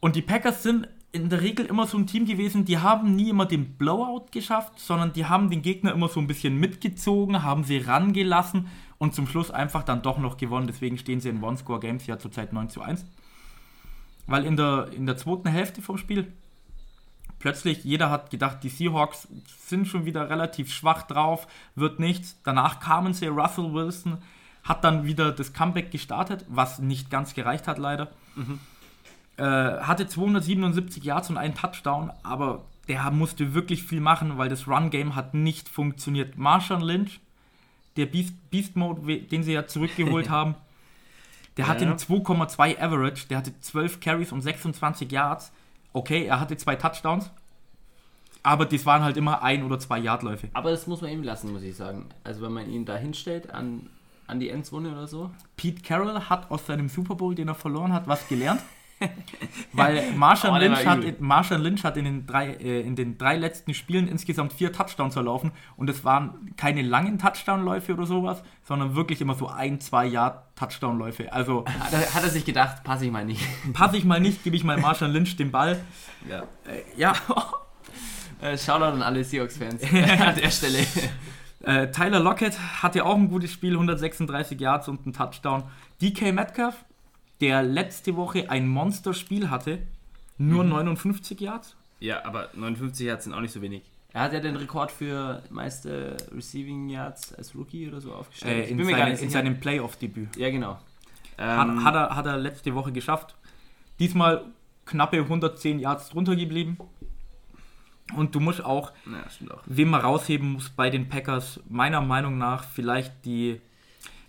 Und 0.01 0.17
die 0.17 0.23
Packers 0.23 0.63
sind 0.63 0.89
in 1.13 1.31
der 1.31 1.43
Regel 1.43 1.67
immer 1.67 1.87
so 1.87 1.97
ein 1.97 2.09
Team 2.09 2.27
gewesen, 2.27 2.65
die 2.65 2.79
haben 2.79 3.15
nie 3.15 3.31
immer 3.31 3.47
den 3.47 3.77
Blowout 3.77 4.27
geschafft, 4.33 4.81
sondern 4.81 5.13
die 5.13 5.27
haben 5.27 5.49
den 5.49 5.63
Gegner 5.63 5.93
immer 5.93 6.09
so 6.09 6.19
ein 6.19 6.27
bisschen 6.27 6.59
mitgezogen, 6.59 7.45
haben 7.45 7.63
sie 7.63 7.79
rangelassen 7.79 8.67
und 9.05 9.15
zum 9.15 9.27
Schluss 9.27 9.51
einfach 9.51 9.85
dann 9.85 10.03
doch 10.03 10.19
noch 10.19 10.37
gewonnen. 10.37 10.67
Deswegen 10.67 10.99
stehen 10.99 11.21
sie 11.21 11.29
in 11.29 11.43
One-Score-Games 11.43 12.07
ja 12.07 12.19
zurzeit 12.19 12.53
9 12.53 12.69
zu 12.71 12.83
1. 12.83 13.05
Weil 14.27 14.45
in 14.45 14.57
der, 14.57 14.89
in 14.93 15.07
der 15.07 15.17
zweiten 15.17 15.49
Hälfte 15.49 15.83
vom 15.83 15.99
Spiel 15.99 16.33
plötzlich 17.39 17.85
jeder 17.85 18.11
hat 18.11 18.31
gedacht, 18.31 18.59
die 18.63 18.71
Seahawks 18.71 19.29
sind 19.59 19.87
schon 19.87 20.07
wieder 20.07 20.31
relativ 20.31 20.73
schwach 20.73 21.03
drauf, 21.03 21.47
wird 21.75 22.01
nichts. 22.01 22.41
Danach 22.43 22.81
kamen 22.81 23.13
sie, 23.13 23.27
Russell 23.27 23.73
Wilson 23.75 24.19
hat 24.65 24.83
dann 24.83 25.05
wieder 25.05 25.31
das 25.31 25.53
Comeback 25.53 25.91
gestartet, 25.91 26.47
was 26.49 26.79
nicht 26.79 27.11
ganz 27.11 27.35
gereicht 27.35 27.69
hat 27.69 27.79
leider. 27.79 28.11
Mhm. 28.35 28.59
Äh, 29.37 29.45
hatte 29.45 30.07
277 30.07 31.05
Yards 31.05 31.29
und 31.29 31.37
einen 31.37 31.55
Touchdown, 31.55 32.11
aber 32.23 32.65
der 32.89 33.11
musste 33.11 33.53
wirklich 33.53 33.83
viel 33.83 34.01
machen, 34.01 34.39
weil 34.39 34.49
das 34.49 34.67
Run-Game 34.67 35.15
hat 35.15 35.35
nicht 35.35 35.69
funktioniert. 35.69 36.39
Marshall 36.39 36.83
Lynch, 36.83 37.21
der 37.97 38.07
Beast, 38.07 38.35
Beast 38.51 38.77
Mode, 38.77 39.21
den 39.21 39.43
sie 39.43 39.53
ja 39.53 39.67
zurückgeholt 39.67 40.29
haben, 40.31 40.55
der 41.57 41.69
hatte 41.69 41.87
einen 41.87 41.97
2,2 41.97 42.81
Average, 42.81 43.29
der 43.29 43.39
hatte 43.39 43.59
12 43.61 44.01
Carries 44.01 44.33
und 44.33 44.43
26 44.43 45.11
Yards 45.11 45.53
okay, 45.95 46.27
er 46.27 46.41
hatte 46.41 46.59
zwei 46.59 46.77
Touchdowns, 46.77 47.31
aber 48.43 48.67
das 48.67 48.85
waren 48.85 49.03
halt 49.03 49.17
immer 49.17 49.43
ein 49.43 49.63
oder 49.63 49.79
zwei 49.79 49.99
Yardläufe. 49.99 50.49
Aber 50.53 50.71
das 50.71 50.87
muss 50.87 51.01
man 51.01 51.11
ihm 51.11 51.23
lassen, 51.23 51.51
muss 51.53 51.63
ich 51.63 51.75
sagen. 51.75 52.11
Also 52.25 52.43
wenn 52.43 52.53
man 52.53 52.69
ihn 52.69 52.85
da 52.85 52.97
hinstellt 52.97 53.51
an, 53.51 53.89
an 54.27 54.39
die 54.39 54.51
Endzone 54.51 54.93
oder 54.93 55.07
so. 55.07 55.31
Pete 55.57 55.81
Carroll 55.81 56.21
hat 56.29 56.51
aus 56.51 56.67
seinem 56.67 56.91
Super 56.91 57.15
Bowl, 57.15 57.35
den 57.35 57.49
er 57.49 57.55
verloren 57.55 57.95
hat, 57.95 58.07
was 58.07 58.29
gelernt. 58.29 58.61
Weil 59.73 60.13
Marshall, 60.13 60.53
oh, 60.53 60.59
Lynch 60.59 60.87
hat, 60.87 61.05
in, 61.05 61.17
Marshall 61.19 61.61
Lynch 61.61 61.85
hat 61.85 61.97
in 61.97 62.05
den, 62.05 62.27
drei, 62.27 62.55
äh, 62.55 62.81
in 62.81 62.97
den 62.97 63.19
drei 63.19 63.37
letzten 63.37 63.75
Spielen 63.75 64.09
insgesamt 64.09 64.53
vier 64.53 64.73
Touchdowns 64.73 65.17
erlaufen 65.17 65.53
und 65.77 65.91
es 65.91 66.05
waren 66.05 66.55
keine 66.57 66.83
langen 66.83 67.19
Touchdown-Läufe 67.19 67.95
oder 67.95 68.07
sowas, 68.07 68.43
sondern 68.63 68.95
wirklich 68.95 69.21
immer 69.21 69.35
so 69.35 69.49
ein, 69.49 69.81
zwei 69.81 70.07
Jahr 70.07 70.49
Touchdown-Läufe. 70.57 71.33
Also 71.33 71.65
hat 71.81 71.93
er, 71.93 72.15
hat 72.15 72.23
er, 72.23 72.31
sich 72.31 72.45
gedacht, 72.45 72.85
passe 72.85 73.07
ich 73.07 73.11
mal 73.11 73.25
nicht. 73.25 73.43
Passe 73.73 73.97
ich 73.97 74.05
mal 74.05 74.21
nicht, 74.21 74.45
gebe 74.45 74.57
ich 74.57 74.65
mal 74.65 74.79
Marshall 74.79 75.11
Lynch 75.11 75.37
den 75.37 75.51
Ball. 75.51 75.81
Ja. 76.29 76.43
Äh, 76.67 76.83
ja. 76.97 77.13
äh, 78.41 78.57
Shoutout 78.57 78.97
an 78.97 79.03
alle 79.03 79.25
Seahawks-Fans 79.25 79.83
an 79.83 80.35
der 80.37 80.51
Stelle. 80.51 80.87
Äh, 81.63 81.91
Tyler 81.91 82.21
Lockett 82.21 82.59
hatte 82.83 83.05
auch 83.05 83.17
ein 83.17 83.29
gutes 83.29 83.51
Spiel, 83.51 83.73
136 83.73 84.61
Yards 84.61 84.89
und 84.89 85.05
einen 85.05 85.15
Touchdown. 85.15 85.65
DK 86.01 86.33
Metcalf 86.33 86.85
der 87.45 87.63
letzte 87.63 88.17
Woche 88.17 88.51
ein 88.51 88.67
Monsterspiel 88.67 89.51
hatte, 89.51 89.79
nur 90.39 90.65
mhm. 90.65 90.71
59 90.71 91.41
Yards. 91.41 91.77
Ja, 92.01 92.25
aber 92.25 92.49
59 92.55 93.07
Yards 93.07 93.25
sind 93.25 93.35
auch 93.35 93.41
nicht 93.41 93.53
so 93.53 93.61
wenig. 93.63 93.83
Er 94.13 94.23
hat 94.23 94.33
ja 94.33 94.41
den 94.41 94.57
Rekord 94.57 94.93
für 94.93 95.43
meiste 95.51 96.17
Receiving 96.35 96.89
Yards 96.89 97.35
als 97.35 97.55
Rookie 97.55 97.89
oder 97.89 98.01
so 98.01 98.13
aufgestellt. 98.13 98.69
Äh, 98.69 98.71
in, 98.71 98.85
seine, 98.85 99.19
in 99.19 99.31
seinem 99.31 99.61
Playoff-Debüt. 99.61 100.37
Ja, 100.37 100.51
genau. 100.51 100.79
Ähm, 101.37 101.85
hat, 101.85 101.85
hat, 101.85 101.95
er, 101.95 102.17
hat 102.17 102.27
er 102.27 102.37
letzte 102.39 102.75
Woche 102.75 102.93
geschafft. 102.93 103.35
Diesmal 103.99 104.45
knappe 104.87 105.19
110 105.19 105.81
Yards 105.81 106.11
drunter 106.11 106.37
geblieben. 106.37 106.79
Und 108.17 108.35
du 108.35 108.41
musst 108.41 108.65
auch, 108.65 108.93
ja, 109.07 109.53
auch, 109.55 109.63
wem 109.67 109.91
man 109.91 110.03
rausheben 110.03 110.53
muss 110.53 110.71
bei 110.71 110.91
den 110.91 111.09
Packers, 111.09 111.61
meiner 111.69 112.01
Meinung 112.01 112.39
nach 112.39 112.65
vielleicht 112.65 113.25
die 113.25 113.61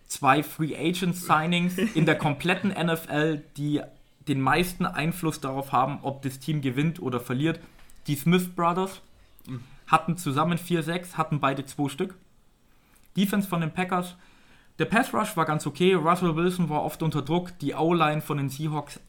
zwei 0.07 0.43
Free 0.43 0.75
Agent 0.75 1.15
Signings 1.15 1.77
in 1.77 2.05
der 2.05 2.17
kompletten 2.17 2.69
NFL, 2.71 3.41
die 3.57 3.81
den 4.27 4.41
meisten 4.41 4.85
Einfluss 4.85 5.39
darauf 5.39 5.71
haben, 5.71 5.99
ob 6.01 6.21
das 6.21 6.39
Team 6.39 6.61
gewinnt 6.61 7.01
oder 7.01 7.19
verliert. 7.19 7.59
Die 8.07 8.15
Smith 8.15 8.49
Brothers 8.55 9.01
hatten 9.87 10.17
zusammen 10.17 10.57
4-6, 10.57 11.13
hatten 11.13 11.39
beide 11.39 11.65
zwei 11.65 11.89
Stück. 11.89 12.15
Defense 13.15 13.47
von 13.47 13.61
den 13.61 13.71
Packers. 13.71 14.15
Der 14.79 14.85
Pass 14.85 15.13
Rush 15.13 15.37
war 15.37 15.45
ganz 15.45 15.65
okay. 15.65 15.93
Russell 15.93 16.35
Wilson 16.35 16.69
war 16.69 16.83
oft 16.83 17.01
unter 17.01 17.21
Druck. 17.21 17.57
Die 17.59 17.73
O-Line 17.73 18.21
von 18.21 18.37
den 18.37 18.49
Seahawks 18.49 18.99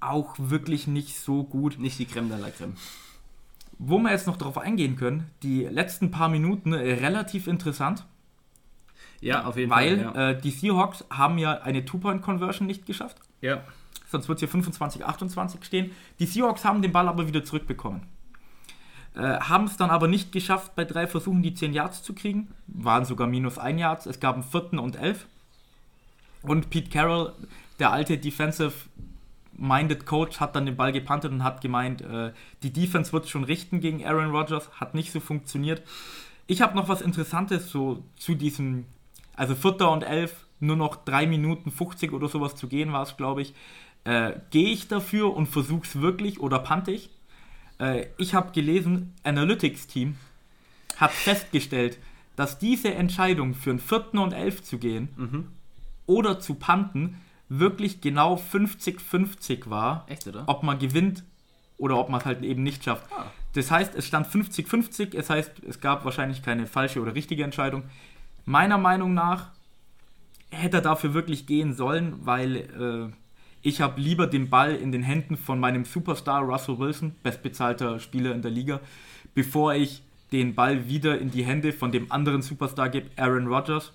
auch 0.00 0.34
wirklich 0.38 0.86
nicht 0.86 1.18
so 1.18 1.44
gut. 1.44 1.78
Nicht 1.78 1.98
die 1.98 2.06
Creme 2.06 2.30
de 2.30 2.38
la 2.38 2.50
Creme. 2.50 2.74
Wo 3.78 3.98
wir 3.98 4.10
jetzt 4.10 4.26
noch 4.26 4.36
darauf 4.36 4.58
eingehen 4.58 4.96
können, 4.96 5.30
die 5.42 5.64
letzten 5.64 6.10
paar 6.10 6.28
Minuten 6.28 6.72
relativ 6.74 7.46
interessant. 7.46 8.06
Ja, 9.24 9.44
auf 9.44 9.56
jeden 9.56 9.70
Weil, 9.70 10.04
Fall. 10.04 10.14
Weil 10.14 10.34
äh, 10.34 10.40
die 10.40 10.50
Seahawks 10.50 11.04
haben 11.10 11.38
ja 11.38 11.62
eine 11.62 11.84
Two-Point-Conversion 11.84 12.66
nicht 12.66 12.84
geschafft. 12.84 13.18
Ja. 13.40 13.62
Sonst 14.06 14.28
wird 14.28 14.36
es 14.36 14.40
hier 14.40 14.48
25, 14.48 15.04
28 15.04 15.64
stehen. 15.64 15.92
Die 16.18 16.26
Seahawks 16.26 16.64
haben 16.64 16.82
den 16.82 16.92
Ball 16.92 17.08
aber 17.08 17.26
wieder 17.26 17.42
zurückbekommen. 17.42 18.02
Äh, 19.16 19.38
haben 19.40 19.64
es 19.64 19.78
dann 19.78 19.90
aber 19.90 20.08
nicht 20.08 20.30
geschafft, 20.30 20.74
bei 20.74 20.84
drei 20.84 21.06
Versuchen 21.06 21.42
die 21.42 21.54
10 21.54 21.72
Yards 21.72 22.02
zu 22.02 22.14
kriegen. 22.14 22.52
Waren 22.66 23.06
sogar 23.06 23.26
minus 23.26 23.58
1 23.58 23.80
Yards. 23.80 24.06
Es 24.06 24.20
gab 24.20 24.34
einen 24.34 24.44
vierten 24.44 24.78
und 24.78 24.96
11. 24.96 25.26
Und 26.42 26.68
Pete 26.68 26.90
Carroll, 26.90 27.32
der 27.78 27.92
alte 27.92 28.18
Defensive-Minded 28.18 30.04
Coach, 30.04 30.38
hat 30.38 30.54
dann 30.54 30.66
den 30.66 30.76
Ball 30.76 30.92
gepantet 30.92 31.32
und 31.32 31.42
hat 31.42 31.62
gemeint, 31.62 32.02
äh, 32.02 32.32
die 32.62 32.74
Defense 32.74 33.12
wird 33.14 33.26
schon 33.28 33.44
richten 33.44 33.80
gegen 33.80 34.04
Aaron 34.04 34.32
Rodgers. 34.32 34.70
Hat 34.78 34.94
nicht 34.94 35.12
so 35.12 35.20
funktioniert. 35.20 35.82
Ich 36.46 36.60
habe 36.60 36.76
noch 36.76 36.88
was 36.88 37.00
Interessantes 37.00 37.70
so 37.70 38.04
zu 38.16 38.34
diesem 38.34 38.84
also 39.36 39.54
Vierter 39.54 39.90
und 39.90 40.02
Elf, 40.02 40.46
nur 40.60 40.76
noch 40.76 40.96
3 40.96 41.26
Minuten 41.26 41.70
50 41.70 42.12
oder 42.12 42.28
sowas 42.28 42.54
zu 42.54 42.68
gehen 42.68 42.92
war 42.92 43.02
es, 43.02 43.16
glaube 43.16 43.42
ich. 43.42 43.54
Äh, 44.04 44.32
Gehe 44.50 44.70
ich 44.70 44.88
dafür 44.88 45.34
und 45.34 45.46
versuche 45.46 45.84
es 45.84 46.00
wirklich 46.00 46.40
oder 46.40 46.58
pante 46.58 46.92
ich? 46.92 47.10
Äh, 47.78 48.06
ich 48.18 48.34
habe 48.34 48.52
gelesen, 48.52 49.14
Analytics-Team 49.24 50.16
hat 50.96 51.10
festgestellt, 51.10 51.98
dass 52.36 52.58
diese 52.58 52.94
Entscheidung 52.94 53.54
für 53.54 53.70
einen 53.70 53.78
Vierten 53.78 54.18
und 54.18 54.32
Elf 54.32 54.62
zu 54.62 54.78
gehen 54.78 55.08
mhm. 55.16 55.48
oder 56.06 56.40
zu 56.40 56.54
panten 56.54 57.20
wirklich 57.48 58.00
genau 58.00 58.36
50-50 58.36 59.70
war. 59.70 60.06
Echt? 60.08 60.30
Ob 60.46 60.62
man 60.62 60.78
gewinnt 60.78 61.24
oder 61.76 61.98
ob 61.98 62.08
man 62.08 62.20
es 62.20 62.26
halt 62.26 62.42
eben 62.42 62.62
nicht 62.62 62.84
schafft. 62.84 63.06
Ah. 63.12 63.26
Das 63.52 63.70
heißt, 63.70 63.94
es 63.94 64.06
stand 64.06 64.26
50-50, 64.26 65.16
es 65.16 65.30
heißt, 65.30 65.62
es 65.66 65.80
gab 65.80 66.04
wahrscheinlich 66.04 66.42
keine 66.42 66.66
falsche 66.66 67.00
oder 67.00 67.14
richtige 67.14 67.44
Entscheidung. 67.44 67.84
Meiner 68.44 68.78
Meinung 68.78 69.14
nach 69.14 69.50
hätte 70.50 70.78
er 70.78 70.82
dafür 70.82 71.14
wirklich 71.14 71.46
gehen 71.46 71.74
sollen, 71.74 72.14
weil 72.24 72.56
äh, 72.56 73.12
ich 73.62 73.80
habe 73.80 74.00
lieber 74.00 74.26
den 74.26 74.50
Ball 74.50 74.74
in 74.74 74.92
den 74.92 75.02
Händen 75.02 75.36
von 75.36 75.58
meinem 75.58 75.84
Superstar 75.84 76.42
Russell 76.42 76.78
Wilson, 76.78 77.14
bestbezahlter 77.22 77.98
Spieler 77.98 78.34
in 78.34 78.42
der 78.42 78.50
Liga, 78.50 78.80
bevor 79.34 79.74
ich 79.74 80.02
den 80.32 80.54
Ball 80.54 80.88
wieder 80.88 81.18
in 81.18 81.30
die 81.30 81.44
Hände 81.44 81.72
von 81.72 81.92
dem 81.92 82.12
anderen 82.12 82.42
Superstar 82.42 82.90
gebe, 82.90 83.10
Aaron 83.16 83.46
Rodgers. 83.46 83.92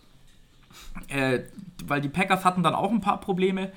Äh, 1.07 1.41
weil 1.85 2.01
die 2.01 2.09
Packers 2.09 2.45
hatten 2.45 2.63
dann 2.63 2.75
auch 2.75 2.91
ein 2.91 3.01
paar 3.01 3.19
Probleme, 3.19 3.71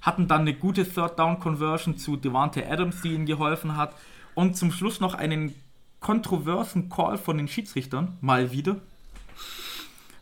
hatten 0.00 0.28
dann 0.28 0.42
eine 0.42 0.54
gute 0.54 0.88
Third 0.88 1.18
Down 1.18 1.38
Conversion 1.38 1.98
zu 1.98 2.16
Devante 2.16 2.66
Adams, 2.70 3.02
die 3.02 3.12
ihnen 3.12 3.26
geholfen 3.26 3.76
hat, 3.76 3.94
und 4.34 4.56
zum 4.56 4.70
Schluss 4.70 5.00
noch 5.00 5.14
einen 5.14 5.54
kontroversen 6.00 6.88
Call 6.88 7.18
von 7.18 7.38
den 7.38 7.48
Schiedsrichtern, 7.48 8.16
mal 8.20 8.52
wieder. 8.52 8.76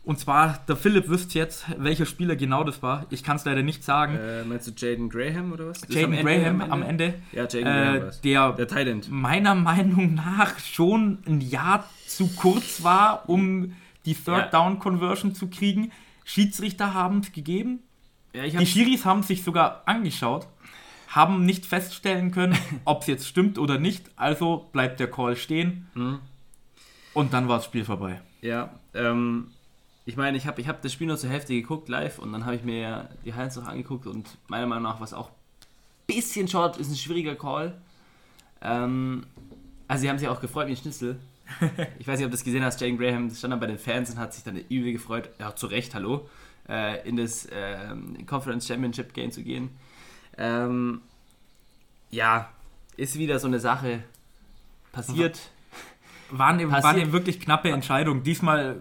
Und 0.05 0.19
zwar, 0.19 0.59
der 0.69 0.77
Philipp 0.77 1.09
wüsste 1.09 1.39
jetzt, 1.39 1.65
welcher 1.79 2.05
Spieler 2.05 2.37
genau 2.37 2.63
das 2.63 2.83
war. 2.83 3.07
Ich 3.09 3.23
kann 3.25 3.37
es 3.37 3.45
leider 3.47 3.63
nicht 3.63 3.83
sagen. 3.83 4.17
Äh, 4.17 4.45
meinst 4.45 4.67
du 4.67 4.73
Jaden 4.77 5.09
Graham 5.09 5.53
oder 5.53 5.69
was? 5.69 5.81
Jaden 5.89 6.17
Graham 6.17 6.61
am 6.61 6.83
Ende. 6.83 7.15
Ja, 7.33 7.45
Jaden 7.45 7.61
äh, 7.61 7.63
Graham. 7.99 8.11
Der, 8.23 8.53
der 8.53 8.69
Thailand. 8.69 9.11
meiner 9.11 9.55
Meinung 9.55 10.15
nach 10.15 10.59
schon 10.59 11.19
ein 11.27 11.41
Jahr 11.41 11.89
zu 12.07 12.29
kurz 12.37 12.83
war, 12.83 13.29
um 13.31 13.75
die 14.05 14.15
Third 14.15 14.27
ja. 14.27 14.47
Down 14.51 14.79
Conversion 14.79 15.35
zu 15.35 15.49
kriegen. 15.49 15.91
Schiedsrichter 16.25 16.93
haben 16.93 17.21
es 17.21 17.33
gegeben. 17.33 17.81
Ja, 18.35 18.47
die 18.47 18.67
Schiris 18.67 19.07
haben 19.07 19.23
sich 19.23 19.43
sogar 19.43 19.83
angeschaut, 19.87 20.49
haben 21.09 21.47
nicht 21.47 21.65
feststellen 21.65 22.31
können, 22.31 22.59
ob 22.85 23.03
es 23.03 23.07
jetzt 23.07 23.27
stimmt 23.27 23.59
oder 23.59 23.79
nicht. 23.79 24.11
Also 24.17 24.69
bleibt 24.73 25.01
der 25.01 25.11
Call 25.11 25.37
stehen. 25.37 25.87
Mhm. 25.95 26.19
Und 27.15 27.33
dann 27.33 27.49
war 27.49 27.59
das 27.59 27.65
Spiel 27.65 27.85
vorbei. 27.85 28.21
Ja, 28.43 28.71
ähm, 28.93 29.47
ich 30.07 30.17
meine, 30.17 30.37
ich 30.37 30.47
habe 30.47 30.61
ich 30.61 30.69
hab 30.69 30.83
das 30.83 30.93
Spiel 30.93 31.07
nur 31.07 31.17
zur 31.17 31.31
Hälfte 31.31 31.55
geguckt 31.55 31.89
live 31.89 32.19
und 32.19 32.33
dann 32.33 32.45
habe 32.45 32.57
ich 32.57 32.63
mir 32.63 33.09
die 33.25 33.33
Highlights 33.35 33.57
noch 33.57 33.67
angeguckt 33.67 34.07
und 34.07 34.37
meiner 34.49 34.67
Meinung 34.67 34.85
nach 34.85 34.97
war 35.01 35.05
es 35.07 35.15
auch 35.15 35.31
bisschen 36.07 36.47
short, 36.49 36.77
ist 36.77 36.91
ein 36.91 36.97
schwieriger 36.97 37.35
Call. 37.35 37.75
Ähm, 38.61 39.25
also 39.89 40.03
sie 40.03 40.11
haben 40.11 40.19
sich 40.19 40.29
auch 40.29 40.41
gefreut 40.41 40.67
wie 40.67 40.73
ein 40.73 40.77
Schnitzel. 40.77 41.19
Ich 41.99 42.07
weiß 42.09 42.19
nicht, 42.19 42.25
ob 42.27 42.31
du 42.31 42.37
das 42.37 42.45
gesehen 42.45 42.65
hast, 42.65 42.81
Jane 42.81 42.97
Graham 42.97 43.31
stand 43.31 43.53
dann 43.53 43.61
bei 43.61 43.67
den 43.67 43.79
Fans 43.79 44.11
und 44.11 44.19
hat 44.19 44.33
sich 44.35 44.45
dann 44.45 44.57
übel 44.57 44.93
gefreut, 44.93 45.29
ja 45.39 45.55
zu 45.55 45.67
Recht, 45.67 45.95
hallo, 45.95 46.29
äh, 46.69 47.07
in 47.09 47.17
das 47.17 47.47
äh, 47.47 47.95
Conference 48.27 48.67
Championship 48.67 49.13
Game 49.15 49.31
zu 49.31 49.43
gehen. 49.43 49.71
Ähm, 50.39 51.01
ja, 52.11 52.49
ist 52.97 53.19
wieder 53.19 53.39
so 53.39 53.47
eine 53.47 53.61
Sache 53.61 54.03
passiert. 54.93 55.39
War 56.31 56.49
eine, 56.49 56.71
war 56.71 56.81
Passiert- 56.81 57.03
eine 57.05 57.13
wirklich 57.13 57.41
knappe 57.41 57.71
Entscheidung. 57.71 58.23
Diesmal, 58.23 58.81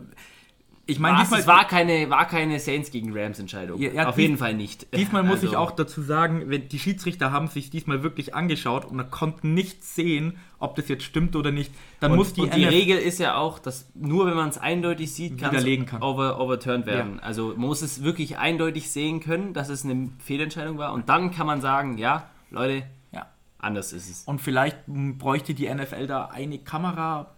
ich 0.86 1.00
meine, 1.00 1.18
diesmal, 1.20 1.40
es 1.40 1.48
war 1.48 1.66
keine, 1.66 2.10
war 2.10 2.28
keine 2.28 2.60
Saints 2.60 2.92
gegen 2.92 3.18
Rams 3.18 3.40
Entscheidung. 3.40 3.80
Ja, 3.80 3.92
ja, 3.92 4.08
Auf 4.10 4.16
dies- 4.16 4.24
jeden 4.24 4.38
Fall 4.38 4.54
nicht. 4.54 4.94
diesmal 4.94 5.24
muss 5.24 5.38
ich 5.44 5.50
Also, 5.52 5.58
auch 5.60 5.72
dazu 5.72 6.02
sagen, 6.02 6.44
wenn 6.50 6.68
die 6.68 6.78
Schiedsrichter 6.80 7.32
haben 7.32 7.48
sich 7.48 7.70
diesmal 7.70 8.04
wirklich 8.04 8.36
angeschaut 8.36 8.84
und 8.84 9.10
konnten 9.10 9.54
nicht 9.54 9.84
sehen, 9.84 10.38
ob 10.60 10.76
das 10.76 10.90
jetzt 10.90 11.04
stimmt 11.04 11.36
oder 11.38 11.52
nicht. 11.52 11.72
Dann 12.02 12.12
und, 12.12 12.18
muss 12.18 12.34
die, 12.34 12.42
und 12.42 12.54
die 12.54 12.64
NF 12.64 12.74
Regel 12.74 12.98
ist 12.98 13.20
ja 13.20 13.36
auch, 13.38 13.60
dass 13.60 13.90
nur 13.96 14.26
wenn 14.26 14.36
man 14.36 14.50
es 14.50 14.58
eindeutig 14.58 15.14
sieht, 15.14 15.38
kann 15.38 15.52
Widerlegen 15.52 15.86
es 15.86 15.92
kann. 15.92 16.02
over, 16.04 16.40
overturned 16.42 16.86
werden. 16.86 17.20
Also 17.22 17.50
man 17.50 17.60
muss 17.68 17.82
es 17.82 18.04
wirklich 18.04 18.38
eindeutig 18.38 18.92
sehen 18.92 19.22
können, 19.22 19.54
dass 19.54 19.70
es 19.70 19.86
eine 19.86 20.10
Fehlentscheidung 20.20 20.78
war. 20.78 20.92
Und 20.94 21.08
dann 21.08 21.32
kann 21.32 21.48
man 21.48 21.62
sagen, 21.62 21.98
ja, 21.98 22.30
Leute, 22.52 22.84
Ja. 23.14 23.28
anders 23.58 23.94
ist 23.94 24.10
es. 24.10 24.24
Und 24.26 24.42
vielleicht 24.42 24.78
bräuchte 24.88 25.54
die 25.54 25.68
NFL 25.74 26.08
da 26.08 26.26
eine 26.26 26.58
Kamera 26.60 27.32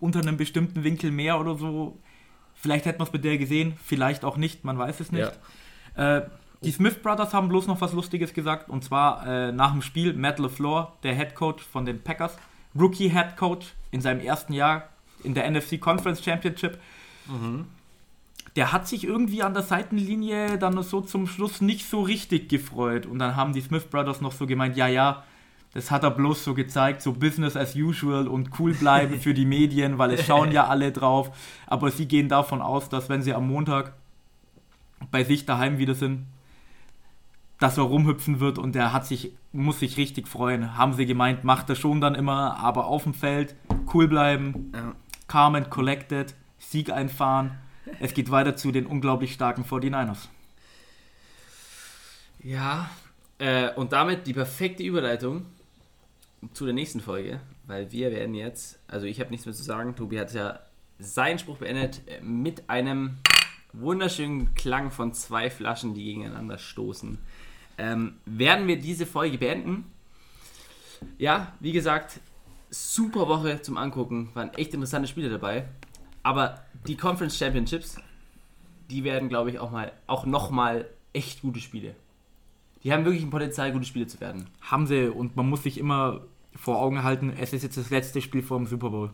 unter 0.00 0.20
einem 0.20 0.36
bestimmten 0.36 0.84
Winkel 0.84 1.10
mehr 1.10 1.40
oder 1.40 1.54
so. 1.56 1.98
Vielleicht 2.60 2.84
hätte 2.84 2.98
man 2.98 3.06
es 3.06 3.12
mit 3.12 3.24
der 3.24 3.38
gesehen, 3.38 3.74
vielleicht 3.82 4.24
auch 4.24 4.36
nicht, 4.36 4.64
man 4.64 4.78
weiß 4.78 5.00
es 5.00 5.12
nicht. 5.12 5.32
Äh, 5.96 6.22
die 6.62 6.70
Smith 6.72 6.96
Brothers 7.02 7.32
haben 7.32 7.48
bloß 7.48 7.66
noch 7.68 7.80
was 7.80 7.92
Lustiges 7.94 8.34
gesagt 8.34 8.68
und 8.68 8.84
zwar 8.84 9.26
äh, 9.26 9.52
nach 9.52 9.72
dem 9.72 9.80
Spiel 9.80 10.12
Matt 10.12 10.38
LaFleur, 10.38 10.92
der 11.02 11.14
Head 11.14 11.34
Coach 11.34 11.64
von 11.64 11.86
den 11.86 12.02
Packers, 12.02 12.36
Rookie 12.78 13.08
Head 13.10 13.36
Coach 13.36 13.72
in 13.90 14.00
seinem 14.02 14.20
ersten 14.20 14.52
Jahr 14.52 14.88
in 15.24 15.34
der 15.34 15.50
NFC 15.50 15.80
Conference 15.80 16.22
Championship. 16.22 16.78
Der 18.56 18.72
hat 18.72 18.88
sich 18.88 19.04
irgendwie 19.04 19.42
an 19.42 19.54
der 19.54 19.62
Seitenlinie 19.62 20.58
dann 20.58 20.82
so 20.82 21.00
zum 21.00 21.26
Schluss 21.26 21.60
nicht 21.60 21.88
so 21.88 22.02
richtig 22.02 22.48
gefreut. 22.48 23.06
Und 23.06 23.18
dann 23.18 23.36
haben 23.36 23.52
die 23.52 23.60
Smith 23.60 23.84
Brothers 23.84 24.20
noch 24.20 24.32
so 24.32 24.46
gemeint, 24.46 24.76
ja, 24.76 24.88
ja, 24.88 25.24
das 25.72 25.90
hat 25.90 26.02
er 26.02 26.10
bloß 26.10 26.42
so 26.44 26.54
gezeigt, 26.54 27.00
so 27.00 27.12
Business 27.12 27.56
as 27.56 27.76
usual 27.76 28.26
und 28.26 28.58
cool 28.58 28.72
bleiben 28.74 29.20
für 29.20 29.34
die 29.34 29.46
Medien, 29.46 29.98
weil 29.98 30.10
es 30.12 30.26
schauen 30.26 30.50
ja 30.50 30.66
alle 30.66 30.90
drauf. 30.90 31.30
Aber 31.66 31.90
sie 31.90 32.06
gehen 32.06 32.28
davon 32.28 32.60
aus, 32.60 32.88
dass 32.88 33.08
wenn 33.08 33.22
sie 33.22 33.34
am 33.34 33.46
Montag 33.46 33.92
bei 35.10 35.22
sich 35.24 35.46
daheim 35.46 35.78
wieder 35.78 35.94
sind, 35.94 36.26
dass 37.60 37.76
er 37.78 37.84
rumhüpfen 37.84 38.40
wird 38.40 38.58
und 38.58 38.74
er 38.74 38.92
hat 38.92 39.06
sich, 39.06 39.32
muss 39.52 39.78
sich 39.80 39.96
richtig 39.96 40.26
freuen. 40.28 40.76
Haben 40.76 40.94
sie 40.94 41.06
gemeint, 41.06 41.44
macht 41.44 41.68
er 41.68 41.76
schon 41.76 42.00
dann 42.00 42.14
immer, 42.14 42.56
aber 42.56 42.86
auf 42.86 43.04
dem 43.04 43.14
Feld 43.14 43.54
cool 43.94 44.08
bleiben, 44.08 44.72
Ja. 44.74 44.94
calm 45.28 45.54
and 45.54 45.70
collected, 45.70 46.34
Sieg 46.58 46.90
einfahren. 46.90 47.52
Es 48.00 48.12
geht 48.14 48.30
weiter 48.30 48.56
zu 48.56 48.72
den 48.72 48.86
unglaublich 48.86 49.32
starken 49.34 49.64
49ers. 49.64 50.28
Ja, 52.42 52.90
äh, 53.38 53.70
und 53.74 53.92
damit 53.92 54.26
die 54.26 54.32
perfekte 54.32 54.82
Überleitung 54.82 55.46
zu 56.52 56.64
der 56.64 56.74
nächsten 56.74 57.00
Folge, 57.00 57.40
weil 57.66 57.92
wir 57.92 58.10
werden 58.10 58.34
jetzt, 58.34 58.78
also 58.88 59.06
ich 59.06 59.20
habe 59.20 59.30
nichts 59.30 59.46
mehr 59.46 59.54
zu 59.54 59.62
sagen, 59.62 59.94
Tobi 59.96 60.18
hat 60.18 60.32
ja 60.32 60.60
seinen 60.98 61.38
Spruch 61.38 61.58
beendet 61.58 62.02
äh, 62.06 62.20
mit 62.20 62.68
einem 62.68 63.18
wunderschönen 63.72 64.54
Klang 64.54 64.90
von 64.90 65.12
zwei 65.14 65.50
Flaschen, 65.50 65.94
die 65.94 66.04
gegeneinander 66.04 66.58
stoßen. 66.58 67.18
Ähm, 67.78 68.14
werden 68.26 68.66
wir 68.66 68.78
diese 68.78 69.06
Folge 69.06 69.38
beenden? 69.38 69.90
Ja, 71.18 71.54
wie 71.60 71.72
gesagt, 71.72 72.20
super 72.68 73.28
Woche 73.28 73.62
zum 73.62 73.76
Angucken, 73.76 74.30
waren 74.34 74.52
echt 74.54 74.74
interessante 74.74 75.08
Spiele 75.08 75.30
dabei, 75.30 75.66
aber 76.22 76.62
die 76.86 76.96
Conference 76.96 77.38
Championships, 77.38 77.96
die 78.90 79.04
werden, 79.04 79.28
glaube 79.28 79.50
ich, 79.50 79.58
auch 79.58 79.70
mal, 79.70 79.92
auch 80.06 80.26
nochmal 80.26 80.88
echt 81.12 81.42
gute 81.42 81.60
Spiele. 81.60 81.94
Die 82.82 82.92
haben 82.92 83.04
wirklich 83.04 83.22
ein 83.22 83.30
Potenzial, 83.30 83.72
gute 83.72 83.84
Spiele 83.84 84.06
zu 84.06 84.20
werden. 84.20 84.46
Haben 84.62 84.86
sie 84.86 85.08
und 85.08 85.36
man 85.36 85.48
muss 85.48 85.62
sich 85.62 85.78
immer 85.78 86.22
vor 86.54 86.80
Augen 86.80 87.02
halten, 87.02 87.32
es 87.38 87.52
ist 87.52 87.62
jetzt 87.62 87.76
das 87.76 87.90
letzte 87.90 88.20
Spiel 88.20 88.42
vor 88.42 88.58
dem 88.58 88.66
Super 88.66 88.90
Bowl. 88.90 89.10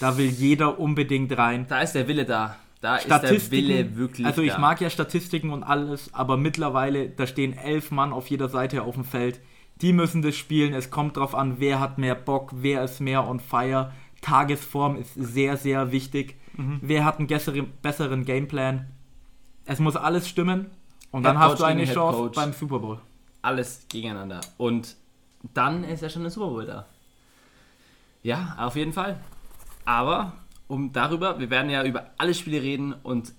Da 0.00 0.16
will 0.16 0.28
jeder 0.28 0.78
unbedingt 0.78 1.36
rein. 1.36 1.66
Da 1.68 1.80
ist 1.80 1.92
der 1.92 2.08
Wille 2.08 2.24
da. 2.24 2.56
Da 2.80 2.96
ist 2.96 3.08
der 3.10 3.50
Wille 3.50 3.96
wirklich 3.96 4.26
also 4.26 4.40
ich 4.40 4.52
da. 4.52 4.58
mag 4.58 4.80
ja 4.80 4.88
Statistiken 4.88 5.50
und 5.50 5.62
alles, 5.62 6.14
aber 6.14 6.38
mittlerweile, 6.38 7.10
da 7.10 7.26
stehen 7.26 7.52
elf 7.52 7.90
Mann 7.90 8.12
auf 8.12 8.28
jeder 8.28 8.48
Seite 8.48 8.82
auf 8.82 8.94
dem 8.94 9.04
Feld. 9.04 9.40
Die 9.82 9.92
müssen 9.92 10.22
das 10.22 10.36
spielen. 10.36 10.72
Es 10.72 10.90
kommt 10.90 11.16
drauf 11.16 11.34
an, 11.34 11.56
wer 11.58 11.80
hat 11.80 11.98
mehr 11.98 12.14
Bock, 12.14 12.52
wer 12.54 12.82
ist 12.82 13.00
mehr 13.00 13.26
on 13.26 13.40
fire. 13.40 13.92
Tagesform 14.22 14.96
ist 14.96 15.14
sehr, 15.14 15.56
sehr 15.56 15.92
wichtig. 15.92 16.36
Mhm. 16.56 16.78
Wer 16.80 17.04
hat 17.04 17.18
einen 17.18 17.26
besseren, 17.26 17.72
besseren 17.82 18.24
Gameplan? 18.24 18.86
Es 19.66 19.78
muss 19.78 19.96
alles 19.96 20.28
stimmen. 20.28 20.66
Und 21.10 21.22
dann 21.24 21.38
hast 21.38 21.58
du 21.58 21.64
eine 21.64 21.84
Chance 21.84 22.30
beim 22.34 22.52
Super 22.52 22.78
Bowl. 22.78 22.98
Alles 23.42 23.86
gegeneinander. 23.88 24.40
Und 24.58 24.96
dann 25.54 25.84
ist 25.84 26.02
ja 26.02 26.08
schon 26.08 26.22
der 26.22 26.30
Super 26.30 26.48
Bowl 26.48 26.66
da. 26.66 26.86
Ja, 28.22 28.56
auf 28.58 28.76
jeden 28.76 28.92
Fall. 28.92 29.18
Aber 29.84 30.34
um 30.68 30.92
darüber, 30.92 31.38
wir 31.40 31.50
werden 31.50 31.70
ja 31.70 31.84
über 31.84 32.10
alle 32.18 32.34
Spiele 32.34 32.62
reden 32.62 32.92
und 32.92 33.32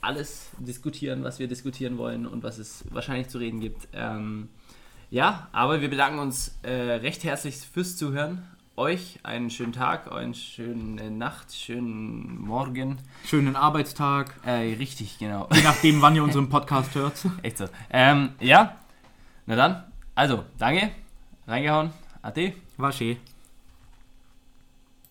alles 0.00 0.50
diskutieren, 0.58 1.24
was 1.24 1.38
wir 1.38 1.48
diskutieren 1.48 1.98
wollen 1.98 2.26
und 2.26 2.42
was 2.42 2.58
es 2.58 2.84
wahrscheinlich 2.90 3.28
zu 3.28 3.38
reden 3.38 3.60
gibt. 3.60 3.88
Ähm, 3.92 4.48
ja, 5.10 5.48
aber 5.52 5.80
wir 5.80 5.90
bedanken 5.90 6.20
uns 6.20 6.58
äh, 6.62 6.72
recht 6.72 7.24
herzlich 7.24 7.56
fürs 7.56 7.96
Zuhören. 7.96 8.46
Euch 8.76 9.18
einen 9.24 9.50
schönen 9.50 9.72
Tag, 9.72 10.10
eine 10.10 10.32
schöne 10.34 11.10
Nacht, 11.10 11.52
schönen 11.52 12.38
Morgen. 12.40 12.98
Schönen 13.26 13.56
Arbeitstag. 13.56 14.32
Äh, 14.46 14.74
richtig, 14.78 15.18
genau. 15.18 15.48
Je 15.52 15.62
nachdem, 15.62 16.00
wann 16.00 16.16
ihr 16.16 16.24
unseren 16.24 16.48
Podcast 16.48 16.94
hört. 16.94 17.14
Echt 17.42 17.58
so. 17.58 17.66
Ähm, 17.90 18.30
ja, 18.40 18.76
na 19.46 19.56
dann, 19.56 19.84
also, 20.14 20.44
danke, 20.56 20.90
reingehauen, 21.46 21.90
ade. 22.22 22.54
War 22.78 22.92
schön. 22.92 23.18